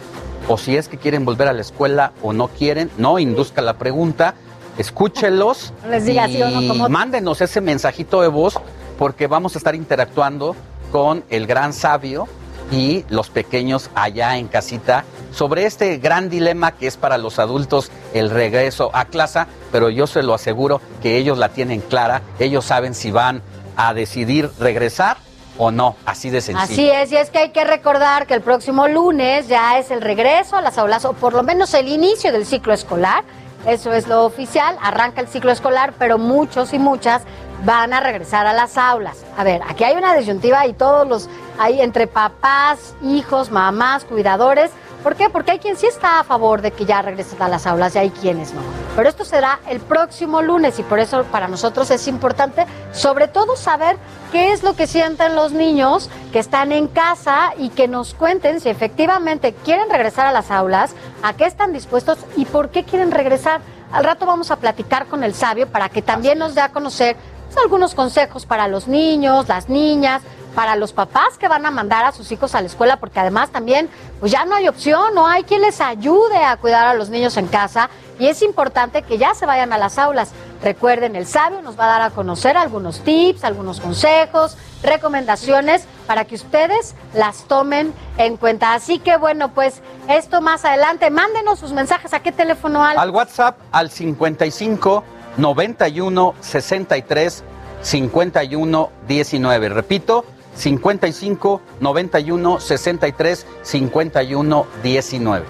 [0.48, 3.74] o si es que quieren volver a la escuela o no quieren, no induzca la
[3.78, 4.36] pregunta,
[4.78, 8.58] escúchelos les diga sí o no, como- mándenos ese mensajito de voz
[8.98, 10.56] porque vamos a estar interactuando
[10.92, 12.28] con el gran sabio
[12.72, 17.92] y los pequeños allá en casita sobre este gran dilema que es para los adultos
[18.14, 22.66] el regreso a clase, pero yo se lo aseguro que ellos la tienen clara, ellos
[22.66, 23.42] saben si van
[23.76, 25.18] a decidir regresar
[25.58, 26.74] o no, así de sencillo.
[26.74, 30.02] Así es, y es que hay que recordar que el próximo lunes ya es el
[30.02, 33.24] regreso a las aulas, o por lo menos el inicio del ciclo escolar.
[33.66, 37.24] Eso es lo oficial, arranca el ciclo escolar, pero muchos y muchas
[37.64, 39.18] van a regresar a las aulas.
[39.38, 44.72] A ver, aquí hay una disyuntiva y todos los, hay entre papás, hijos, mamás, cuidadores.
[45.04, 45.30] ¿Por qué?
[45.30, 48.00] Porque hay quien sí está a favor de que ya regresen a las aulas y
[48.00, 48.62] hay quienes no.
[48.96, 53.56] Pero esto será el próximo lunes y por eso para nosotros es importante sobre todo
[53.56, 53.98] saber
[54.32, 58.60] qué es lo que sienten los niños que están en casa y que nos cuenten
[58.60, 63.12] si efectivamente quieren regresar a las aulas, a qué están dispuestos y por qué quieren
[63.12, 63.62] regresar.
[63.92, 67.16] Al rato vamos a platicar con el sabio para que también nos dé a conocer
[67.58, 70.22] algunos consejos para los niños, las niñas,
[70.56, 73.52] para los papás que van a mandar a sus hijos a la escuela, porque además
[73.52, 77.10] también, pues ya no hay opción, no hay quien les ayude a cuidar a los
[77.10, 80.32] niños en casa y es importante que ya se vayan a las aulas.
[80.64, 86.24] Recuerden, el sabio nos va a dar a conocer algunos tips, algunos consejos, recomendaciones para
[86.24, 88.74] que ustedes las tomen en cuenta.
[88.74, 93.10] Así que bueno, pues esto más adelante, mándenos sus mensajes a qué teléfono al Al
[93.10, 95.04] WhatsApp al 55
[95.38, 97.44] 91 63
[97.82, 99.70] 51 19.
[99.70, 100.26] Repito,
[100.56, 105.46] 55 91 63 51 19.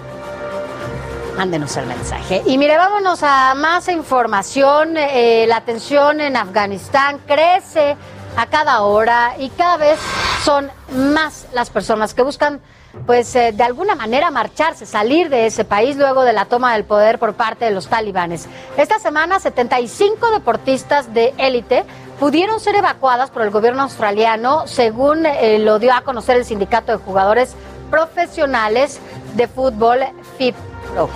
[1.36, 2.42] Mándenos el mensaje.
[2.46, 4.96] Y mire, vámonos a más información.
[4.96, 7.96] Eh, la tensión en Afganistán crece
[8.36, 9.98] a cada hora y cada vez
[10.44, 12.60] son más las personas que buscan,
[13.04, 16.84] pues, eh, de alguna manera marcharse, salir de ese país luego de la toma del
[16.84, 18.48] poder por parte de los talibanes.
[18.76, 21.84] Esta semana, 75 deportistas de élite
[22.18, 26.92] pudieron ser evacuadas por el gobierno australiano, según eh, lo dio a conocer el sindicato
[26.92, 27.54] de jugadores
[27.90, 29.00] profesionales
[29.34, 30.00] de fútbol
[30.38, 31.08] FIPRO.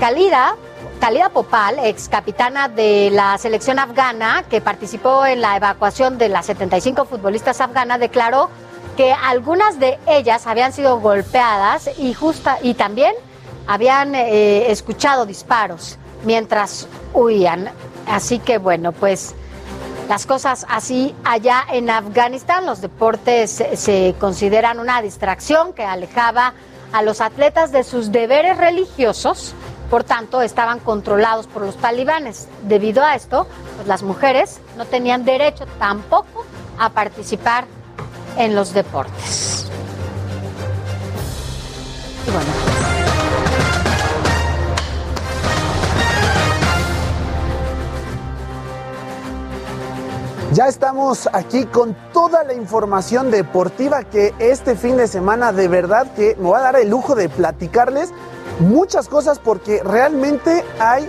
[0.00, 0.56] Khalida,
[1.00, 6.46] Khalida Popal, ex capitana de la selección afgana que participó en la evacuación de las
[6.46, 8.50] 75 futbolistas afganas, declaró
[8.98, 13.14] que algunas de ellas habían sido golpeadas y justa y también
[13.68, 17.70] habían eh, escuchado disparos mientras huían.
[18.08, 19.36] Así que bueno, pues
[20.08, 22.66] las cosas así allá en Afganistán.
[22.66, 26.54] Los deportes se, consideran una distracción que alejaba
[26.92, 29.54] a los atletas de sus deberes religiosos.
[29.90, 32.48] Por tanto, estaban controlados por los talibanes.
[32.64, 33.46] Debido a esto,
[33.76, 36.44] pues las mujeres no tenían derecho tampoco
[36.80, 37.77] a participar
[38.36, 39.66] en los deportes.
[42.32, 42.68] Bueno,
[50.54, 56.12] Ya estamos aquí con toda la información deportiva que este fin de semana de verdad
[56.14, 58.12] que me va a dar el lujo de platicarles
[58.58, 61.08] muchas cosas porque realmente hay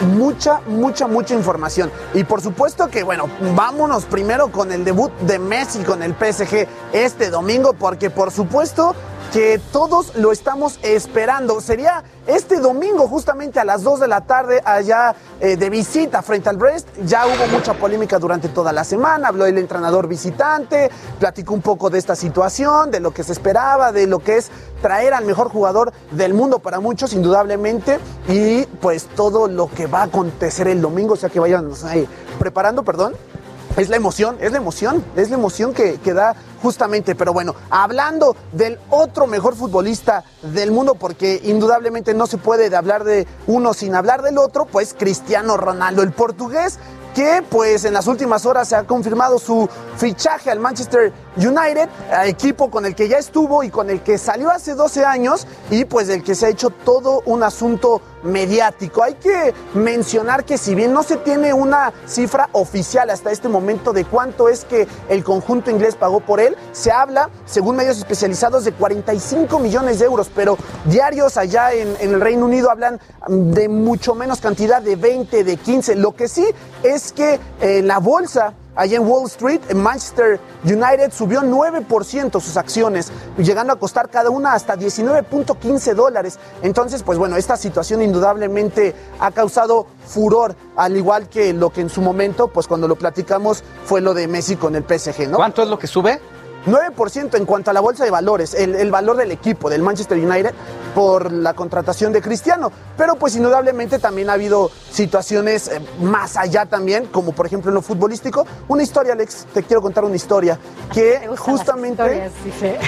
[0.00, 1.90] mucha, mucha, mucha información.
[2.14, 6.66] Y por supuesto que, bueno, vámonos primero con el debut de Messi con el PSG
[6.92, 8.94] este domingo porque por supuesto
[9.32, 11.60] que todos lo estamos esperando.
[11.62, 16.50] Sería este domingo justamente a las 2 de la tarde allá eh, de visita frente
[16.50, 16.86] al Brest.
[17.06, 21.88] Ya hubo mucha polémica durante toda la semana, habló el entrenador visitante, platicó un poco
[21.88, 24.50] de esta situación, de lo que se esperaba, de lo que es
[24.82, 27.98] traer al mejor jugador del mundo para muchos, indudablemente,
[28.28, 32.06] y pues todo lo que va a acontecer el domingo, o sea que vayan ahí
[32.38, 33.14] preparando, perdón,
[33.76, 37.14] es la emoción, es la emoción, es la emoción que, que, da justamente.
[37.14, 43.04] Pero bueno, hablando del otro mejor futbolista del mundo, porque indudablemente no se puede hablar
[43.04, 46.78] de uno sin hablar del otro, pues Cristiano Ronaldo, el portugués,
[47.14, 51.88] que pues en las últimas horas se ha confirmado su fichaje al Manchester United,
[52.24, 55.84] equipo con el que ya estuvo y con el que salió hace 12 años y
[55.84, 59.02] pues del que se ha hecho todo un asunto mediático.
[59.02, 63.92] Hay que mencionar que si bien no se tiene una cifra oficial hasta este momento
[63.92, 68.64] de cuánto es que el conjunto inglés pagó por él, se habla, según medios especializados,
[68.64, 74.14] de 45 millones de euros, pero diarios allá en, el Reino Unido hablan de mucho
[74.14, 75.96] menos cantidad, de 20, de 15.
[75.96, 76.46] Lo que sí
[76.82, 82.56] es que eh, la bolsa Allá en Wall Street, en Manchester United subió 9% sus
[82.56, 86.38] acciones, llegando a costar cada una hasta 19.15 dólares.
[86.62, 91.90] Entonces, pues bueno, esta situación indudablemente ha causado furor, al igual que lo que en
[91.90, 95.36] su momento, pues cuando lo platicamos, fue lo de Messi con el PSG, ¿no?
[95.36, 96.20] ¿Cuánto es lo que sube?
[96.66, 100.18] 9% en cuanto a la bolsa de valores, el, el, valor del equipo del Manchester
[100.18, 100.54] United
[100.94, 102.70] por la contratación de Cristiano.
[102.96, 107.74] Pero pues indudablemente también ha habido situaciones eh, más allá también, como por ejemplo en
[107.74, 108.46] lo futbolístico.
[108.68, 110.58] Una historia, Alex, te quiero contar una historia
[110.92, 112.30] que justamente...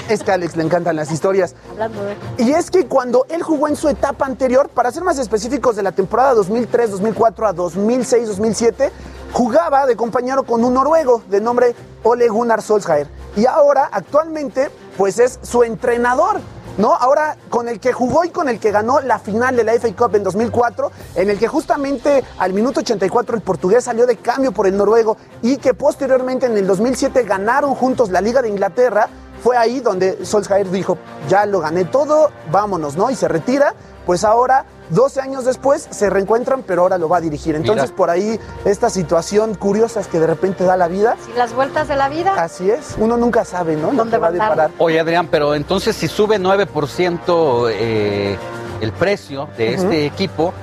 [0.09, 1.55] Es que a Alex le encantan las historias.
[1.71, 2.15] Hablando de...
[2.37, 5.83] Y es que cuando él jugó en su etapa anterior, para ser más específicos de
[5.83, 8.91] la temporada 2003-2004 a 2006-2007,
[9.35, 13.09] jugaba de compañero con un noruego de nombre Ole Gunnar Solskjaer.
[13.35, 16.39] Y ahora, actualmente, pues es su entrenador.
[16.77, 16.93] ¿No?
[16.93, 19.95] Ahora, con el que jugó y con el que ganó la final de la FA
[19.95, 24.51] Cup en 2004, en el que justamente al minuto 84 el portugués salió de cambio
[24.51, 29.07] por el noruego y que posteriormente en el 2007 ganaron juntos la Liga de Inglaterra,
[29.41, 30.97] fue ahí donde Solskjaer dijo,
[31.29, 33.09] ya lo gané todo, vámonos, ¿no?
[33.09, 33.73] Y se retira,
[34.05, 37.55] pues ahora 12 años después se reencuentran, pero ahora lo va a dirigir.
[37.55, 37.95] Entonces, Mira.
[37.95, 41.15] por ahí, esta situación curiosa es que de repente da la vida.
[41.33, 42.33] ¿Y las vueltas de la vida?
[42.37, 43.91] Así es, uno nunca sabe, ¿no?
[43.91, 44.71] ¿Dónde va a deparar.
[44.77, 48.37] Oye, Adrián, pero entonces si sube 9% eh,
[48.81, 50.53] el precio de este equipo,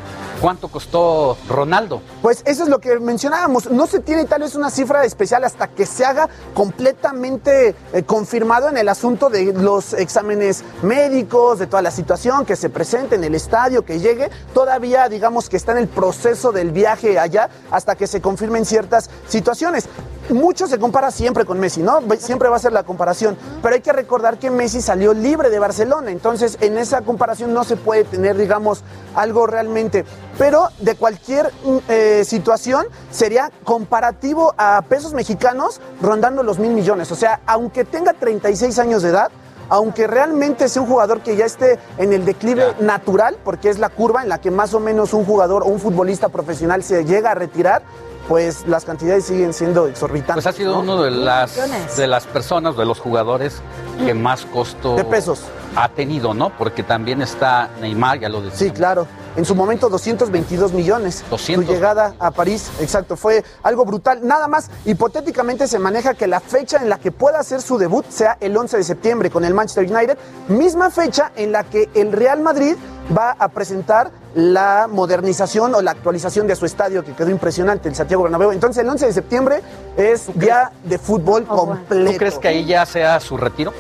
[0.43, 2.03] ¿cuánto costó Ronaldo?
[2.21, 3.71] Pues eso es lo que mencionábamos.
[3.71, 8.69] No se tiene tal vez una cifra especial hasta que se haga completamente eh, confirmado
[8.69, 13.23] en el asunto de los exámenes médicos, de toda la situación que se presente en
[13.23, 14.31] el estadio, que llegue.
[14.53, 19.11] Todavía digamos que está en el proceso del viaje allá hasta que se confirmen ciertas
[19.29, 19.89] situaciones.
[20.31, 22.01] Mucho se compara siempre con Messi, ¿no?
[22.19, 23.37] Siempre va a ser la comparación.
[23.61, 26.11] Pero hay que recordar que Messi salió libre de Barcelona.
[26.11, 28.83] Entonces, en esa comparación no se puede tener, digamos,
[29.15, 30.05] algo realmente.
[30.39, 37.13] Pero de cualquier mm, eh, situación sería comparativo a pesos mexicanos rondando los mil millones.
[37.13, 39.31] O sea, aunque tenga 36 años de edad,
[39.69, 43.89] aunque realmente sea un jugador que ya esté en el declive natural, porque es la
[43.89, 47.31] curva en la que más o menos un jugador o un futbolista profesional se llega
[47.31, 47.83] a retirar,
[48.29, 50.45] pues las cantidades siguen siendo exorbitantes.
[50.45, 50.81] Pues ha sido ¿no?
[50.81, 53.63] uno de las, de las personas, de los jugadores
[54.05, 55.41] que más costo De pesos.
[55.75, 56.51] ha tenido, ¿no?
[56.57, 58.59] Porque también está Neymar, ya lo decía.
[58.69, 59.07] Sí, claro.
[59.37, 61.25] En su momento 222 millones.
[61.31, 61.67] 200.
[61.67, 64.21] Su llegada a París, exacto, fue algo brutal.
[64.23, 68.05] Nada más, hipotéticamente se maneja que la fecha en la que pueda hacer su debut
[68.09, 70.19] sea el 11 de septiembre con el Manchester United,
[70.49, 72.77] misma fecha en la que el Real Madrid
[73.17, 77.95] va a presentar la modernización o la actualización de su estadio que quedó impresionante, el
[77.95, 78.53] Santiago Bernabéu.
[78.53, 79.63] Entonces el 11 de septiembre
[79.97, 82.13] es día de fútbol completo.
[82.13, 83.73] ¿Tú crees que ahí ya sea su retiro?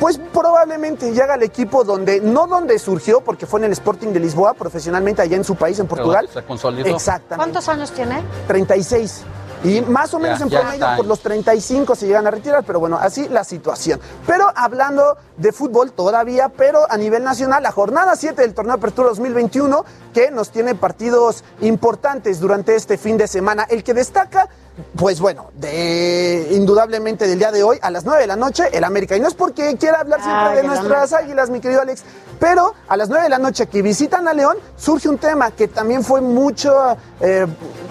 [0.00, 4.20] Pues probablemente llega al equipo donde, no donde surgió, porque fue en el Sporting de
[4.20, 6.28] Lisboa, profesionalmente allá en su país, en Portugal.
[6.32, 6.94] Se consolidó.
[6.94, 7.36] Exactamente.
[7.36, 8.22] ¿Cuántos años tiene?
[8.46, 9.24] 36.
[9.64, 12.78] Y más o menos Ya, en promedio por los 35 se llegan a retirar, pero
[12.78, 14.00] bueno, así la situación.
[14.26, 19.08] Pero hablando de fútbol todavía, pero a nivel nacional, la jornada 7 del torneo Apertura
[19.08, 23.66] 2021, que nos tiene partidos importantes durante este fin de semana.
[23.68, 24.48] El que destaca,
[24.96, 28.84] pues bueno, de indudablemente del día de hoy, a las 9 de la noche, el
[28.84, 29.16] América.
[29.16, 32.02] Y no es porque quiera hablar siempre Ay, de nuestras águilas, mi querido Alex,
[32.38, 35.68] pero a las 9 de la noche que visitan a León, surge un tema que
[35.68, 37.46] también fue mucho, eh,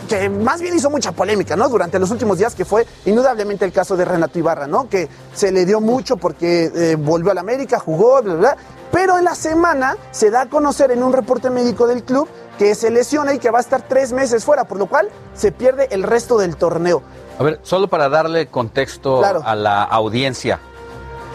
[0.07, 1.69] que más bien hizo mucha polémica, ¿no?
[1.69, 4.87] Durante los últimos días, que fue indudablemente el caso de Renato Ibarra, ¿no?
[4.87, 8.57] Que se le dio mucho porque eh, volvió al América, jugó, bla, bla, bla.
[8.91, 12.73] Pero en la semana se da a conocer en un reporte médico del club que
[12.75, 15.87] se lesiona y que va a estar tres meses fuera, por lo cual se pierde
[15.91, 17.01] el resto del torneo.
[17.39, 19.41] A ver, solo para darle contexto Claro.
[19.45, 20.59] a la audiencia.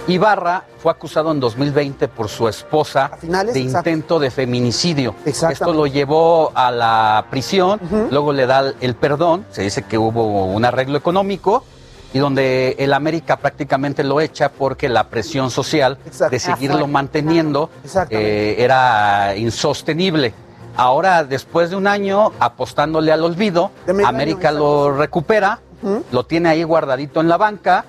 [0.08, 5.14] Ibarra fue acusado en 2020 por su esposa finales, de intento de feminicidio.
[5.24, 7.78] Esto lo llevó a la prisión,
[8.10, 11.64] luego le da el perdón, se dice que hubo un arreglo económico
[12.12, 15.98] y donde el América prácticamente lo echa porque la presión social
[16.30, 17.68] de seguirlo manteniendo
[18.08, 20.32] eh, era insostenible.
[20.76, 23.70] Ahora, después de un año apostándole al olvido,
[24.04, 25.60] América año, lo recupera,
[26.12, 27.84] lo tiene ahí guardadito en la banca.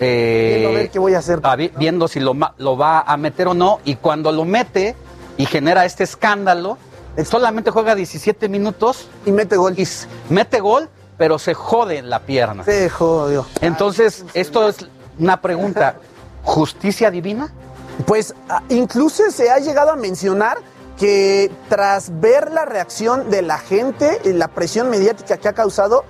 [0.00, 1.40] eh, Viendo a ver qué voy a hacer.
[1.56, 2.34] vi- viendo si lo,
[2.76, 4.96] va a meter o no, y cuando lo mete
[5.36, 6.78] y genera este escándalo,
[7.24, 9.74] solamente juega 17 minutos y mete gol.
[9.78, 9.86] Y
[10.30, 10.88] mete gol,
[11.18, 12.64] pero se jode en la pierna.
[12.64, 13.46] Se jodió.
[13.60, 14.78] Entonces, esto es
[15.18, 15.96] una pregunta,
[16.42, 17.52] ¿justicia divina?
[18.06, 20.56] Pues ah, incluso se ha llegado a mencionar
[20.98, 26.04] que tras ver la reacción de la gente y la presión mediática que ha causado,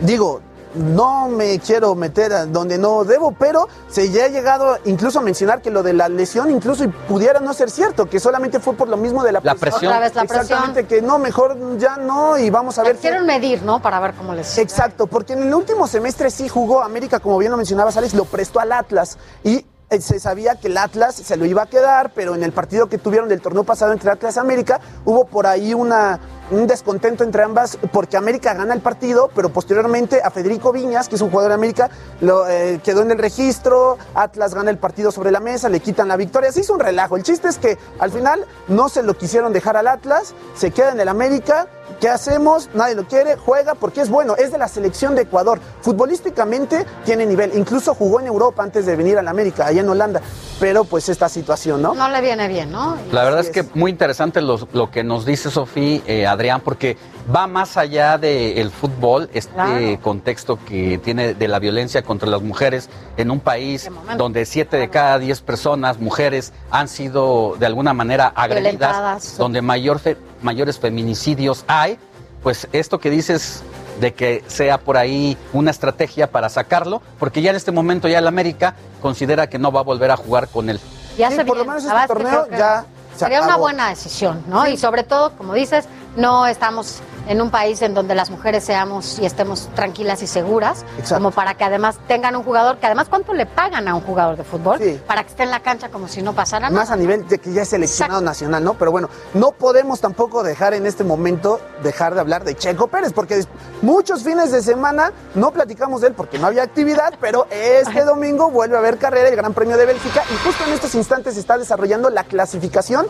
[0.00, 0.40] digo,
[0.74, 5.22] no me quiero meter a donde no debo, pero se ya ha llegado incluso a
[5.22, 8.74] mencionar que lo de la lesión incluso y pudiera no ser cierto, que solamente fue
[8.74, 9.86] por lo mismo de la, La presión.
[9.92, 10.42] Otra vez la presión.
[10.42, 12.96] Exactamente, que no, mejor ya no y vamos a ver.
[12.96, 13.80] qué- Quieren medir, ¿no?
[13.80, 14.58] Para ver cómo les...
[14.58, 18.26] Exacto, porque en el último semestre sí jugó América, como bien lo mencionabas, Alex, lo
[18.26, 19.64] prestó al Atlas y
[20.00, 22.98] se sabía que el Atlas se lo iba a quedar, pero en el partido que
[22.98, 26.20] tuvieron del torneo pasado entre Atlas y América hubo por ahí una,
[26.50, 31.16] un descontento entre ambas porque América gana el partido, pero posteriormente a Federico Viñas, que
[31.16, 35.12] es un jugador de América, lo, eh, quedó en el registro, Atlas gana el partido
[35.12, 37.16] sobre la mesa, le quitan la victoria, se hizo un relajo.
[37.16, 40.92] El chiste es que al final no se lo quisieron dejar al Atlas, se queda
[40.92, 41.68] en el América
[42.00, 42.70] ¿Qué hacemos?
[42.74, 45.58] Nadie lo quiere, juega porque es bueno, es de la selección de Ecuador.
[45.80, 49.88] Futbolísticamente tiene nivel, incluso jugó en Europa antes de venir a la América, allá en
[49.88, 50.20] Holanda.
[50.60, 51.94] Pero pues esta situación, ¿no?
[51.94, 52.96] No le viene bien, ¿no?
[53.10, 56.96] La verdad es que muy interesante lo, lo que nos dice Sofía, eh, Adrián, porque
[57.34, 60.00] va más allá del fútbol, este Claro.
[60.00, 64.88] contexto que tiene de la violencia contra las mujeres en un país donde siete de
[64.88, 69.36] cada diez personas, mujeres, han sido de alguna manera agredidas, Violentadas.
[69.36, 71.98] donde mayor fe- mayores feminicidios hay,
[72.44, 73.62] pues esto que dices
[74.00, 78.20] de que sea por ahí una estrategia para sacarlo, porque ya en este momento ya
[78.20, 80.78] el América considera que no va a volver a jugar con él.
[81.18, 83.42] Ya Sí, se por lo menos este es que torneo creo que ya se Sería
[83.42, 84.68] una buena decisión, ¿no?
[84.68, 89.18] Y sobre todo, como dices, no estamos en un país en donde las mujeres seamos
[89.18, 91.16] y estemos tranquilas y seguras, Exacto.
[91.16, 94.36] como para que además tengan un jugador, que además cuánto le pagan a un jugador
[94.36, 96.80] de fútbol, para que esté en la cancha como si no pasara nada.
[96.80, 98.74] Más a nivel de que ya es seleccionado nacional, ¿no?
[98.74, 103.12] Pero bueno, no podemos tampoco dejar en este momento dejar de hablar de Checo Pérez,
[103.12, 103.44] porque
[103.82, 108.50] muchos fines de semana no platicamos de él porque no había actividad, pero este domingo
[108.50, 111.40] vuelve a haber carrera, el Gran Premio de Bélgica, y justo en estos instantes se
[111.40, 113.06] está desarrollando la clasificación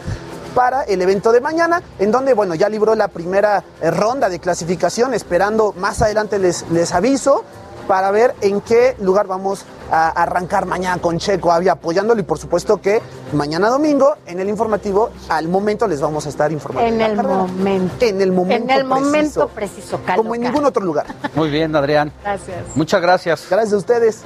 [0.55, 4.39] para el evento de mañana, en donde, bueno, ya libró la primera eh, ronda de
[4.39, 7.45] clasificación, esperando más adelante les, les aviso
[7.87, 12.39] para ver en qué lugar vamos a arrancar mañana con Checo, Avia apoyándolo y por
[12.39, 13.01] supuesto que
[13.33, 16.87] mañana domingo en el informativo al momento les vamos a estar informando.
[16.87, 17.35] En el carrera.
[17.35, 18.05] momento.
[18.05, 20.23] En el momento En el momento preciso, Carlos.
[20.23, 21.07] como en ningún otro lugar.
[21.35, 22.13] Muy bien, Adrián.
[22.23, 22.59] Gracias.
[22.75, 23.47] Muchas gracias.
[23.49, 24.23] Gracias a ustedes.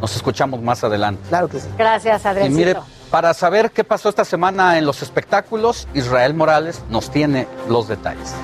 [0.00, 1.20] Nos escuchamos más adelante.
[1.28, 1.68] Claro que sí.
[1.76, 2.97] Gracias, Y Adrián.
[3.10, 8.34] Para saber qué pasó esta semana en los espectáculos, Israel Morales nos tiene los detalles.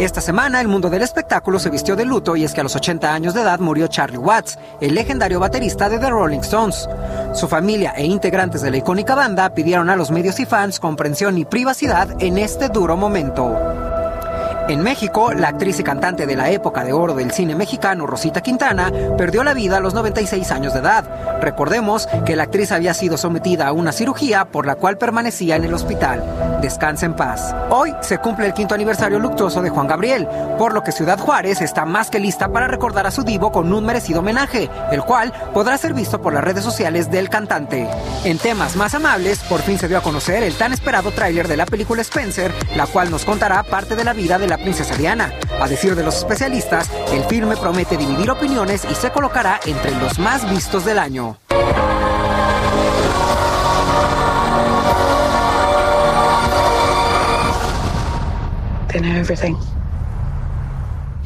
[0.00, 2.74] Esta semana el mundo del espectáculo se vistió de luto y es que a los
[2.74, 6.88] 80 años de edad murió Charlie Watts, el legendario baterista de The Rolling Stones.
[7.34, 11.36] Su familia e integrantes de la icónica banda pidieron a los medios y fans comprensión
[11.36, 13.54] y privacidad en este duro momento.
[14.70, 18.40] En México, la actriz y cantante de la época de oro del cine mexicano, Rosita
[18.40, 21.40] Quintana, perdió la vida a los 96 años de edad.
[21.40, 25.64] Recordemos que la actriz había sido sometida a una cirugía por la cual permanecía en
[25.64, 26.22] el hospital.
[26.62, 27.52] Descansa en paz.
[27.70, 31.60] Hoy se cumple el quinto aniversario luctuoso de Juan Gabriel, por lo que Ciudad Juárez
[31.62, 35.32] está más que lista para recordar a su divo con un merecido homenaje, el cual
[35.52, 37.88] podrá ser visto por las redes sociales del cantante.
[38.22, 41.56] En temas más amables, por fin se dio a conocer el tan esperado tráiler de
[41.56, 45.32] la película Spencer, la cual nos contará parte de la vida de la princesa Diana.
[45.60, 50.18] A decir de los especialistas, el filme promete dividir opiniones y se colocará entre los
[50.18, 51.36] más vistos del año.
[58.88, 59.56] They know everything.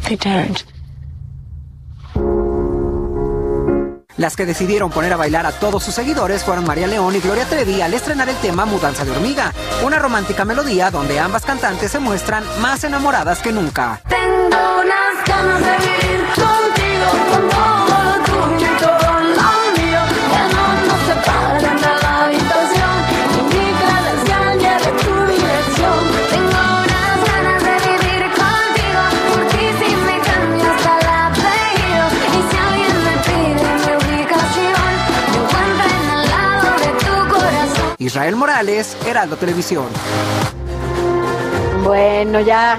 [0.06, 0.73] They don't.
[4.16, 7.46] Las que decidieron poner a bailar a todos sus seguidores fueron María León y Gloria
[7.46, 9.52] Trevi al estrenar el tema Mudanza de Hormiga,
[9.84, 14.00] una romántica melodía donde ambas cantantes se muestran más enamoradas que nunca.
[14.08, 16.43] Tengo unas ganas de vivir
[38.14, 39.86] Rafael Morales, Heraldo Televisión.
[41.82, 42.78] Bueno, ya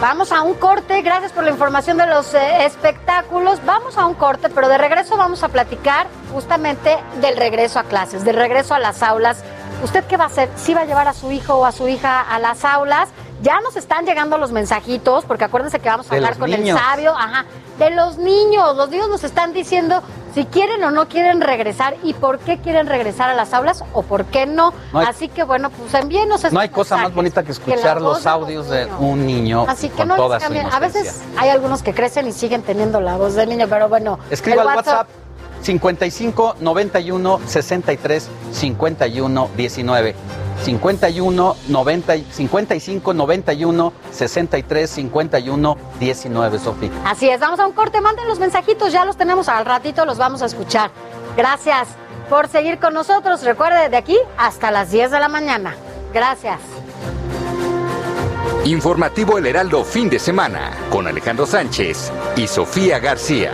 [0.00, 1.02] vamos a un corte.
[1.02, 3.58] Gracias por la información de los eh, espectáculos.
[3.66, 8.24] Vamos a un corte, pero de regreso vamos a platicar justamente del regreso a clases,
[8.24, 9.42] del regreso a las aulas.
[9.82, 10.48] ¿Usted qué va a hacer?
[10.54, 13.08] ¿Sí va a llevar a su hijo o a su hija a las aulas?
[13.42, 16.78] Ya nos están llegando los mensajitos, porque acuérdense que vamos a De hablar con niños.
[16.78, 17.46] el sabio, ajá,
[17.80, 18.76] de los niños.
[18.76, 20.04] Los niños nos están diciendo
[20.38, 24.02] si quieren o no quieren regresar y por qué quieren regresar a las aulas o
[24.04, 24.72] por qué no.
[24.92, 28.00] No hay- Así que bueno, pues envíenos esos No hay cosa más bonita que escuchar
[28.00, 30.52] los de audios de un niño Así que con no toda su.
[30.52, 34.20] A veces hay algunos que crecen y siguen teniendo la voz del niño, pero bueno.
[34.30, 35.08] Escriba el al WhatsApp
[35.62, 40.14] 55 91 63 51 19.
[40.64, 46.90] 51 90, 55 91 63 51 19, Sofía.
[47.04, 50.18] Así es, vamos a un corte, manden los mensajitos, ya los tenemos al ratito, los
[50.18, 50.90] vamos a escuchar.
[51.36, 51.88] Gracias
[52.28, 53.42] por seguir con nosotros.
[53.42, 55.74] Recuerde, de aquí hasta las 10 de la mañana.
[56.12, 56.58] Gracias.
[58.64, 63.52] Informativo El Heraldo fin de semana con Alejandro Sánchez y Sofía García.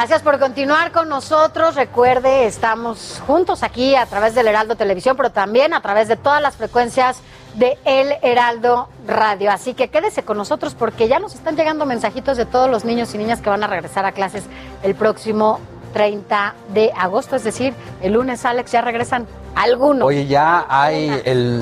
[0.00, 1.74] Gracias por continuar con nosotros.
[1.74, 6.40] Recuerde, estamos juntos aquí a través del Heraldo Televisión, pero también a través de todas
[6.40, 7.18] las frecuencias
[7.56, 9.50] de El Heraldo Radio.
[9.50, 13.14] Así que quédese con nosotros porque ya nos están llegando mensajitos de todos los niños
[13.14, 14.44] y niñas que van a regresar a clases
[14.82, 15.60] el próximo
[15.92, 20.08] 30 de agosto, es decir, el lunes, Alex, ya regresan algunos.
[20.08, 21.60] Oye, ya hay el,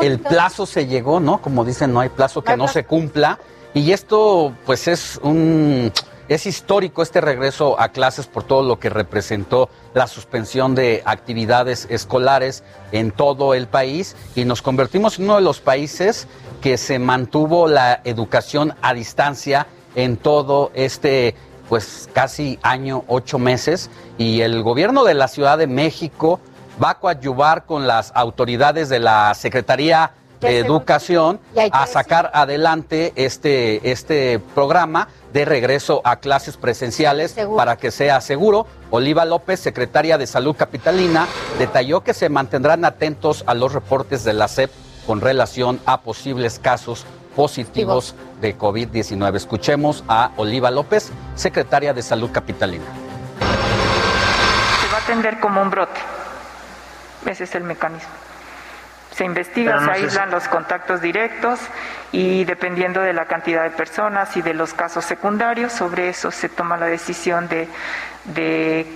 [0.00, 1.42] el plazo se llegó, ¿no?
[1.42, 2.72] Como dicen, no hay plazo que no plazo.
[2.72, 3.38] se cumpla.
[3.74, 5.92] Y esto, pues, es un
[6.28, 11.86] es histórico este regreso a clases por todo lo que representó la suspensión de actividades
[11.90, 16.26] escolares en todo el país y nos convertimos en uno de los países
[16.62, 21.34] que se mantuvo la educación a distancia en todo este
[21.68, 26.40] pues casi año, ocho meses, y el gobierno de la Ciudad de México
[26.82, 30.12] va a coadyuvar con las autoridades de la Secretaría.
[30.50, 37.56] Educación hay que a sacar adelante este, este programa de regreso a clases presenciales Seguro.
[37.56, 38.66] para que sea seguro.
[38.90, 41.26] Oliva López, secretaria de Salud Capitalina,
[41.58, 44.70] detalló que se mantendrán atentos a los reportes de la SEP
[45.06, 47.04] con relación a posibles casos
[47.34, 49.34] positivos de COVID-19.
[49.36, 52.84] Escuchemos a Oliva López, secretaria de Salud Capitalina.
[53.40, 56.00] Se va a atender como un brote.
[57.26, 58.23] Ese es el mecanismo.
[59.14, 61.60] Se investiga, no se aíslan los contactos directos
[62.10, 66.48] y dependiendo de la cantidad de personas y de los casos secundarios, sobre eso se
[66.48, 67.68] toma la decisión de,
[68.24, 68.86] de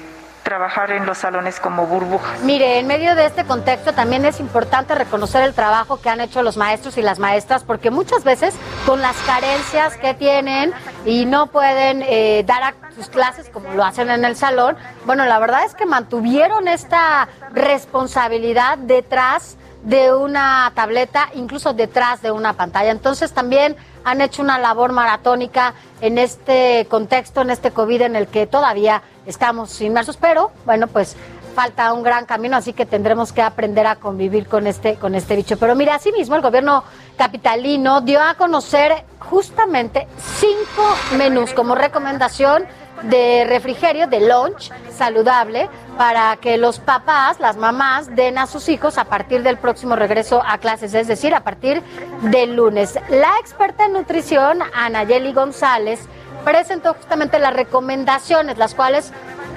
[0.48, 2.40] trabajar en los salones como burbujas.
[2.40, 6.42] Mire, en medio de este contexto también es importante reconocer el trabajo que han hecho
[6.42, 8.54] los maestros y las maestras, porque muchas veces
[8.86, 10.72] con las carencias que tienen
[11.04, 15.26] y no pueden eh, dar a sus clases como lo hacen en el salón, bueno,
[15.26, 19.58] la verdad es que mantuvieron esta responsabilidad detrás
[19.88, 22.90] de una tableta, incluso detrás de una pantalla.
[22.90, 23.74] Entonces también
[24.04, 29.02] han hecho una labor maratónica en este contexto, en este COVID en el que todavía
[29.24, 31.16] estamos inmersos, pero bueno, pues
[31.54, 35.36] falta un gran camino, así que tendremos que aprender a convivir con este, con este
[35.36, 35.56] bicho.
[35.56, 36.84] Pero mira, asimismo el gobierno
[37.16, 40.06] capitalino dio a conocer justamente
[40.38, 40.84] cinco
[41.16, 42.66] menús como recomendación
[43.02, 48.98] de refrigerio, de lunch saludable, para que los papás, las mamás, den a sus hijos
[48.98, 51.82] a partir del próximo regreso a clases, es decir, a partir
[52.22, 52.98] del lunes.
[53.08, 56.00] La experta en nutrición, Anayeli González,
[56.44, 59.12] presentó justamente las recomendaciones, las cuales,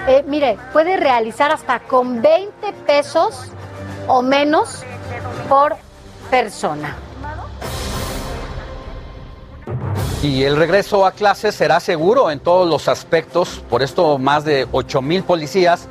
[0.08, 3.52] eh, mire, puede realizar hasta con 20 pesos
[4.08, 4.84] o menos
[5.48, 5.76] por
[6.30, 6.96] persona.
[10.23, 14.68] Y el regreso a clases será seguro en todos los aspectos, por esto más de
[14.72, 15.88] 8 mil policías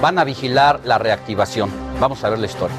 [0.00, 1.70] van a vigilar la reactivación.
[2.00, 2.76] Vamos a ver la historia.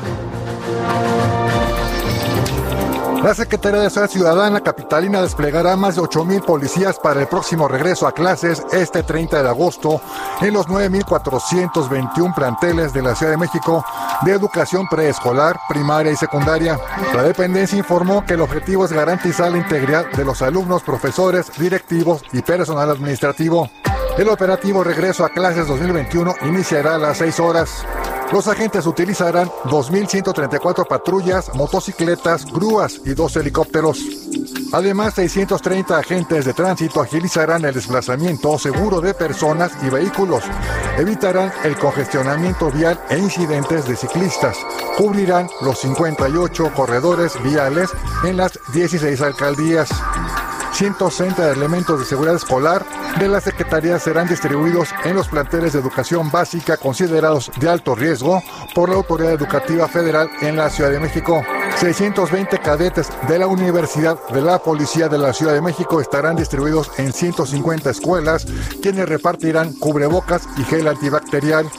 [3.25, 8.05] La Secretaría de Seguridad Ciudadana Capitalina desplegará más de 8.000 policías para el próximo regreso
[8.05, 9.99] a clases este 30 de agosto
[10.41, 13.83] en los 9.421 planteles de la Ciudad de México
[14.21, 16.79] de educación preescolar, primaria y secundaria.
[17.15, 22.21] La dependencia informó que el objetivo es garantizar la integridad de los alumnos, profesores, directivos
[22.31, 23.71] y personal administrativo.
[24.19, 27.85] El operativo Regreso a Clases 2021 iniciará a las 6 horas.
[28.31, 33.99] Los agentes utilizarán 2.134 patrullas, motocicletas, grúas y dos helicópteros.
[34.73, 40.43] Además, 630 agentes de tránsito agilizarán el desplazamiento seguro de personas y vehículos,
[40.97, 44.57] evitarán el congestionamiento vial e incidentes de ciclistas,
[44.97, 47.89] cubrirán los 58 corredores viales
[48.23, 49.89] en las 16 alcaldías.
[50.73, 52.85] 160 elementos de seguridad escolar
[53.19, 58.43] de la Secretaría serán distribuidos en los planteles de educación básica considerados de alto riesgo
[58.73, 61.41] por la Autoridad Educativa Federal en la Ciudad de México.
[61.79, 66.91] 620 cadetes de la Universidad de la Policía de la Ciudad de México estarán distribuidos
[66.97, 68.45] en 150 escuelas,
[68.81, 71.69] quienes repartirán cubrebocas y gel antibacterial.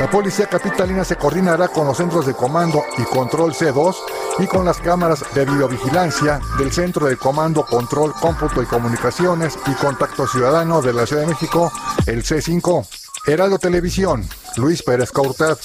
[0.00, 3.94] La Policía Capitalina se coordinará con los centros de comando y control C2
[4.38, 9.72] y con las cámaras de videovigilancia del Centro de Comando, Control, Cómputo y Comunicaciones y
[9.72, 11.72] Contacto Ciudadano de la Ciudad de México,
[12.06, 12.86] el C5.
[13.26, 14.26] Heraldo Televisión,
[14.56, 15.58] Luis Pérez Cortez.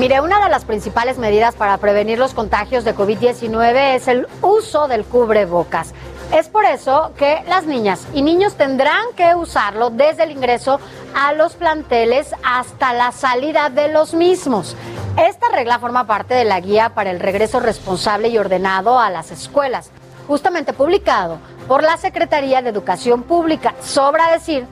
[0.00, 4.88] Mire, una de las principales medidas para prevenir los contagios de COVID-19 es el uso
[4.88, 5.92] del cubrebocas.
[6.32, 10.80] Es por eso que las niñas y niños tendrán que usarlo desde el ingreso
[11.14, 14.74] a los planteles hasta la salida de los mismos.
[15.18, 19.30] Esta regla forma parte de la guía para el regreso responsable y ordenado a las
[19.30, 19.90] escuelas,
[20.26, 21.36] justamente publicado
[21.68, 23.74] por la Secretaría de Educación Pública.
[23.82, 24.66] Sobra decir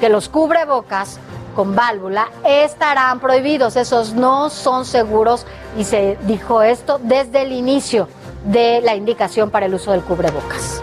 [0.00, 1.20] que los cubrebocas
[1.54, 3.76] con válvula estarán prohibidos.
[3.76, 5.46] Esos no son seguros
[5.78, 8.08] y se dijo esto desde el inicio
[8.44, 10.82] de la indicación para el uso del cubrebocas.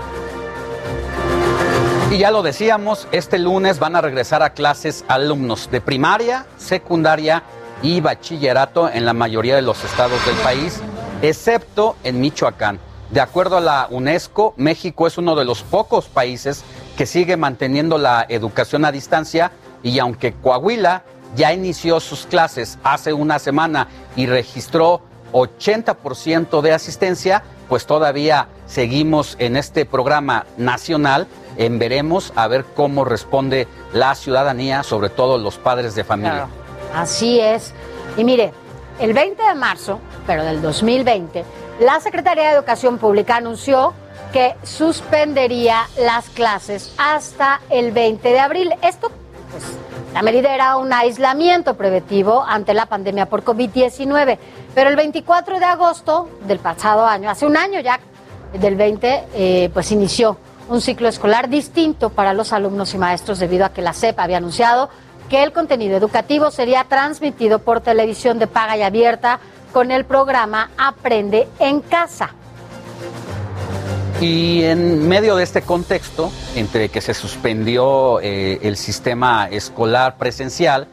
[2.11, 7.43] Y ya lo decíamos, este lunes van a regresar a clases alumnos de primaria, secundaria
[7.81, 10.81] y bachillerato en la mayoría de los estados del país,
[11.21, 12.79] excepto en Michoacán.
[13.11, 16.63] De acuerdo a la UNESCO, México es uno de los pocos países
[16.97, 19.51] que sigue manteniendo la educación a distancia
[19.83, 21.03] y aunque Coahuila
[21.35, 25.01] ya inició sus clases hace una semana y registró
[25.33, 31.27] 80% de asistencia, pues todavía seguimos en este programa nacional
[31.57, 36.47] en veremos a ver cómo responde la ciudadanía, sobre todo los padres de familia.
[36.93, 37.73] Así es.
[38.15, 38.53] Y mire,
[38.99, 41.43] el 20 de marzo, pero del 2020,
[41.79, 43.93] la Secretaría de Educación Pública anunció
[44.33, 48.73] que suspendería las clases hasta el 20 de abril.
[48.81, 49.11] Esto,
[49.51, 49.63] pues,
[50.13, 54.37] la medida era un aislamiento preventivo ante la pandemia por COVID-19.
[54.73, 57.99] Pero el 24 de agosto del pasado año, hace un año ya
[58.59, 60.37] del 20, eh, pues inició
[60.69, 64.37] un ciclo escolar distinto para los alumnos y maestros debido a que la CEP había
[64.37, 64.89] anunciado
[65.29, 69.39] que el contenido educativo sería transmitido por televisión de paga y abierta
[69.73, 72.31] con el programa Aprende en Casa.
[74.19, 80.87] Y en medio de este contexto, entre que se suspendió eh, el sistema escolar presencial,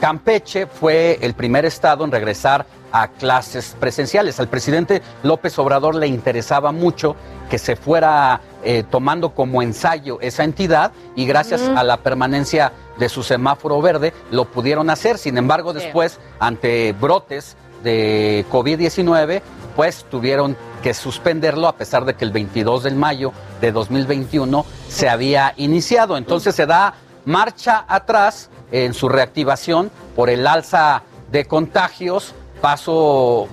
[0.00, 4.38] Campeche fue el primer estado en regresar a clases presenciales.
[4.38, 7.16] Al presidente López Obrador le interesaba mucho
[7.50, 13.08] que se fuera eh, tomando como ensayo esa entidad y gracias a la permanencia de
[13.08, 15.18] su semáforo verde lo pudieron hacer.
[15.18, 19.42] Sin embargo, después, ante brotes de COVID-19,
[19.76, 25.08] pues tuvieron que suspenderlo a pesar de que el 22 de mayo de 2021 se
[25.08, 26.16] había iniciado.
[26.16, 26.94] Entonces se da
[27.24, 33.48] marcha atrás en su reactivación por el alza de contagios, pasó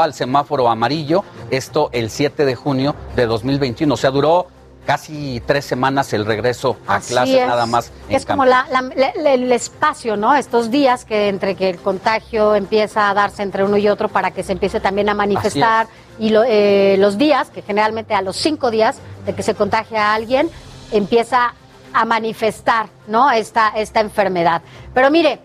[0.00, 3.92] al semáforo amarillo, esto el 7 de junio de 2021.
[3.92, 4.46] O sea, duró
[4.90, 7.92] casi tres semanas el regreso a clase nada más.
[8.08, 10.34] es como el espacio, ¿no?
[10.34, 14.32] Estos días que entre que el contagio empieza a darse entre uno y otro para
[14.32, 15.86] que se empiece también a manifestar
[16.18, 18.96] y eh, los días, que generalmente a los cinco días
[19.26, 20.50] de que se contagia a alguien,
[20.90, 21.54] empieza
[21.92, 23.30] a manifestar, ¿no?
[23.30, 24.60] Esta, esta enfermedad.
[24.92, 25.38] Pero mire,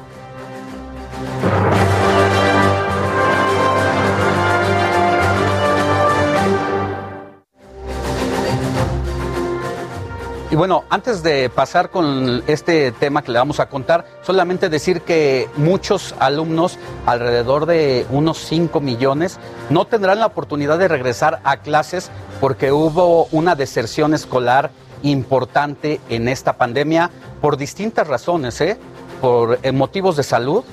[10.54, 15.02] Y bueno, antes de pasar con este tema que le vamos a contar, solamente decir
[15.02, 19.40] que muchos alumnos, alrededor de unos 5 millones,
[19.72, 24.70] no tendrán la oportunidad de regresar a clases porque hubo una deserción escolar
[25.04, 27.12] importante en esta pandemia
[27.42, 28.78] por distintas razones, ¿eh?
[29.22, 30.64] por eh, motivos de salud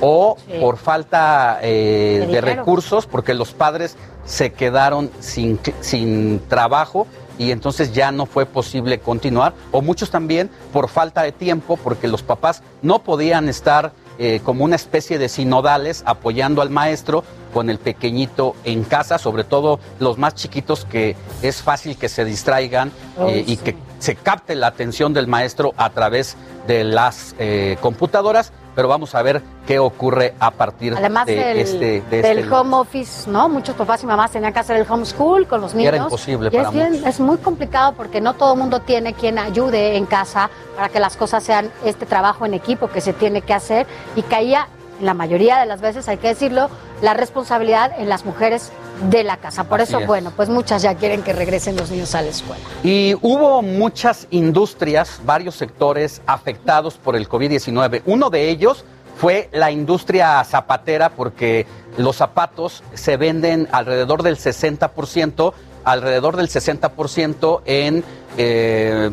[0.00, 0.58] o Sí.
[0.60, 7.06] por falta eh, De recursos, porque los padres se quedaron sin, sin trabajo
[7.38, 12.06] y entonces ya no fue posible continuar, o muchos también por falta de tiempo, porque
[12.06, 13.92] los papás no podían estar
[14.22, 17.24] eh, como una especie de sinodales apoyando al maestro
[17.54, 22.24] con el pequeñito en casa, sobre todo los más chiquitos que es fácil que se
[22.24, 26.36] distraigan Oh, eh, y que se capte la atención del maestro a través
[26.66, 31.58] de las eh, computadoras, pero vamos a ver qué ocurre a partir Además de del,
[31.58, 33.46] este de del este- home office, ¿no?
[33.50, 35.92] Muchos papás y mamás tenían que hacer el homeschool con los Y niños.
[35.92, 37.06] era imposible Y es, para bien- muchos.
[37.06, 40.98] es muy complicado porque no todo el mundo tiene quien ayude en casa para que
[40.98, 43.86] las cosas sean este trabajo en equipo que se tiene que hacer
[44.16, 44.66] y caía,
[45.00, 46.68] la mayoría de las veces, hay que decirlo,
[47.02, 48.70] la responsabilidad en las mujeres
[49.08, 49.64] de la casa.
[49.64, 50.06] Por Así eso, es.
[50.06, 52.62] bueno, pues muchas ya quieren que regresen los niños a la escuela.
[52.82, 58.02] Y hubo muchas industrias, varios sectores afectados por el COVID-19.
[58.06, 58.84] Uno de ellos
[59.16, 61.66] fue la industria zapatera porque
[61.96, 65.52] los zapatos se venden alrededor del 60%,
[65.84, 68.04] alrededor del 60% en,
[68.38, 69.10] eh,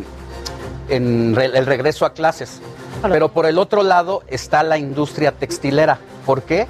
[0.89, 2.61] en el regreso a clases.
[3.01, 5.99] Pero por el otro lado está la industria textilera.
[6.25, 6.67] ¿Por qué?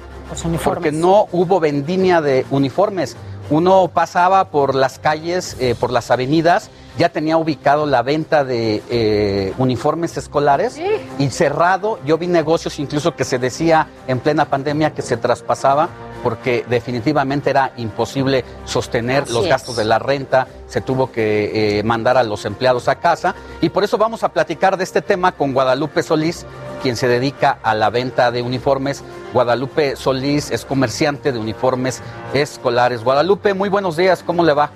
[0.62, 3.16] Porque no hubo vendimia de uniformes.
[3.50, 8.82] Uno pasaba por las calles, eh, por las avenidas, ya tenía ubicado la venta de
[8.90, 10.78] eh, uniformes escolares
[11.18, 12.00] y cerrado.
[12.04, 15.88] Yo vi negocios incluso que se decía en plena pandemia que se traspasaba
[16.24, 19.50] porque definitivamente era imposible sostener Así los es.
[19.50, 23.68] gastos de la renta, se tuvo que eh, mandar a los empleados a casa y
[23.68, 26.44] por eso vamos a platicar de este tema con Guadalupe Solís,
[26.82, 29.04] quien se dedica a la venta de uniformes.
[29.32, 32.02] Guadalupe Solís es comerciante de uniformes
[32.34, 33.04] escolares.
[33.04, 34.70] Guadalupe, muy buenos días, ¿cómo le va?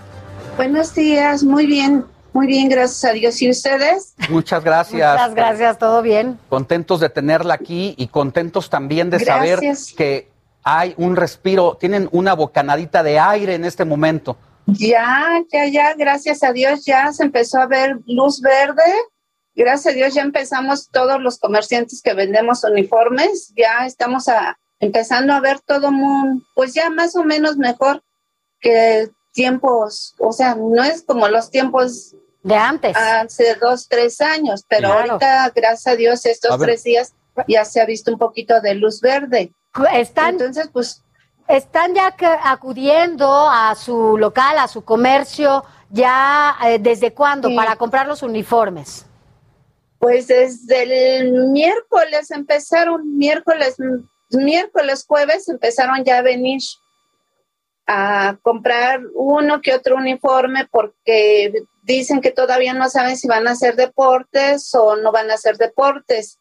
[0.56, 3.40] Buenos días, muy bien, muy bien, gracias a Dios.
[3.42, 4.14] ¿Y ustedes?
[4.30, 5.12] Muchas gracias.
[5.12, 6.38] Muchas gracias, todo bien.
[6.48, 9.60] Contentos de tenerla aquí y contentos también de saber
[9.96, 10.30] que
[10.64, 14.36] hay un respiro, tienen una bocanadita de aire en este momento.
[14.66, 18.82] Ya, ya, ya, gracias a Dios ya se empezó a ver luz verde.
[19.54, 25.34] Gracias a Dios ya empezamos todos los comerciantes que vendemos uniformes, ya estamos a, empezando
[25.34, 28.02] a ver todo muy, pues ya más o menos mejor
[28.60, 34.64] que tiempos, o sea, no es como los tiempos de antes, hace dos, tres años,
[34.68, 35.12] pero Claro.
[35.12, 36.68] ahorita, gracias a Dios, A estos ver.
[36.68, 37.14] tres días
[37.48, 39.52] ya se ha visto un poquito de luz verde.
[39.92, 41.02] Están, Entonces, pues
[41.48, 47.56] están ya que- acudiendo a su local, a su comercio, ya eh, desde cuándo Sí.
[47.56, 49.06] para comprar los uniformes.
[49.98, 53.76] Pues desde el miércoles empezaron, miércoles,
[54.30, 56.60] miércoles, jueves empezaron ya a venir
[57.86, 61.52] a comprar uno que otro uniforme porque
[61.82, 65.56] dicen que todavía no saben si van a hacer deportes o no van a hacer
[65.56, 66.38] deportes.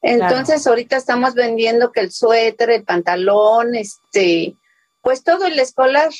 [0.00, 4.56] Entonces ahorita estamos vendiendo que el suéter, el pantalón, este,
[5.02, 6.10] pues todo el escolar,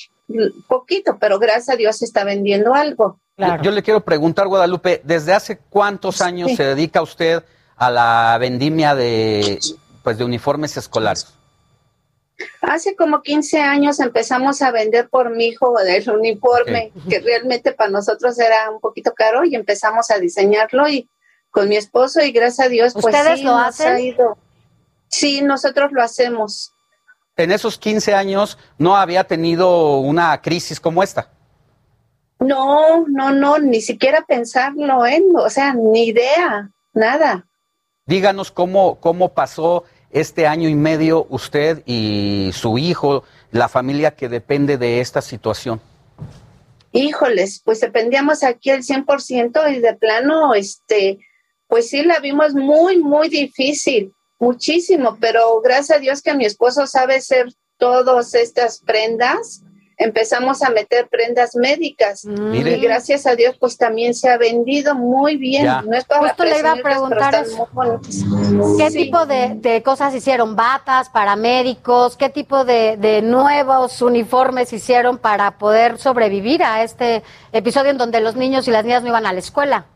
[0.69, 3.21] poquito, pero gracias a Dios se está vendiendo algo.
[3.37, 6.57] Yo, yo le quiero preguntar, Guadalupe, ¿desde hace cuántos años Sí.
[6.57, 7.45] se dedica usted
[7.77, 9.61] a la vendimia de,
[10.03, 11.38] pues, de uniformes escolares?
[12.61, 17.91] Hace como 15 años empezamos a vender por mi hijo el uniforme, que realmente para
[17.91, 21.09] nosotros era un poquito caro y empezamos a diseñarlo y
[21.51, 23.93] con mi esposo y gracias a Dios pues ¿Ustedes sí, lo nos hacen?
[23.93, 24.39] ha ido.
[25.09, 26.73] Sí, nosotros lo hacemos.
[27.37, 31.31] En esos 15 años no había tenido una crisis como esta.
[32.41, 35.23] No, no, no, ni siquiera pensarlo, ¿eh?
[35.37, 37.47] O sea, ni idea, nada.
[38.07, 44.29] Díganos cómo, cómo pasó este año y medio usted y su hijo, la familia que
[44.29, 45.81] depende de esta situación.
[46.93, 51.19] Híjoles, pues dependíamos aquí el 100% y de plano, este,
[51.67, 56.87] pues sí la vimos muy, muy difícil, muchísimo, pero gracias a Dios que mi esposo
[56.87, 59.63] sabe hacer todas estas prendas,
[59.99, 62.77] empezamos a meter prendas médicas Mire.
[62.77, 65.65] y gracias a Dios pues también se ha vendido muy bien.
[65.65, 65.83] Ya.
[65.83, 67.69] No es para Justo le iba a presumirlas, pero preguntar están eso.
[67.73, 68.79] muy bonitas.
[68.79, 68.99] ¿Qué Sí.
[69.05, 70.55] tipo de, de cosas hicieron?
[70.57, 72.17] ¿Batas, paramédicos?
[72.17, 77.23] ¿Qué tipo de, de nuevos uniformes hicieron para poder sobrevivir a este
[77.53, 79.87] episodio en donde los niños y las niñas no iban a la escuela?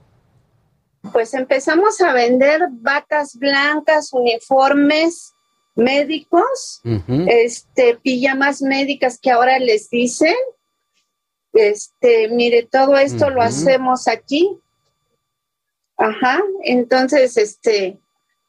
[1.12, 5.31] Pues empezamos a vender batas blancas, uniformes
[5.74, 6.82] médicos,
[7.26, 10.34] este, pijamas médicas que ahora les dicen.
[11.52, 14.58] Este, mire, todo esto lo hacemos aquí.
[15.96, 17.98] Ajá, entonces, este,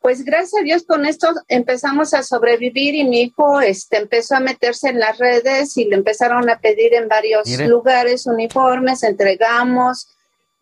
[0.02, 4.40] pues gracias a Dios con esto empezamos a sobrevivir y mi hijo este, empezó a
[4.40, 7.68] meterse en las redes y le empezaron a pedir en varios Mire.
[7.68, 10.10] lugares uniformes, entregamos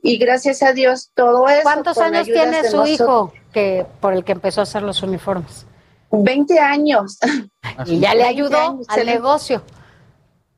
[0.01, 1.63] y gracias a Dios todo eso.
[1.63, 2.89] ¿Cuántos años tiene su nosotros.
[2.89, 5.65] hijo que por el que empezó a hacer los uniformes?
[6.11, 7.17] 20 años.
[7.85, 8.87] Y ya le ayudó 20 años.
[8.89, 9.63] al le- negocio.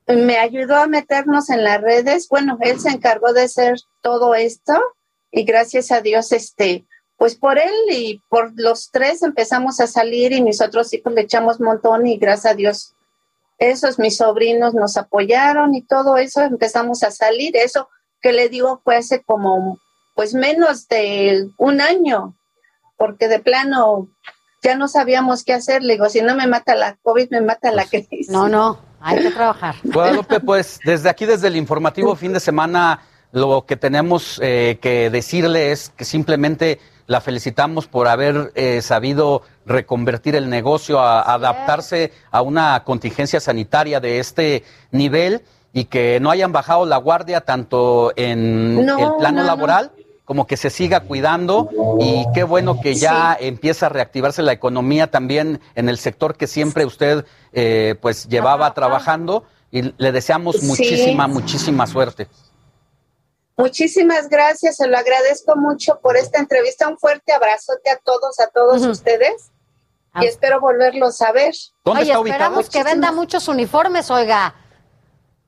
[0.07, 2.27] Me ayudó a meternos en las redes.
[2.29, 4.73] Bueno, él se encargó de hacer todo esto
[5.31, 6.85] y gracias a Dios, este,
[7.17, 11.21] pues por él y por los tres empezamos a salir y mis otros hijos le
[11.21, 12.95] echamos montón y gracias a Dios,
[13.59, 17.55] esos mis sobrinos nos apoyaron y todo eso empezamos a salir.
[17.55, 17.87] Eso
[18.21, 19.79] que le digo fue hace como,
[20.15, 22.35] pues menos de un año,
[22.97, 24.09] porque de plano
[24.63, 25.83] ya no sabíamos qué hacer.
[25.83, 28.29] Le digo, si no me mata la COVID, me mata la crisis.
[28.29, 29.75] No, no, hay que trabajar.
[29.83, 35.09] Guadalupe, pues desde aquí, desde el informativo fin de semana, lo que tenemos eh, que
[35.09, 42.13] decirle es que simplemente la felicitamos por haber eh, sabido reconvertir el negocio, a, adaptarse
[42.31, 48.13] a una contingencia sanitaria de este nivel y que no hayan bajado la guardia tanto
[48.15, 50.02] en No, el plano no, no.
[50.25, 51.69] Como que se siga cuidando
[51.99, 56.47] y qué bueno que ya empieza a reactivarse la economía también en el sector que
[56.47, 60.67] siempre usted eh, pues llevaba trabajando y le deseamos Sí.
[60.67, 62.27] muchísima, muchísima suerte.
[63.57, 66.87] Muchísimas gracias, se lo agradezco mucho por esta entrevista.
[66.87, 69.51] Un fuerte abrazote a todos, a todos ustedes.
[70.21, 71.53] Y espero volverlos a ver.
[71.83, 74.55] Oye, esperamos que venda muchos uniformes, oiga.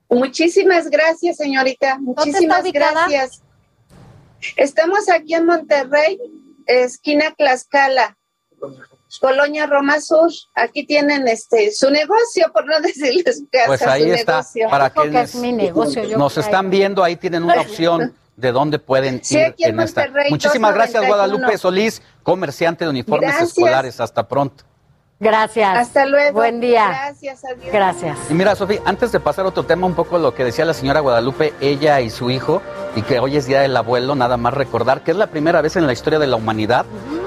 [0.09, 1.97] Muchísimas gracias, señorita.
[1.99, 3.41] Muchísimas gracias.
[4.57, 6.19] Estamos aquí en Monterrey,
[6.67, 8.17] esquina Tlaxcala,
[9.21, 10.31] Colonia Roma Sur.
[10.55, 14.69] Aquí tienen este su negocio, por no decirles su casa, Pues su ahí está, negocio.
[14.69, 14.91] para
[15.23, 19.37] es mi negocio, yo nos están viendo, ahí tienen una opción de dónde pueden Sí,
[19.37, 20.01] ir aquí en en esta.
[20.05, 21.07] Monterrey, Muchísimas gracias, 291.
[21.07, 23.49] Guadalupe Solís, comerciante de uniformes Gracias.
[23.49, 23.99] escolares.
[24.01, 24.65] Hasta pronto.
[25.19, 25.77] Gracias.
[25.77, 26.39] Hasta luego.
[26.39, 26.87] Buen día.
[26.89, 27.71] Gracias, adiós.
[27.71, 28.17] Gracias.
[28.29, 30.73] Y mira, Sofía, antes de pasar a otro tema, un poco lo que decía la
[30.73, 32.61] señora Guadalupe, ella y su hijo,
[32.95, 35.77] y que hoy es Día del Abuelo, nada más recordar que es la primera vez
[35.77, 36.85] en la historia de la humanidad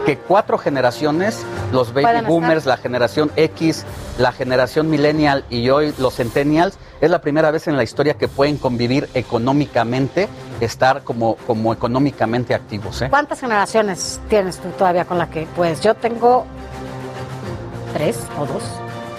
[0.08, 2.24] que cuatro generaciones, los baby estar.
[2.24, 3.84] boomers, la generación X,
[4.16, 8.26] la generación millennial y hoy los centennials, es la primera vez en la historia que
[8.26, 10.28] pueden convivir económicamente,
[10.60, 13.02] estar como, como económicamente activos.
[13.02, 13.08] ¿eh?
[13.10, 16.46] ¿Cuántas generaciones tienes tú todavía con la que pues yo tengo
[17.92, 18.62] tres o dos?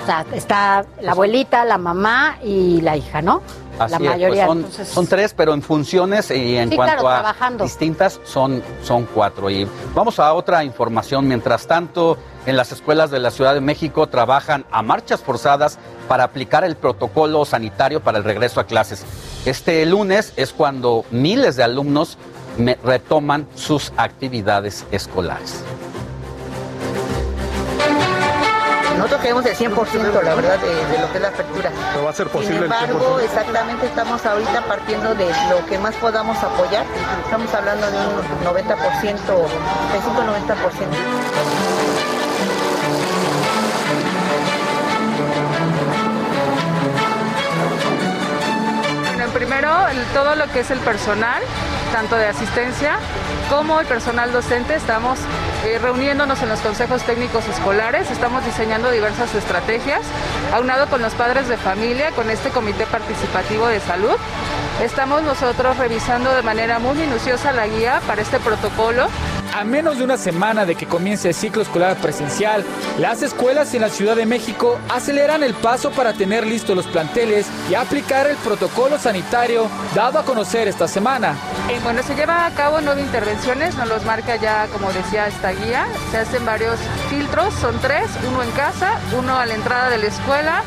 [0.02, 3.42] O sea, está la abuelita, la mamá y la hija, ¿no?
[3.78, 4.46] Así la es, pues mayoría.
[4.48, 7.64] son, entonces, son tres, pero en funciones y en Sí, cuanto claro, a trabajando.
[7.64, 9.50] distintas son, son cuatro.
[9.50, 11.28] Y vamos a otra información.
[11.28, 15.78] Mientras tanto, en las escuelas de la Ciudad de México trabajan a marchas forzadas
[16.08, 19.06] para aplicar el protocolo sanitario para el regreso a clases.
[19.46, 22.18] Este lunes es cuando miles de alumnos
[22.84, 25.64] retoman sus actividades escolares.
[29.00, 31.72] Nosotros queremos el 100%, la verdad, de, de lo que es la apertura.
[31.96, 33.24] ¿No va a ser posible Sin el embargo, 100%?
[33.24, 36.86] exactamente estamos ahorita partiendo de lo que más podamos apoyar.
[37.24, 39.48] Estamos hablando de un 90%,
[39.94, 41.90] 35-90%.
[49.16, 51.42] Bueno, primero, el- todo lo que es el personal,
[51.92, 52.98] tanto de asistencia
[53.50, 55.20] como el personal docente, estamos
[55.66, 60.02] eh, reuniéndonos en los consejos técnicos escolares, estamos diseñando diversas estrategias,
[60.54, 64.16] aunado con los padres de familia, con este comité participativo de salud.
[64.82, 69.08] Estamos nosotros revisando de manera muy minuciosa la guía para este protocolo.
[69.56, 72.64] A menos de una semana de que comience el ciclo escolar presencial,
[72.98, 77.48] las escuelas en la Ciudad de México aceleran el paso para tener listos los planteles
[77.70, 81.36] y aplicar el protocolo sanitario dado a conocer esta semana.
[81.84, 85.88] Bueno, se lleva a cabo nueve intervenciones, nos los marca ya, como decía, esta guía.
[86.12, 90.06] Se hacen varios filtros, son tres, uno en casa, uno a la entrada de la
[90.06, 90.64] escuela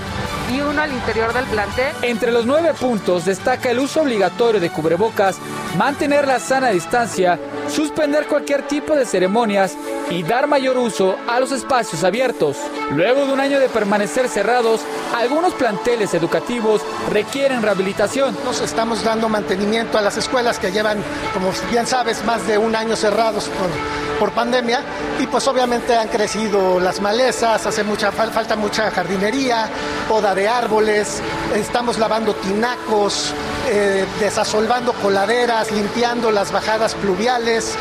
[0.53, 1.95] y uno al interior del plantel.
[2.03, 5.39] Entre los nueve puntos destaca el uso obligatorio de cubrebocas,
[5.79, 7.39] mantener la sana distancia,
[7.75, 9.77] suspender cualquier tipo de ceremonias
[10.11, 12.57] y dar mayor uso a los espacios abiertos.
[12.91, 14.81] Luego de un año de permanecer cerrados,
[15.17, 18.37] algunos planteles educativos requieren rehabilitación.
[18.45, 20.99] Nos estamos dando mantenimiento a las escuelas que llevan,
[21.33, 24.81] como bien sabes, más de un año cerrados por, por pandemia
[25.19, 29.69] y pues obviamente han crecido las malezas, hace mucha fal- falta mucha jardinería,
[30.09, 31.23] poda de árboles,
[31.55, 33.33] estamos lavando tinacos,
[33.69, 37.75] eh, desasolvando coladeras, limpiando las bajadas pluviales.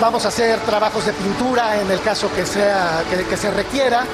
[0.00, 4.04] Vamos a hacer trabajos de pintura en el caso que, sea, que, que se requiera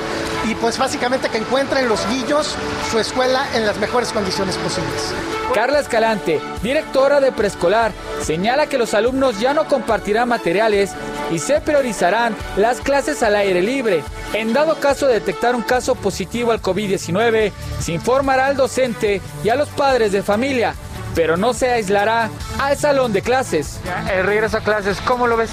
[0.47, 2.55] y pues básicamente que encuentren los guillos
[2.91, 5.13] su escuela en las mejores condiciones posibles.
[5.55, 7.93] Carla Escalante, directora de preescolar,
[8.23, 10.93] señala que los alumnos ya no compartirán materiales
[11.31, 14.03] y se priorizarán las clases al aire libre.
[14.33, 19.49] En dado caso de detectar un caso positivo al COVID-19, se informará al docente y
[19.49, 20.75] a los padres de familia,
[21.15, 23.81] pero no se aislará al salón de clases.
[24.13, 25.51] El regreso a clases, ¿cómo lo ves?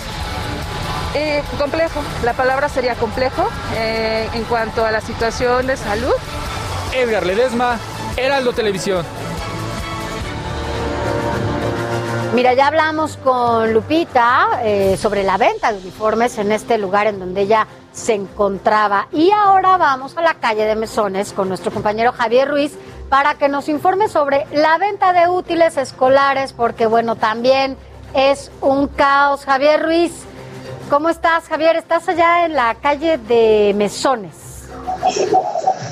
[1.14, 6.14] Eh, complejo, la palabra sería complejo eh, en cuanto a la situación de salud.
[6.94, 7.78] Edgar Ledesma,
[8.16, 9.06] Heraldo Televisión.
[12.34, 17.20] Mira, ya hablamos con Lupita eh, sobre la venta de uniformes en este lugar en
[17.20, 19.10] donde ella se encontraba.
[19.12, 22.78] Y ahora vamos a la calle de Mesones con nuestro compañero Javier Ruiz
[23.12, 27.76] para que nos informe sobre la venta de útiles escolares, porque bueno, también
[28.14, 29.44] es un caos.
[29.44, 30.14] Javier Ruiz,
[30.90, 31.76] ¿cómo estás, Javier?
[31.76, 34.70] Estás allá en la calle de Mesones.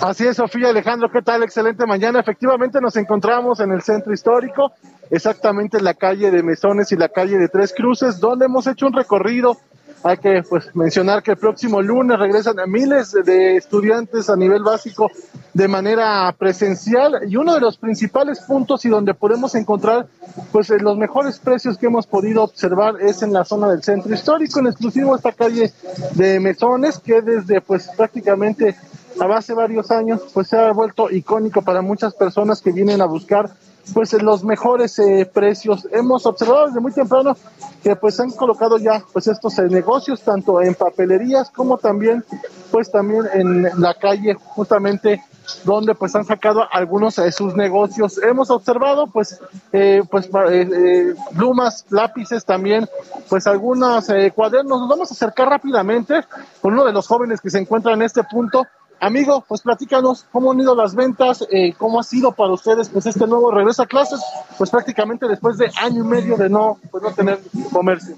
[0.02, 1.44] Así es, Sofía Alejandro, ¿qué tal?
[1.44, 2.22] Excelente mañana.
[2.22, 4.72] Efectivamente nos encontramos en el centro histórico,
[5.12, 8.88] exactamente en la calle de Mesones y la calle de Tres Cruces, donde hemos hecho
[8.88, 9.58] un recorrido.
[10.04, 14.64] Hay que pues mencionar que el próximo lunes regresan a miles de estudiantes a nivel
[14.64, 15.12] básico
[15.54, 17.20] de manera presencial.
[17.28, 20.08] Y uno de los principales puntos y donde podemos encontrar
[20.52, 24.60] pues los mejores precios que hemos podido observar es en la zona del centro histórico,
[24.60, 25.74] en exclusivo esta calle
[26.14, 28.76] de Mesones que desde pues prácticamente
[29.20, 33.06] a hace varios años pues se ha vuelto icónico para muchas personas que vienen a
[33.06, 33.50] buscar
[33.94, 35.88] pues los mejores eh, precios.
[35.92, 37.36] Hemos observado desde muy temprano
[37.84, 42.24] que pues han colocado ya pues estos eh, negocios tanto en papelerías como también
[42.72, 45.22] pues también en la calle justamente
[45.64, 48.20] donde pues han sacado algunos de sus negocios.
[48.22, 49.40] Hemos observado pues
[49.72, 52.88] eh, pues eh, eh, plumas, lápices también,
[53.30, 54.80] pues algunos eh, cuadernos.
[54.80, 56.22] Nos vamos a acercar rápidamente
[56.62, 58.66] con uno de los jóvenes que se encuentra en este punto.
[59.02, 63.06] Amigo, pues platícanos cómo han ido las ventas, eh, cómo ha sido para ustedes pues
[63.06, 64.20] este nuevo regreso a clases,
[64.58, 67.40] pues prácticamente después de año y medio de no, pues no tener
[67.72, 68.16] comercio.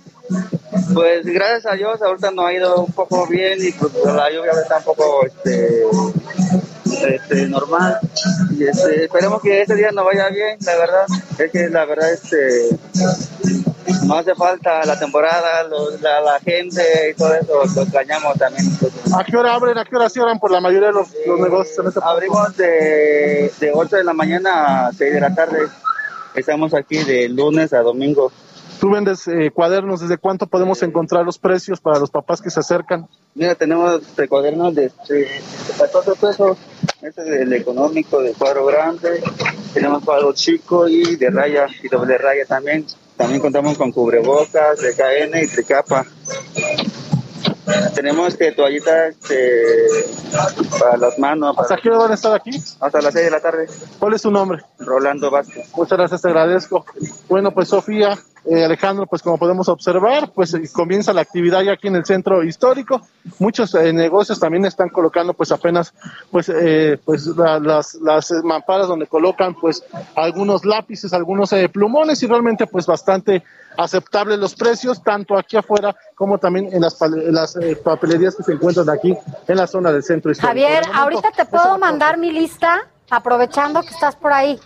[0.93, 4.51] Pues gracias a Dios ahorita nos ha ido un poco bien y pues la lluvia
[4.51, 5.83] está un poco este,
[7.07, 7.99] este, normal
[8.51, 11.05] y este, esperemos que este día nos vaya bien, la verdad,
[11.37, 12.69] es que la verdad este
[14.05, 15.63] no hace falta la temporada,
[16.01, 18.65] la, la gente y todo eso, lo extrañamos también.
[19.17, 19.77] ¿A qué hora abren?
[19.77, 21.99] ¿A qué hora cierran por la mayoría de los, los negocios en este?
[22.03, 25.67] Abrimos de, de 8 de la mañana a 6 de la tarde.
[26.35, 28.31] Estamos aquí de lunes a domingo.
[28.81, 32.61] Tú vendes eh, cuadernos, ¿desde cuánto podemos encontrar los precios para los papás que se
[32.61, 33.07] acercan?
[33.35, 36.57] Mira, tenemos cuadernos de, de, de 14 pesos.
[36.99, 39.21] Este es el económico de cuadro grande.
[39.75, 42.87] Tenemos cuadro chico y de raya y doble raya también.
[43.17, 46.03] También contamos con cubrebocas de KN y de capa.
[47.93, 49.63] Tenemos este, toallitas este,
[50.79, 51.55] para las manos.
[51.55, 52.49] ¿Hasta qué hora van a estar aquí?
[52.79, 53.67] Hasta las 6 de la tarde.
[53.99, 54.63] ¿Cuál es tu nombre?
[54.79, 55.69] Rolando Vázquez.
[55.75, 56.83] Muchas gracias, te agradezco.
[57.29, 61.73] Bueno, pues Sofía, eh, Alejandro, pues como podemos observar, pues eh, comienza la actividad ya
[61.73, 63.01] aquí en el centro histórico.
[63.39, 65.93] Muchos eh, negocios también están colocando pues apenas
[66.31, 69.83] pues eh, pues la- las, las mamparas donde colocan pues
[70.15, 73.43] algunos lápices, algunos eh, plumones y realmente pues bastante
[73.77, 78.51] aceptables los precios, tanto aquí afuera como también en las, en las papelerías que se
[78.53, 79.15] encuentran aquí
[79.47, 80.47] en la zona del centro histórico.
[80.61, 84.59] Javier, momento, ahorita te puedo mandar mi lista, aprovechando que estás por ahí.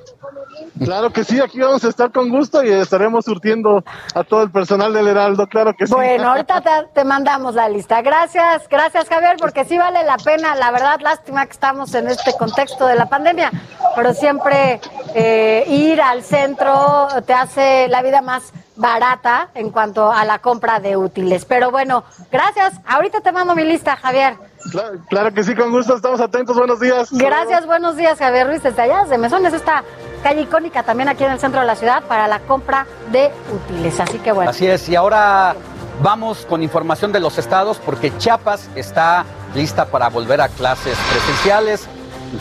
[0.81, 4.51] Claro que sí, aquí vamos a estar con gusto y estaremos surtiendo a todo el
[4.51, 5.93] personal del Heraldo, claro que sí.
[5.93, 8.01] Bueno, ahorita te, te mandamos la lista.
[8.01, 10.55] Gracias, gracias Javier, porque sí vale la pena.
[10.55, 13.51] La verdad, lástima que estamos en este contexto de la pandemia,
[13.95, 14.80] pero siempre
[15.13, 20.80] eh, ir al centro te hace la vida más barata en cuanto a la compra
[20.80, 21.45] de útiles.
[21.45, 22.73] Pero bueno, gracias.
[22.85, 24.38] Ahorita te mando mi lista, Javier.
[24.71, 27.09] Claro, claro que sí, con gusto, estamos atentos, buenos días.
[27.11, 29.83] Gracias, buenos días, Javier Ruiz, desde allá, desde Mesones, esta
[30.23, 33.99] calle icónica también aquí en el centro de la ciudad para la compra de útiles.
[33.99, 34.49] Así que bueno.
[34.49, 35.55] Así es, y ahora
[36.01, 41.87] vamos con información de los estados porque Chiapas está lista para volver a clases presenciales.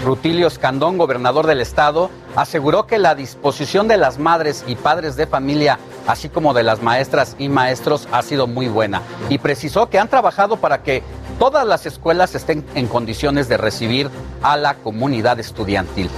[0.03, 5.27] Rutilio Escandón, gobernador del estado, aseguró que la disposición de las madres y padres de
[5.27, 9.03] familia, así como de las maestras y maestros, ha sido muy buena.
[9.29, 11.03] Y precisó que han trabajado para que
[11.39, 14.11] todas las escuelas estén en condiciones de recibir
[14.43, 16.11] a la comunidad estudiantil.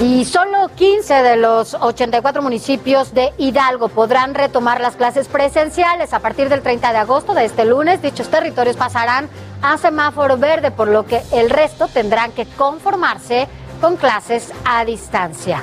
[0.00, 6.18] Y solo 15 de los 84 municipios de Hidalgo podrán retomar las clases presenciales a
[6.18, 8.02] partir del 30 de agosto de este lunes.
[8.02, 9.28] Dichos territorios pasarán
[9.62, 13.46] a semáforo verde, por lo que el resto tendrán que conformarse
[13.80, 15.62] con clases a distancia.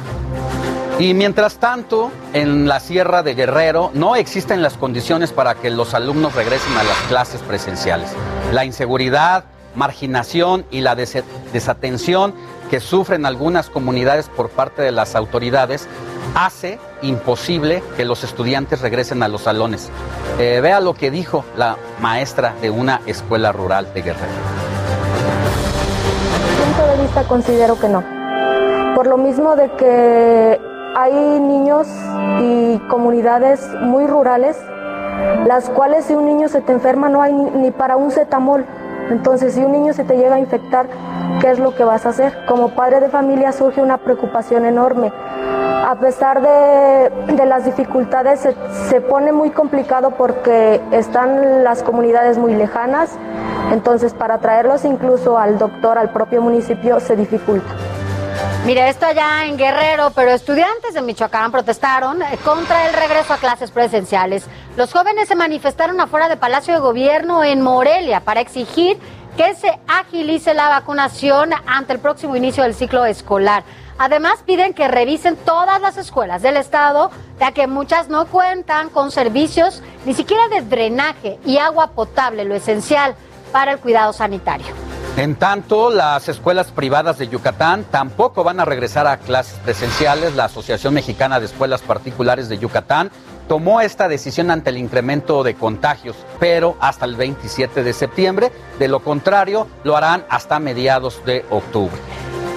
[1.00, 5.94] Y mientras tanto, en la Sierra de Guerrero no existen las condiciones para que los
[5.96, 8.10] alumnos regresen a las clases presenciales.
[8.52, 9.46] La inseguridad,
[9.76, 11.24] marginación y la des-
[11.54, 12.36] desatención
[12.70, 15.88] que sufren algunas comunidades por parte de las autoridades
[16.36, 19.90] hace imposible que los estudiantes regresen a los salones.
[20.40, 24.28] Eh, vea lo que dijo la maestra de una escuela rural de Guerrero.
[26.64, 28.04] punto de vista considero que no.
[28.96, 30.60] Por lo mismo de que
[31.02, 31.88] hay niños
[32.42, 34.58] y comunidades muy rurales,
[35.48, 38.66] las cuales si un niño se te enferma no hay ni, para un cetamol.
[39.10, 40.86] Entonces, si un niño se te llega a infectar,
[41.42, 42.46] ¿qué es lo que vas a hacer?
[42.48, 45.12] Como padre de familia surge una preocupación enorme.
[45.86, 48.56] A pesar de, de las dificultades, se,
[48.90, 53.18] se pone muy complicado porque están las comunidades muy lejanas,
[53.74, 57.76] entonces para traerlos incluso al doctor, al propio municipio, se dificulta.
[58.64, 63.38] Mire, esto allá en Guerrero, pero estudiantes de Michoacán protestaron eh, contra el regreso a
[63.38, 64.46] clases presenciales.
[64.78, 69.00] Los jóvenes se manifestaron afuera de Palacio de Gobierno en Morelia para exigir
[69.36, 73.64] que se agilice la vacunación ante el próximo inicio del ciclo escolar.
[73.98, 77.10] Además, piden que revisen todas las escuelas del estado,
[77.40, 82.54] ya que muchas no cuentan con servicios ni siquiera de drenaje y agua potable, lo
[82.54, 83.16] esencial
[83.52, 84.91] para el cuidado sanitario.
[85.18, 90.36] En tanto, las escuelas privadas de Yucatán tampoco van a regresar a clases presenciales.
[90.36, 93.12] La Asociación Mexicana de Escuelas Particulares de Yucatán
[93.50, 98.54] tomó esta decisión ante el incremento de contagios, pero hasta el 27 de septiembre.
[98.80, 102.00] De lo contrario, lo harán hasta mediados de octubre.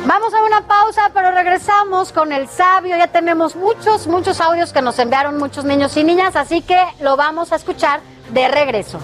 [0.07, 2.97] Vamos a una pausa, pero regresamos con el sabio.
[2.97, 7.17] Ya tenemos muchos, muchos audios que nos enviaron muchos niños y niñas, así que lo
[7.17, 8.01] vamos a escuchar
[8.31, 9.01] de regreso.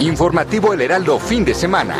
[0.00, 1.94] Informativo El Heraldo fin de semana.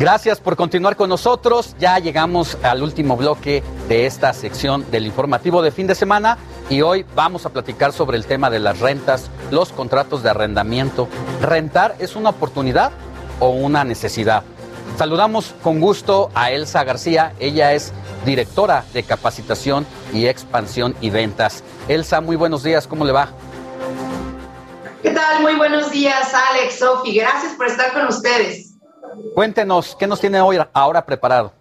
[0.00, 1.76] Gracias por continuar con nosotros.
[1.78, 6.38] Ya llegamos al último bloque de esta sección del informativo de fin de semana
[6.68, 11.08] y hoy vamos a platicar sobre el tema de las rentas, los contratos de arrendamiento.
[11.40, 12.90] ¿Rentar es una oportunidad
[13.38, 14.42] o una necesidad?
[15.00, 17.32] Saludamos con gusto a Elsa García.
[17.38, 17.90] Ella es
[18.26, 21.64] directora de capacitación y expansión y ventas.
[21.88, 22.86] Elsa, muy buenos días.
[22.86, 23.30] ¿Cómo le va?
[25.02, 25.40] ¿Qué tal?
[25.40, 27.14] Muy buenos días, Alex, Sofi.
[27.14, 28.74] Gracias por estar con ustedes.
[29.34, 31.54] Cuéntenos, ¿qué nos tiene hoy ahora preparado?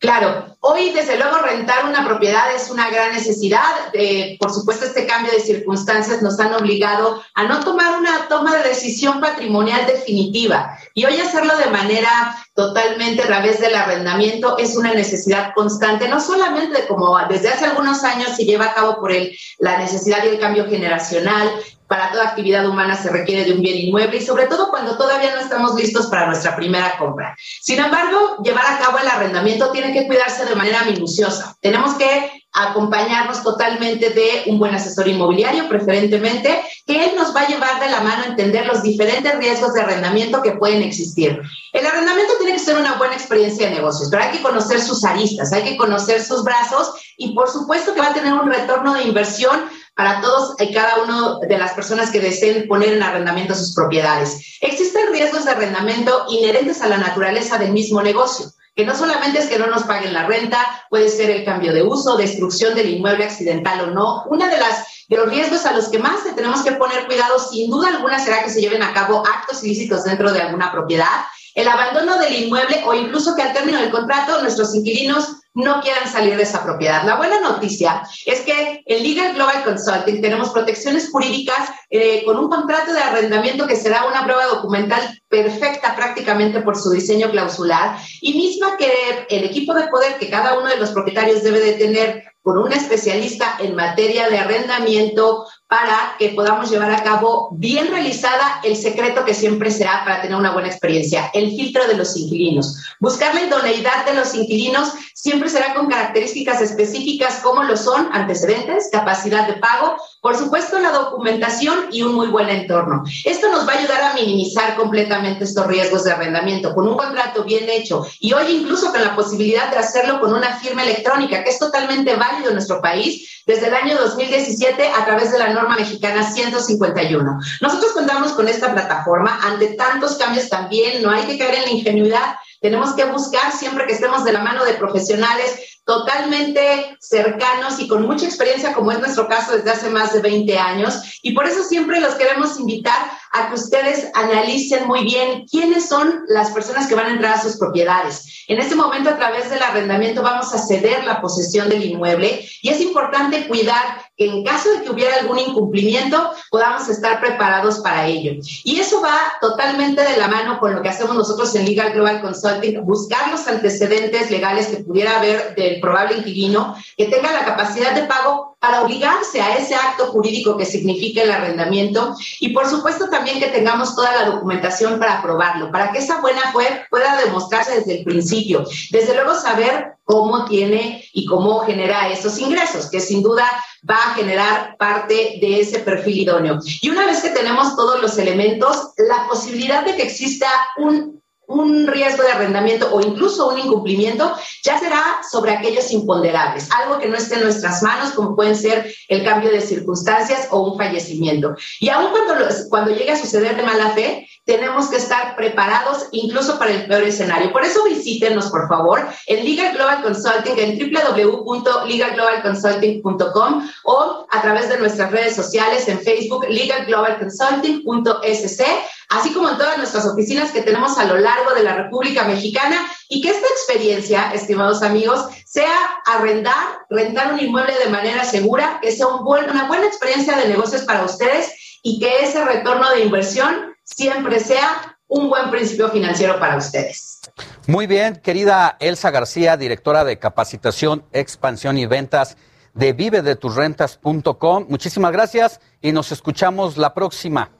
[0.00, 3.90] Claro, hoy desde luego rentar una propiedad es una gran necesidad.
[3.92, 8.56] Eh, por supuesto, este cambio de circunstancias nos han obligado a no tomar una toma
[8.56, 14.76] de decisión patrimonial definitiva y hoy hacerlo de manera totalmente a través del arrendamiento es
[14.76, 19.12] una necesidad constante, no solamente como desde hace algunos años se lleva a cabo por
[19.12, 21.52] el, la necesidad y el cambio generacional,
[21.86, 25.36] para toda actividad humana se requiere de un bien inmueble y sobre todo cuando todavía
[25.36, 27.36] no estamos listos para nuestra primera compra.
[27.62, 31.54] Sin embargo, llevar a cabo el arrendamiento tiene que cuidarse de manera minuciosa.
[31.60, 37.48] Tenemos que acompañarnos totalmente de un buen asesor inmobiliario, preferentemente, que él nos va a
[37.48, 41.40] llevar de la mano a entender los diferentes riesgos de arrendamiento que pueden existir.
[41.72, 45.04] El arrendamiento tiene que ser una buena experiencia de negocios, pero hay que conocer sus
[45.04, 48.94] aristas, hay que conocer sus brazos y por supuesto que va a tener un retorno
[48.94, 53.54] de inversión para todos y cada uno de las personas que deseen poner en arrendamiento
[53.54, 54.58] sus propiedades.
[54.60, 58.46] Existen riesgos de arrendamiento inherentes a la naturaleza del mismo negocio,
[58.78, 61.82] que no solamente es que no nos paguen la renta, puede ser el cambio de
[61.82, 64.22] uso, destrucción del inmueble accidental o no.
[64.26, 67.72] Una de las de los riesgos a los que más tenemos que poner cuidado, sin
[67.72, 71.24] duda alguna, será que se lleven a cabo actos ilícitos dentro de alguna propiedad,
[71.56, 76.08] el abandono del inmueble o incluso que al término del contrato nuestros inquilinos no quieran
[76.08, 77.02] salir de esa propiedad.
[77.04, 82.48] La buena noticia es que en Legal Global Consulting tenemos protecciones jurídicas eh, con un
[82.48, 88.34] contrato de arrendamiento que será una prueba documental perfecta prácticamente por su diseño clausular y
[88.34, 92.24] misma que el equipo de poder que cada uno de los propietarios debe de tener
[92.40, 98.60] con un especialista en materia de arrendamiento para que podamos llevar a cabo bien realizada
[98.64, 102.94] el secreto que siempre será para tener una buena experiencia, el filtro de los inquilinos.
[103.00, 108.88] Buscar la idoneidad de los inquilinos siempre será con características específicas como lo son antecedentes,
[108.90, 113.04] capacidad de pago, por supuesto la documentación y un muy buen entorno.
[113.24, 117.44] Esto nos va a ayudar a minimizar completamente estos riesgos de arrendamiento con un contrato
[117.44, 121.50] bien hecho y hoy incluso con la posibilidad de hacerlo con una firma electrónica que
[121.50, 125.76] es totalmente válido en nuestro país desde el año 2017 a través de la norma
[125.76, 127.38] mexicana 151.
[127.60, 131.70] Nosotros contamos con esta plataforma ante tantos cambios también, no hay que caer en la
[131.70, 137.88] ingenuidad tenemos que buscar siempre que estemos de la mano de profesionales totalmente cercanos y
[137.88, 141.18] con mucha experiencia, como es nuestro caso desde hace más de 20 años.
[141.22, 146.24] Y por eso siempre los queremos invitar a que ustedes analicen muy bien quiénes son
[146.28, 148.44] las personas que van a entrar a sus propiedades.
[148.48, 152.70] En este momento, a través del arrendamiento, vamos a ceder la posesión del inmueble y
[152.70, 158.06] es importante cuidar que en caso de que hubiera algún incumplimiento, podamos estar preparados para
[158.06, 158.32] ello.
[158.64, 162.20] Y eso va totalmente de la mano con lo que hacemos nosotros en Legal Global
[162.20, 167.94] Consulting, buscar los antecedentes legales que pudiera haber del probable inquilino, que tenga la capacidad
[167.94, 173.08] de pago para obligarse a ese acto jurídico que significa el arrendamiento y por supuesto
[173.08, 177.78] también que tengamos toda la documentación para aprobarlo, para que esa buena fe pueda demostrarse
[177.78, 178.64] desde el principio.
[178.90, 183.46] Desde luego saber cómo tiene y cómo genera esos ingresos, que sin duda
[183.88, 186.58] va a generar parte de ese perfil idóneo.
[186.80, 191.86] Y una vez que tenemos todos los elementos, la posibilidad de que exista un un
[191.86, 197.16] riesgo de arrendamiento o incluso un incumplimiento, ya será sobre aquellos imponderables, algo que no
[197.16, 201.56] esté en nuestras manos, como pueden ser el cambio de circunstancias o un fallecimiento.
[201.80, 202.34] Y aun cuando,
[202.68, 207.02] cuando llegue a suceder de mala fe, tenemos que estar preparados incluso para el peor
[207.02, 207.52] escenario.
[207.52, 214.78] Por eso visítenos, por favor, en Legal Global Consulting, en www.legalglobalconsulting.com o a través de
[214.78, 218.64] nuestras redes sociales en Facebook, legalglobalconsulting.sc
[219.10, 222.90] así como en todas nuestras oficinas que tenemos a lo largo de la República Mexicana
[223.10, 225.76] y que esta experiencia, estimados amigos, sea
[226.06, 230.48] arrendar, rentar un inmueble de manera segura, que sea un buen, una buena experiencia de
[230.48, 231.52] negocios para ustedes
[231.82, 237.20] y que ese retorno de inversión siempre sea un buen principio financiero para ustedes.
[237.66, 242.36] Muy bien, querida Elsa García, directora de capacitación, expansión y ventas
[242.74, 244.66] de vivedetusrentas.com.
[244.68, 247.50] Muchísimas gracias y nos escuchamos la próxima.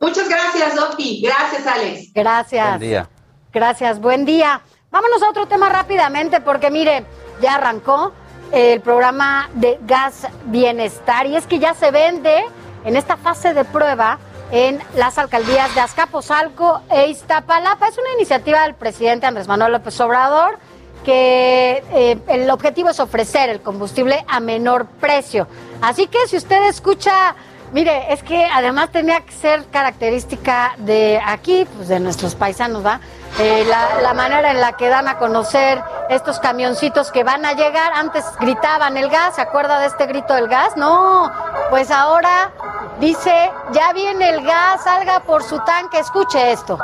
[0.00, 1.22] Muchas gracias, Sofi.
[1.22, 2.12] Gracias, Alex.
[2.12, 2.68] Gracias.
[2.68, 3.10] Buen día.
[3.52, 4.60] Gracias, buen día.
[4.90, 7.06] Vámonos a otro tema rápidamente porque mire,
[7.40, 8.12] ya arrancó
[8.52, 12.44] el programa de gas bienestar y es que ya se vende
[12.84, 14.18] en esta fase de prueba
[14.50, 17.88] en las alcaldías de Azcapotzalco e Iztapalapa.
[17.88, 20.58] Es una iniciativa del presidente Andrés Manuel López Obrador
[21.04, 25.46] que eh, el objetivo es ofrecer el combustible a menor precio.
[25.80, 27.36] Así que si usted escucha
[27.72, 33.00] Mire, es que además tenía que ser característica de aquí, pues de nuestros paisanos, ¿va?
[33.38, 33.66] Eh,
[34.02, 37.92] la, manera en la que dan a conocer estos camioncitos que van a llegar.
[37.92, 40.76] Antes gritaban el gas, ¿se acuerda de este grito del gas?
[40.76, 41.30] No,
[41.68, 42.50] pues ahora
[42.98, 46.78] dice, ya viene el gas, salga por su tanque, escuche esto.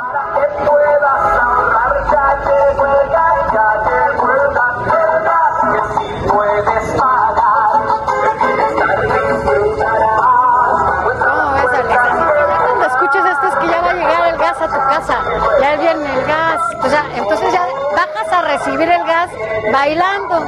[18.89, 19.29] El gas
[19.71, 20.39] bailando,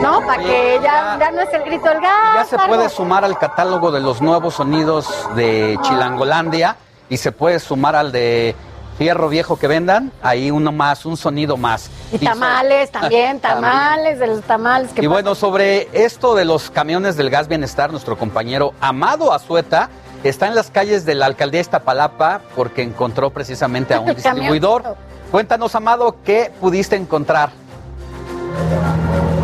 [0.00, 0.26] ¿no?
[0.26, 2.34] Para que ya, ya no es el grito del gas.
[2.34, 6.76] Ya se puede sumar al catálogo de los nuevos sonidos de Chilangolandia
[7.08, 8.54] y se puede sumar al de
[8.98, 11.90] fierro viejo que vendan, ahí uno más, un sonido más.
[12.12, 17.16] Y tamales también, tamales, de los tamales que Y bueno, sobre esto de los camiones
[17.16, 19.90] del gas bienestar, nuestro compañero Amado Azueta
[20.24, 24.96] Está en las calles de la alcaldía de Iztapalapa porque encontró precisamente a un distribuidor.
[25.30, 27.50] Cuéntanos, Amado, ¿qué pudiste encontrar?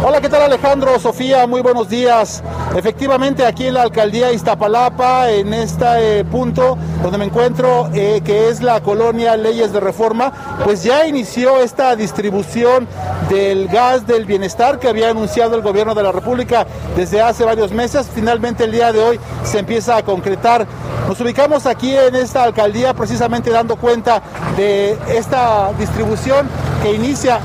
[0.02, 0.98] Hola, ¿qué tal Alejandro?
[0.98, 2.42] Sofía, muy buenos días.
[2.74, 8.48] Efectivamente, aquí en la alcaldía Iztapalapa, en este eh, punto donde me encuentro, eh, que
[8.48, 10.32] es la colonia Leyes de Reforma,
[10.64, 12.88] pues ya inició esta distribución
[13.28, 16.66] del gas del bienestar que había anunciado el gobierno de la República
[16.96, 18.08] desde hace varios meses.
[18.14, 20.66] Finalmente el día de hoy se empieza a concretar.
[21.08, 24.22] Nos ubicamos aquí en esta alcaldía precisamente dando cuenta
[24.56, 26.48] de esta distribución
[26.82, 27.40] que inicia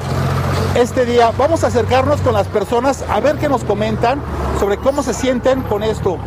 [0.75, 1.31] este día.
[1.37, 4.21] Vamos a acercarnos con las personas a ver qué nos comentan
[4.59, 6.17] sobre cómo se sienten con esto.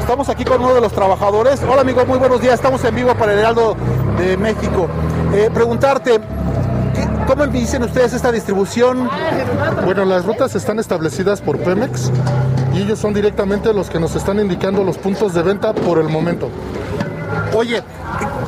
[0.00, 1.62] Estamos aquí con uno de los trabajadores.
[1.62, 2.54] Hola amigo, muy buenos días.
[2.54, 3.76] Estamos en vivo para el Heraldo
[4.18, 4.88] de México.
[5.34, 6.20] Eh, preguntarte,
[7.26, 9.08] ¿cómo dicen ustedes esta distribución?
[9.84, 12.10] Bueno, las rutas están establecidas por Pemex
[12.74, 16.08] y ellos son directamente los que nos están indicando los puntos de venta por el
[16.08, 16.48] momento.
[17.54, 17.82] Oye,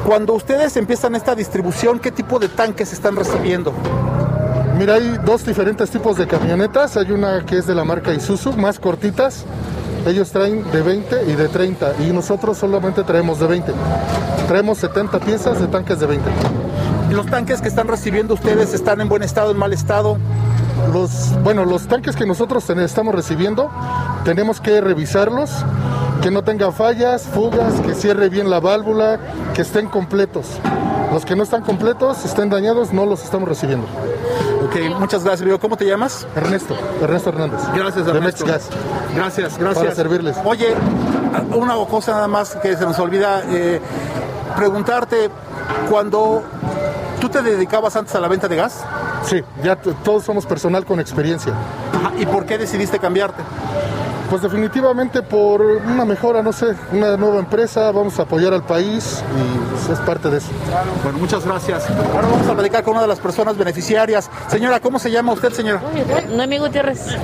[0.07, 3.73] cuando ustedes empiezan esta distribución, ¿qué tipo de tanques están recibiendo?
[4.79, 6.97] Mira, hay dos diferentes tipos de camionetas.
[6.97, 9.45] Hay una que es de la marca Isuzu, más cortitas.
[10.07, 13.73] Ellos traen de 20 y de 30 y nosotros solamente traemos de 20.
[14.47, 16.31] Traemos 70 piezas de tanques de 20.
[17.11, 20.19] ¿Los tanques que están recibiendo ustedes están en buen estado, en mal estado?
[20.93, 23.71] Los, bueno, los tanques que nosotros estamos recibiendo
[24.25, 25.51] tenemos que revisarlos
[26.27, 29.21] que no tenga fallas, fugas, que cierre bien la válvula,
[29.55, 30.59] que estén completos.
[31.13, 33.87] Los que no están completos, estén dañados, no los estamos recibiendo.
[34.65, 36.27] Ok, muchas gracias, ¿Cómo te llamas?
[36.35, 37.61] Ernesto, Ernesto Hernández.
[37.73, 38.45] Gracias, Ernesto.
[38.45, 38.51] De
[39.15, 39.85] Gracias, gracias.
[39.85, 40.37] Para servirles.
[40.45, 40.75] Oye,
[41.55, 43.81] una cosa nada más que se nos olvida eh,
[44.57, 45.31] preguntarte,
[45.89, 46.43] cuando
[47.21, 48.83] tú te dedicabas antes a la venta de gas,
[49.23, 51.53] Sí, ya todos somos personal con experiencia.
[51.93, 53.43] Ajá, ¿y por qué decidiste cambiarte?
[54.29, 59.23] Pues definitivamente por una mejora, no sé, una nueva empresa, vamos a apoyar al país
[59.37, 60.49] y pues, es parte de eso.
[61.05, 61.89] Bueno, muchas gracias.
[61.89, 64.29] Ahora vamos a platicar con una de las personas beneficiarias.
[64.49, 65.81] Señora, ¿cómo se llama usted, señora?
[66.29, 67.17] Noemí Gutiérrez,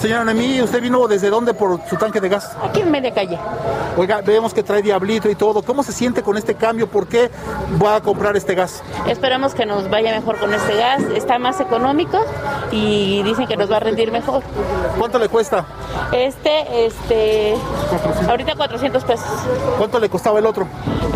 [0.00, 2.56] Señora Noemí, ¿usted vino desde dónde por su tanque de gas?
[2.62, 3.38] aquí en media calle.
[3.96, 5.62] Oiga, vemos que trae diablito y todo.
[5.62, 6.86] ¿Cómo se siente con este cambio?
[6.88, 7.30] ¿Por qué
[7.82, 8.82] va a comprar este gas?
[9.06, 11.02] Esperamos que nos vaya mejor con este gas.
[11.14, 12.18] Está más económico
[12.70, 14.42] y dicen que nos va a rendir mejor.
[14.98, 15.64] ¿Cuánto le cuesta?
[16.12, 17.54] Este, este,
[18.28, 19.26] ahorita 400 pesos.
[19.78, 20.66] ¿Cuánto le costaba el otro?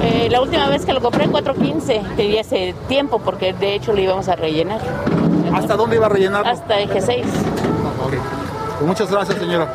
[0.03, 3.75] Eh, la última vez que lo compré en 415, que ya hace tiempo porque de
[3.75, 4.81] hecho lo íbamos a rellenar.
[5.55, 6.47] ¿Hasta dónde iba a rellenar?
[6.47, 7.27] Hasta eje 6.
[8.79, 9.73] Pues muchas gracias, señora.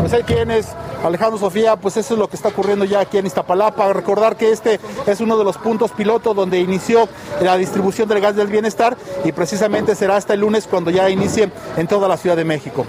[0.00, 0.68] Pues ahí tienes,
[1.04, 3.92] Alejandro Sofía, pues eso es lo que está ocurriendo ya aquí en Iztapalapa.
[3.92, 7.08] Recordar que este es uno de los puntos piloto donde inició
[7.40, 11.50] la distribución del gas del bienestar y precisamente será hasta el lunes cuando ya inicie
[11.76, 12.84] en toda la Ciudad de México.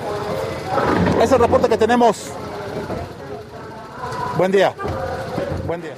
[1.18, 2.32] Ese es el reporte que tenemos.
[4.38, 4.74] Buen día.
[5.66, 5.94] Buen día.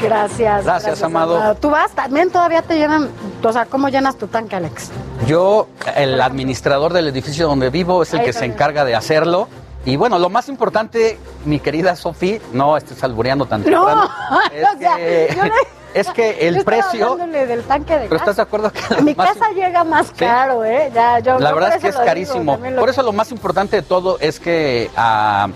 [0.00, 0.64] Gracias.
[0.64, 1.54] Gracias, Amado.
[1.56, 3.08] Tú vas, también todavía te llenan,
[3.42, 4.90] o sea, ¿cómo llenas tu tanque, Alex?
[5.26, 9.48] Yo, el administrador del edificio donde vivo, es el Ahí que se encarga de hacerlo.
[9.84, 14.10] Y bueno, lo más importante, mi querida Sofía, no estés albureando tan No, temprano,
[14.52, 15.50] es, o sea, que, yo le-
[15.94, 17.16] es que Yo el estaba precio...
[17.16, 18.20] del tanque de Pero gas.
[18.22, 20.90] estás de acuerdo que A mi más casa llega más caro, ¿eh?
[20.94, 22.58] Ya, yo, La yo verdad es que es digo, carísimo.
[22.58, 25.48] Por eso lo más importante de todo es que a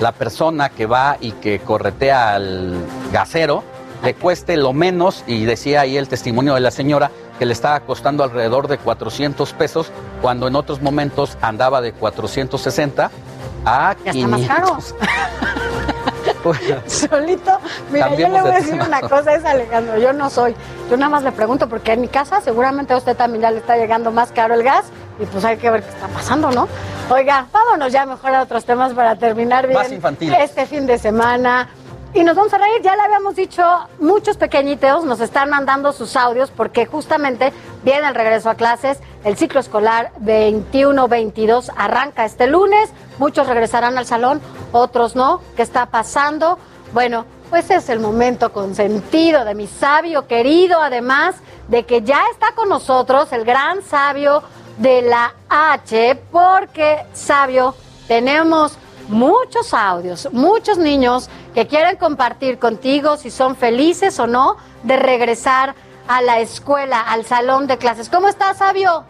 [0.00, 2.76] la persona que va y que corretea al
[3.12, 3.62] gasero
[4.02, 7.80] le cueste lo menos, y decía ahí el testimonio de la señora, que le estaba
[7.80, 9.90] costando alrededor de 400 pesos,
[10.22, 13.10] cuando en otros momentos andaba de 460
[13.66, 14.78] a Ya está más caro.
[16.42, 16.92] 500.
[17.10, 17.58] Solito,
[17.90, 18.86] mira, yo le voy a de decir tema.
[18.86, 20.54] una cosa, es Alejandro, yo no soy,
[20.90, 23.58] yo nada más le pregunto, porque en mi casa seguramente a usted también ya le
[23.58, 24.86] está llegando más caro el gas,
[25.18, 26.66] y pues hay que ver qué está pasando, ¿no?
[27.10, 30.38] Oiga, vámonos ya mejor a otros temas para terminar bien Más infantiles.
[30.40, 31.68] este fin de semana.
[32.12, 33.62] Y nos vamos a reír, ya le habíamos dicho,
[34.00, 37.52] muchos pequeñitos nos están mandando sus audios porque justamente
[37.84, 44.06] viene el regreso a clases, el ciclo escolar 21-22 arranca este lunes, muchos regresarán al
[44.06, 44.40] salón,
[44.72, 46.58] otros no, ¿qué está pasando?
[46.92, 51.36] Bueno, pues es el momento consentido de mi sabio querido, además
[51.68, 54.42] de que ya está con nosotros el gran sabio
[54.78, 57.76] de la H, porque sabio,
[58.08, 58.76] tenemos
[59.10, 65.74] muchos audios, muchos niños que quieren compartir contigo si son felices o no de regresar
[66.08, 68.08] a la escuela, al salón de clases.
[68.08, 69.04] ¿Cómo estás, sabio?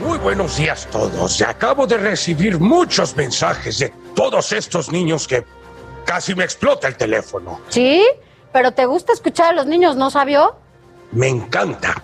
[0.00, 1.40] Muy buenos días todos.
[1.42, 5.44] Acabo de recibir muchos mensajes de todos estos niños que
[6.04, 7.60] casi me explota el teléfono.
[7.68, 8.06] ¿Sí?
[8.52, 10.56] ¿Pero te gusta escuchar a los niños, no, sabio?
[11.12, 12.02] Me encanta.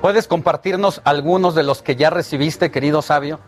[0.00, 3.40] ¿Puedes compartirnos algunos de los que ya recibiste, querido sabio?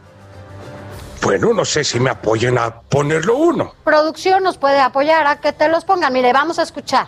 [1.23, 3.73] Bueno, no sé si me apoyen a ponerlo uno.
[3.85, 6.13] Producción nos puede apoyar a que te los pongan.
[6.13, 7.07] Mire, vamos a escuchar.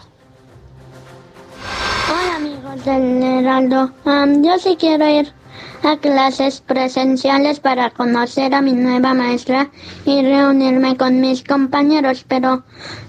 [2.10, 5.32] Hola amigos del Heraldo, Am, yo sí quiero ir
[5.82, 9.70] a clases presenciales para conocer a mi nueva maestra
[10.04, 12.64] y reunirme con mis compañeros, pero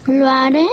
[0.06, 0.68] lo haré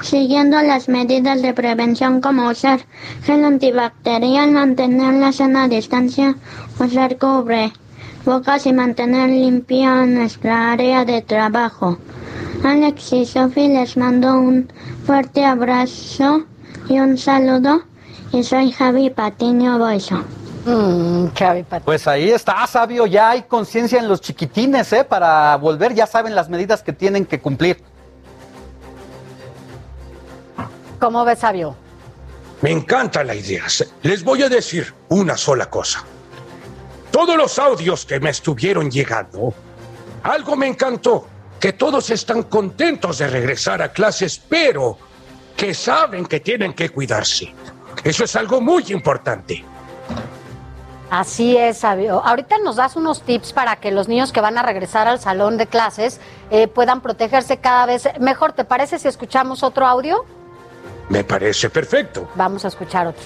[0.00, 2.80] siguiendo las medidas de prevención como usar
[3.24, 6.34] gel antibacterial, mantener la sana distancia,
[6.78, 7.72] usar cubre
[8.24, 11.98] bocas y mantener limpia nuestra área de trabajo.
[12.64, 14.72] Alex y Sophie les mando un
[15.06, 16.44] fuerte abrazo
[16.88, 17.82] y un saludo.
[18.32, 20.24] Y soy Javi Patiño Boiso.
[20.64, 21.84] Mm, Javi Patiño.
[21.84, 25.04] Pues ahí está, sabio, ya hay conciencia en los chiquitines, ¿eh?
[25.04, 27.82] Para volver, ya saben las medidas que tienen que cumplir.
[30.98, 31.76] ¿Cómo ves, sabio?
[32.62, 33.64] Me encanta la idea.
[34.02, 36.02] Les voy a decir una sola cosa.
[37.14, 39.54] Todos los audios que me estuvieron llegando,
[40.24, 41.24] algo me encantó,
[41.60, 44.98] que todos están contentos de regresar a clases, pero
[45.56, 47.54] que saben que tienen que cuidarse.
[48.02, 49.64] Eso es algo muy importante.
[51.08, 52.20] Así es, sabio.
[52.20, 55.56] Ahorita nos das unos tips para que los niños que van a regresar al salón
[55.56, 56.20] de clases
[56.50, 58.54] eh, puedan protegerse cada vez mejor.
[58.54, 60.24] ¿Te parece si escuchamos otro audio?
[61.08, 62.28] Me parece perfecto.
[62.34, 63.22] Vamos a escuchar otro.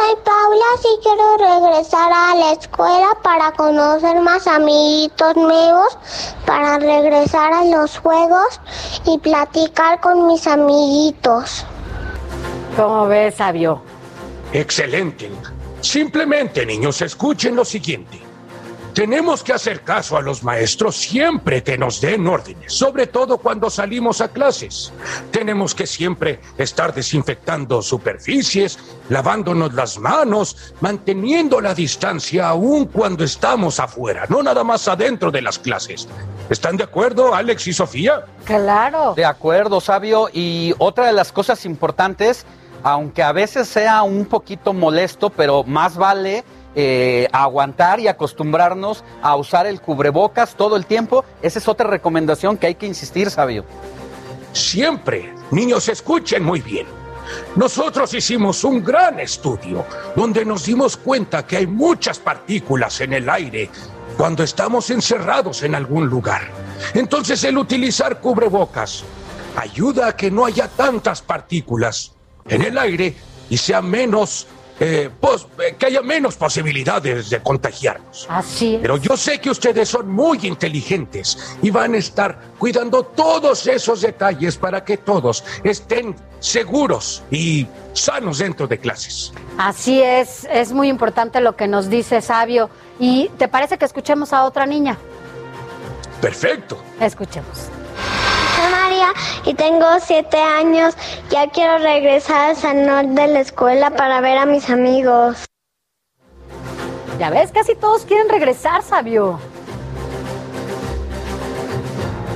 [0.00, 0.64] Soy Paula.
[0.80, 5.98] Sí quiero regresar a la escuela para conocer más amiguitos nuevos,
[6.46, 8.60] para regresar a los juegos
[9.04, 11.66] y platicar con mis amiguitos.
[12.76, 13.82] ¿Cómo ves, sabio?
[14.54, 15.30] Excelente.
[15.82, 18.29] Simplemente, niños, escuchen lo siguiente.
[18.94, 23.70] Tenemos que hacer caso a los maestros siempre que nos den órdenes, sobre todo cuando
[23.70, 24.92] salimos a clases.
[25.30, 28.78] Tenemos que siempre estar desinfectando superficies,
[29.08, 35.42] lavándonos las manos, manteniendo la distancia aún cuando estamos afuera, no nada más adentro de
[35.42, 36.08] las clases.
[36.48, 38.24] ¿Están de acuerdo, Alex y Sofía?
[38.44, 39.14] Claro.
[39.14, 40.28] De acuerdo, Sabio.
[40.32, 42.44] Y otra de las cosas importantes,
[42.82, 49.36] aunque a veces sea un poquito molesto, pero más vale eh, aguantar y acostumbrarnos a
[49.36, 51.24] usar el cubrebocas todo el tiempo.
[51.42, 53.64] Esa es otra recomendación que hay que insistir, Sabio.
[54.52, 56.86] Siempre, niños, escuchen muy bien.
[57.56, 59.84] Nosotros hicimos un gran estudio
[60.16, 63.70] donde nos dimos cuenta que hay muchas partículas en el aire
[64.16, 66.42] cuando estamos encerrados en algún lugar.
[66.94, 69.04] Entonces el utilizar cubrebocas
[69.56, 72.12] ayuda a que no haya tantas partículas
[72.48, 73.14] en el aire
[73.48, 74.46] y sea menos
[74.80, 78.26] eh, pos- eh, que haya menos posibilidades de contagiarnos.
[78.28, 78.80] Así es.
[78.80, 84.00] Pero yo sé que ustedes son muy inteligentes y van a estar cuidando todos esos
[84.00, 89.32] detalles para que todos estén seguros y sanos dentro de clases.
[89.58, 92.70] Así es, es muy importante lo que nos dice Sabio.
[92.98, 94.96] ¿Y te parece que escuchemos a otra niña?
[96.20, 96.78] Perfecto.
[97.00, 97.68] Escuchemos.
[99.00, 99.12] María
[99.44, 100.94] y tengo siete años.
[101.30, 105.44] Ya quiero regresar al salón de la escuela para ver a mis amigos.
[107.18, 109.38] Ya ves, casi todos quieren regresar, Sabio.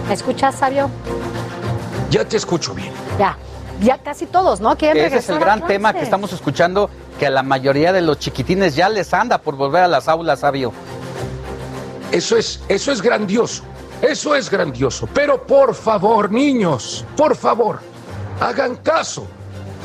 [0.09, 0.91] ¿Me escuchas, Sabio?
[2.11, 2.93] Ya te escucho bien.
[3.19, 3.37] Ya,
[3.81, 4.77] ya casi todos, ¿no?
[4.77, 8.03] Quieren Ese es el a gran tema que estamos escuchando, que a la mayoría de
[8.03, 10.73] los chiquitines ya les anda por volver a las aulas, Sabio.
[12.13, 13.65] Eso es, eso es grandioso.
[14.05, 15.09] Eso es grandioso.
[15.15, 17.81] Pero por favor, niños, por favor,
[18.39, 19.27] hagan caso.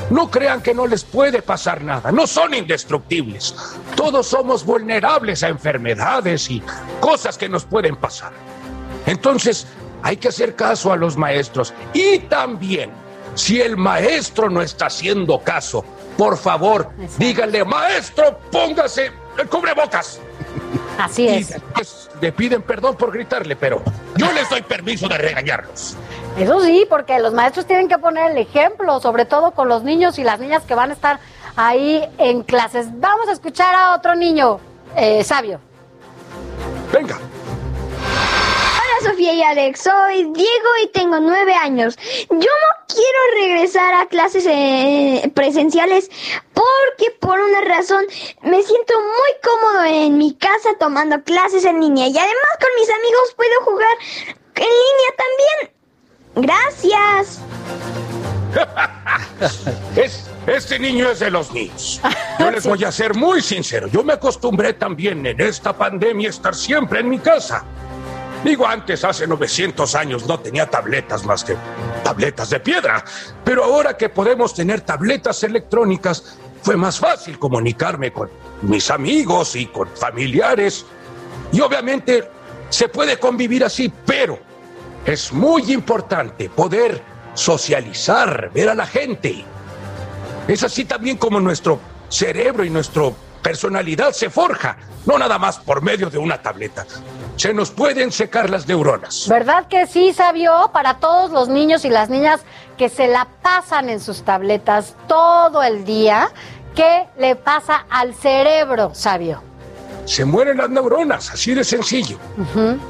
[0.10, 2.12] No crean que no les puede pasar nada.
[2.12, 3.56] No son indestructibles.
[3.96, 6.62] Todos somos vulnerables a enfermedades y
[7.00, 8.32] cosas que nos pueden pasar.
[9.06, 9.68] Entonces,
[10.04, 11.74] hay que hacer caso a los maestros.
[11.94, 12.92] Y también,
[13.36, 15.86] si el maestro no está haciendo caso,
[16.18, 20.20] por favor, díganle, maestro, póngase el cubrebocas.
[20.98, 21.50] Así Y es.
[21.50, 23.82] después le piden perdón por gritarle, pero
[24.18, 25.96] yo les doy permiso de regañarlos.
[26.38, 30.20] Eso sí, porque los maestros tienen que poner el ejemplo, sobre todo con los niños
[30.20, 31.20] y las niñas que van a estar
[31.56, 32.88] ahí en clases.
[33.00, 34.60] Vamos a escuchar a otro niño,
[34.96, 35.60] eh, Sabio.
[36.92, 37.18] Venga.
[39.02, 41.98] Sofía y Alex, soy Diego y tengo nueve años.
[42.30, 46.10] Yo no quiero regresar a clases eh, presenciales
[46.54, 48.06] porque por una razón
[48.42, 52.90] me siento muy cómodo en mi casa tomando clases en línea y además con mis
[52.90, 53.98] amigos puedo jugar
[54.56, 56.48] en línea también.
[56.48, 57.42] Gracias.
[59.96, 62.02] Es, este niño es de los niños.
[62.40, 63.88] Yo les voy a ser muy sincero.
[63.88, 67.64] Yo me acostumbré también en esta pandemia a estar siempre en mi casa.
[68.44, 71.56] Digo, antes, hace 900 años, no tenía tabletas más que
[72.04, 73.04] tabletas de piedra.
[73.44, 78.30] Pero ahora que podemos tener tabletas electrónicas, fue más fácil comunicarme con
[78.62, 80.86] mis amigos y con familiares.
[81.52, 82.30] Y obviamente
[82.70, 84.40] se puede convivir así, pero
[85.06, 87.02] es muy importante poder
[87.34, 89.44] socializar, ver a la gente.
[90.48, 93.04] Es así también como nuestro cerebro y nuestra
[93.42, 96.86] personalidad se forja, no nada más por medio de una tableta.
[97.40, 99.26] Se nos pueden secar las neuronas.
[99.30, 100.72] ¿Verdad que sí, Sabio?
[100.74, 102.42] Para todos los niños y las niñas
[102.78, 106.32] que se la pasan en sus tabletas todo el día,
[106.76, 109.42] ¿qué le pasa al cerebro, Sabio?
[110.04, 112.18] Se mueren las neuronas, así de sencillo.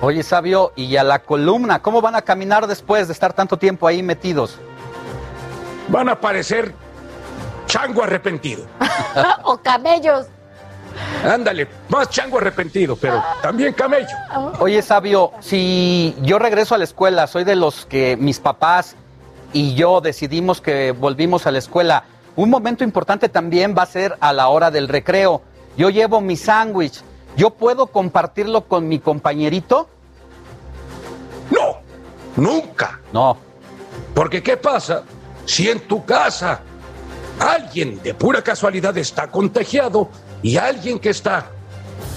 [0.01, 3.85] Oye, Sabio, y a la columna, ¿cómo van a caminar después de estar tanto tiempo
[3.85, 4.57] ahí metidos?
[5.89, 6.73] Van a parecer
[7.67, 8.65] chango arrepentido.
[9.43, 10.25] o camellos.
[11.23, 14.07] Ándale, más chango arrepentido, pero también camello.
[14.59, 18.95] Oye, Sabio, si yo regreso a la escuela, soy de los que mis papás
[19.51, 22.05] y yo decidimos que volvimos a la escuela.
[22.35, 25.41] Un momento importante también va a ser a la hora del recreo.
[25.77, 27.01] Yo llevo mi sándwich.
[27.35, 29.89] ¿Yo puedo compartirlo con mi compañerito?
[32.39, 32.99] Nunca.
[33.11, 33.37] No.
[34.13, 35.03] Porque ¿qué pasa
[35.45, 36.61] si en tu casa
[37.39, 40.09] alguien de pura casualidad está contagiado
[40.41, 41.51] y alguien que está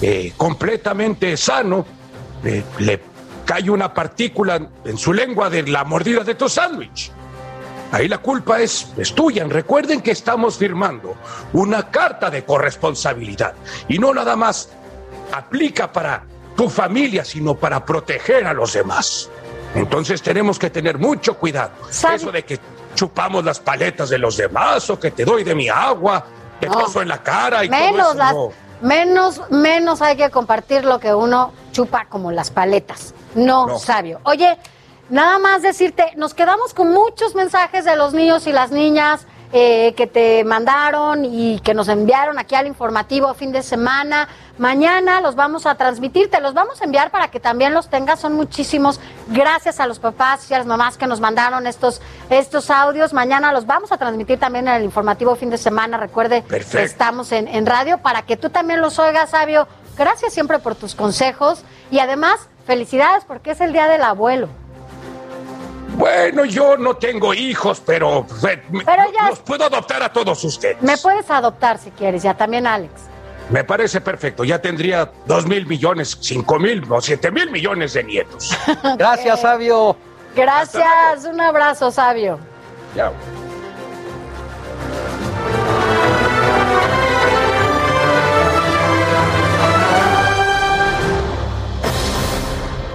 [0.01, 1.85] eh, completamente sano
[2.43, 3.01] eh, le
[3.45, 7.11] cae una partícula en su lengua de la mordida de tu sándwich?
[7.91, 9.45] Ahí la culpa es, es tuya.
[9.45, 11.15] Recuerden que estamos firmando
[11.53, 13.53] una carta de corresponsabilidad
[13.87, 14.69] y no nada más
[15.31, 16.23] aplica para
[16.55, 19.29] tu familia, sino para proteger a los demás.
[19.75, 21.71] Entonces tenemos que tener mucho cuidado.
[21.89, 22.59] Eso de que
[22.95, 26.25] chupamos las paletas de los demás o que te doy de mi agua,
[26.59, 27.01] te No.
[27.01, 28.49] en la cara y todo Menos eso, las, no.
[28.81, 33.13] Menos, menos hay que compartir lo que uno chupa como las paletas.
[33.35, 33.79] No, No.
[33.79, 34.19] sabio.
[34.23, 34.57] Oye,
[35.09, 39.25] nada más decirte, nos quedamos con muchos mensajes de los niños y las niñas
[39.55, 44.27] eh, que te mandaron y que nos enviaron aquí al informativo fin de semana.
[44.57, 48.19] Mañana los vamos a transmitir, te los vamos a enviar para que también los tengas.
[48.19, 48.99] Son muchísimos.
[49.27, 52.01] Gracias a los papás y a las mamás que nos mandaron estos,
[52.31, 53.13] estos audios.
[53.13, 55.97] Mañana los vamos a transmitir también en el informativo fin de semana.
[55.97, 56.79] Recuerde Perfecto.
[56.79, 59.67] que estamos en, en radio para que tú también los oigas, Sabio.
[59.95, 64.49] Gracias siempre por tus consejos y además felicidades porque es el día del abuelo.
[65.97, 70.81] Bueno, yo no tengo hijos, pero, eh, Pero ya- los puedo adoptar a todos ustedes.
[70.81, 72.91] Me puedes adoptar si quieres, ya también Alex.
[73.49, 74.43] Me parece perfecto.
[74.43, 78.57] Ya tendría dos mil millones, cinco mil o siete mil millones de nietos.
[78.97, 79.95] Gracias, Sabio.
[80.35, 82.39] Gracias, un abrazo, Sabio.
[82.95, 83.11] Ya.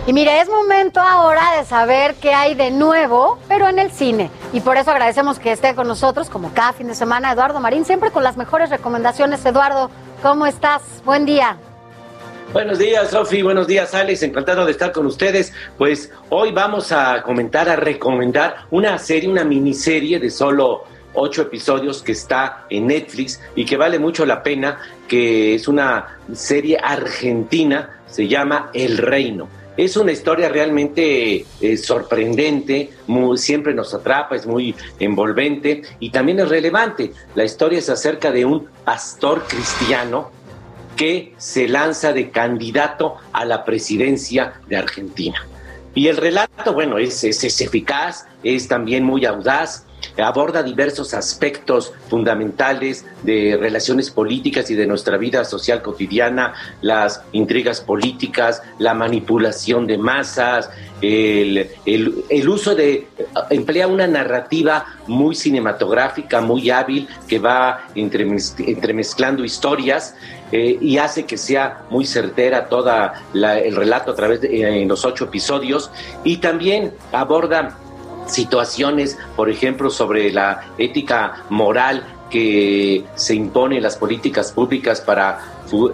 [0.08, 4.30] Y mire, es momento ahora de saber qué hay de nuevo, pero en el cine.
[4.54, 7.84] Y por eso agradecemos que esté con nosotros, como cada fin de semana, Eduardo Marín,
[7.84, 9.44] siempre con las mejores recomendaciones.
[9.44, 9.90] Eduardo,
[10.22, 10.80] ¿cómo estás?
[11.04, 11.58] Buen día.
[12.54, 13.42] Buenos días, Sofi.
[13.42, 14.22] Buenos días, Alex.
[14.22, 15.52] Encantado de estar con ustedes.
[15.76, 22.02] Pues hoy vamos a comentar, a recomendar una serie, una miniserie de solo ocho episodios
[22.02, 28.00] que está en Netflix y que vale mucho la pena, que es una serie argentina,
[28.06, 29.57] se llama El Reino.
[29.78, 36.40] Es una historia realmente eh, sorprendente, muy- siempre nos atrapa, es muy envolvente y también
[36.40, 37.12] es relevante.
[37.36, 40.30] La historia es acerca de un pastor cristiano
[40.96, 45.46] que se lanza de candidato a la presidencia de Argentina.
[45.94, 49.84] Y el relato, bueno, es, es- es eficaz, es también muy audaz,
[50.22, 57.80] aborda diversos aspectos fundamentales de relaciones políticas y de nuestra vida social cotidiana, las intrigas
[57.80, 63.06] políticas, la manipulación de masas, el, el- uso de,
[63.50, 70.16] emplea una narrativa muy cinematográfica, muy hábil, que va entremez- entremezclando historias
[70.50, 72.90] eh, y hace que sea muy certera todo
[73.34, 75.90] el relato a través de los ocho episodios
[76.24, 77.78] y también aborda
[78.28, 85.38] situaciones, por ejemplo, sobre la ética moral que se impone las políticas públicas para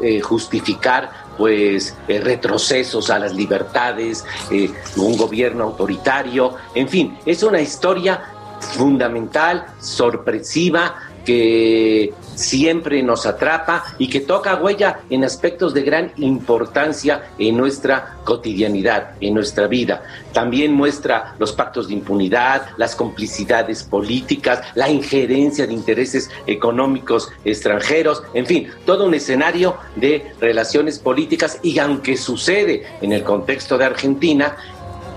[0.02, 7.42] eh, justificar pues eh, retrocesos a las libertades, eh, un gobierno autoritario, en fin, es
[7.42, 8.22] una historia
[8.60, 10.94] fundamental, sorpresiva,
[11.24, 18.16] que siempre nos atrapa y que toca huella en aspectos de gran importancia en nuestra
[18.24, 20.02] cotidianidad, en nuestra vida.
[20.32, 28.22] También muestra los pactos de impunidad, las complicidades políticas, la injerencia de intereses económicos extranjeros,
[28.34, 33.84] en fin, todo un escenario de relaciones políticas y aunque sucede en el contexto de
[33.84, 34.56] Argentina,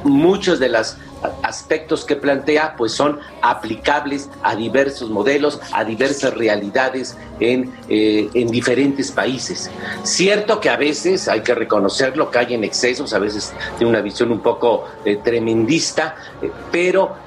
[0.04, 0.98] muchos de los
[1.44, 8.50] aspectos que plantea pues son aplicables a diversos modelos, a diversas realidades en, eh, en
[8.50, 9.70] diferentes países.
[10.04, 14.02] Cierto que a veces hay que reconocerlo, que hay en excesos, a veces tiene una
[14.02, 17.27] visión un poco eh, tremendista, eh, pero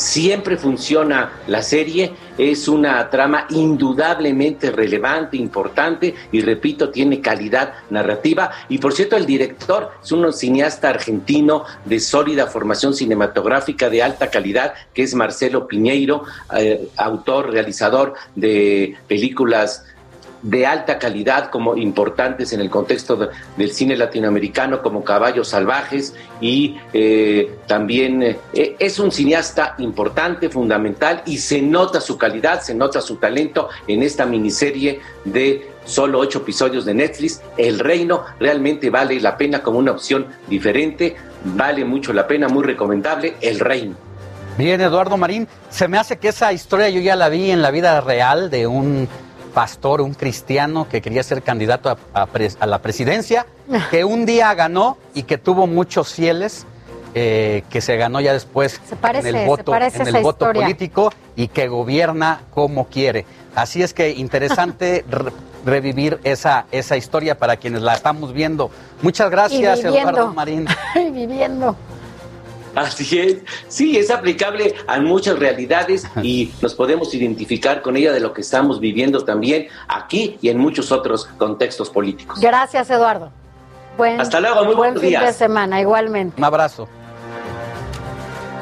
[0.00, 8.50] siempre funciona la serie, es una trama indudablemente relevante, importante y repito, tiene calidad narrativa.
[8.68, 14.30] Y por cierto, el director es un cineasta argentino de sólida formación cinematográfica de alta
[14.30, 16.24] calidad, que es Marcelo Piñeiro,
[16.56, 19.84] eh, autor, realizador de películas
[20.42, 26.14] de alta calidad como importantes en el contexto de- del cine latinoamericano como Caballos Salvajes
[26.40, 32.74] y eh, también eh, es un cineasta importante, fundamental y se nota su calidad, se
[32.74, 37.40] nota su talento en esta miniserie de solo ocho episodios de Netflix.
[37.56, 42.64] El Reino realmente vale la pena como una opción diferente, vale mucho la pena, muy
[42.64, 43.34] recomendable.
[43.40, 43.94] El Reino.
[44.58, 47.70] Bien, Eduardo Marín, se me hace que esa historia yo ya la vi en la
[47.70, 49.08] vida real de un
[49.54, 53.46] pastor, un cristiano que quería ser candidato a, a pres- a la presidencia,
[53.90, 56.66] que un día ganó y que tuvo muchos fieles,
[57.14, 60.62] eh, que se ganó ya después parece, en el voto, en el voto historia.
[60.62, 63.26] político y que gobierna como quiere.
[63.54, 65.32] Así es que interesante re-
[65.64, 68.70] revivir esa, esa historia para quienes la estamos viendo.
[69.02, 69.80] Muchas gracias.
[69.84, 70.66] Eduardo Marín.
[70.94, 71.74] Y viviendo.
[72.74, 78.20] Así es, sí, es aplicable a muchas realidades y nos podemos identificar con ella de
[78.20, 82.38] lo que estamos viviendo también aquí y en muchos otros contextos políticos.
[82.40, 83.30] Gracias, Eduardo.
[83.96, 86.36] Buen, Hasta luego, muy buen buenos fin de semana, igualmente.
[86.38, 86.88] Un abrazo.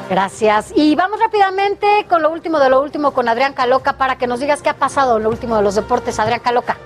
[0.09, 0.73] Gracias.
[0.75, 4.39] Y vamos rápidamente con lo último de lo último con Adrián Caloca para que nos
[4.39, 6.19] digas qué ha pasado en lo último de los deportes.
[6.19, 6.77] Adrián Caloca.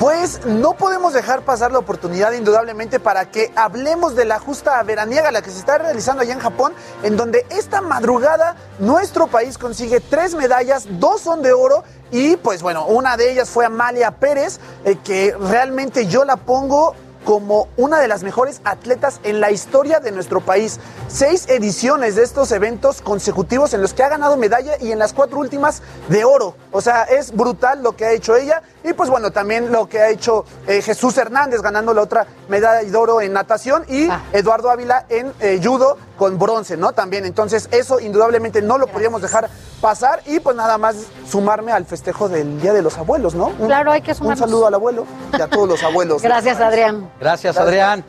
[0.00, 5.30] Pues no podemos dejar pasar la oportunidad indudablemente para que hablemos de la justa veraniega,
[5.30, 6.72] la que se está realizando allá en Japón,
[7.02, 12.62] en donde esta madrugada nuestro país consigue tres medallas, dos son de oro y pues
[12.62, 18.00] bueno, una de ellas fue Amalia Pérez, eh, que realmente yo la pongo como una
[18.00, 20.80] de las mejores atletas en la historia de nuestro país.
[21.08, 25.12] Seis ediciones de estos eventos consecutivos en los que ha ganado medalla y en las
[25.12, 26.56] cuatro últimas de oro.
[26.72, 30.00] O sea, es brutal lo que ha hecho ella y pues bueno, también lo que
[30.00, 34.20] ha hecho eh, Jesús Hernández ganando la otra medalla de oro en natación y Ah.
[34.32, 36.92] Eduardo Ávila en eh, judo con bronce, ¿no?
[36.92, 39.48] También, entonces eso indudablemente no lo podíamos dejar
[39.80, 40.96] pasar y pues nada más
[41.28, 43.46] sumarme al festejo del Día de los Abuelos, ¿no?
[43.58, 44.38] Un- Claro, hay que Un sumarnos.
[44.38, 46.22] saludo al abuelo y a todos los abuelos.
[46.22, 47.10] Gracias, Adrián.
[47.20, 48.04] Gracias, Adrián.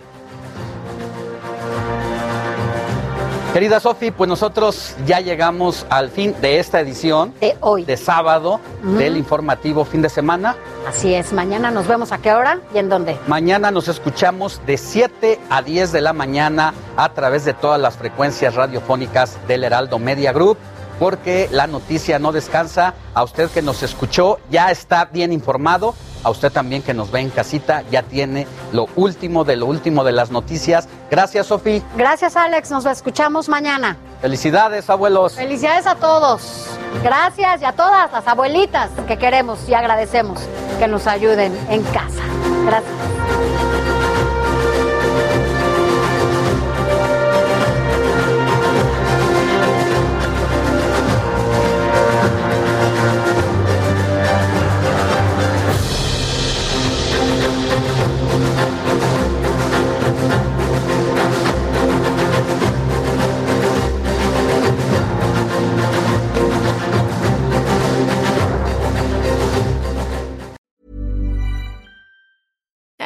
[3.54, 8.60] Querida Sofi, pues nosotros ya llegamos al fin de esta edición de hoy, de sábado,
[8.82, 10.56] del informativo fin de semana.
[10.88, 13.16] Así es, mañana nos vemos a qué hora y en dónde.
[13.28, 17.96] Mañana nos escuchamos de 7 a 10 de la mañana a través de todas las
[17.96, 20.58] frecuencias radiofónicas del Heraldo Media Group,
[21.00, 22.94] porque la noticia no descansa.
[23.14, 25.96] A usted que nos escuchó ya está bien informado.
[26.24, 30.04] A usted también que nos ve en casita ya tiene lo último de lo último
[30.04, 30.88] de las noticias.
[31.12, 31.84] Gracias, Sofi.
[31.98, 32.72] Gracias, Alex.
[32.72, 33.98] Nos escuchamos mañana.
[34.22, 35.34] Felicidades, abuelos.
[35.34, 36.68] Felicidades a todos.
[37.04, 40.40] Gracias y a todas las abuelitas que queremos y agradecemos
[40.80, 42.24] que nos ayuden en casa.
[42.66, 43.73] Gracias.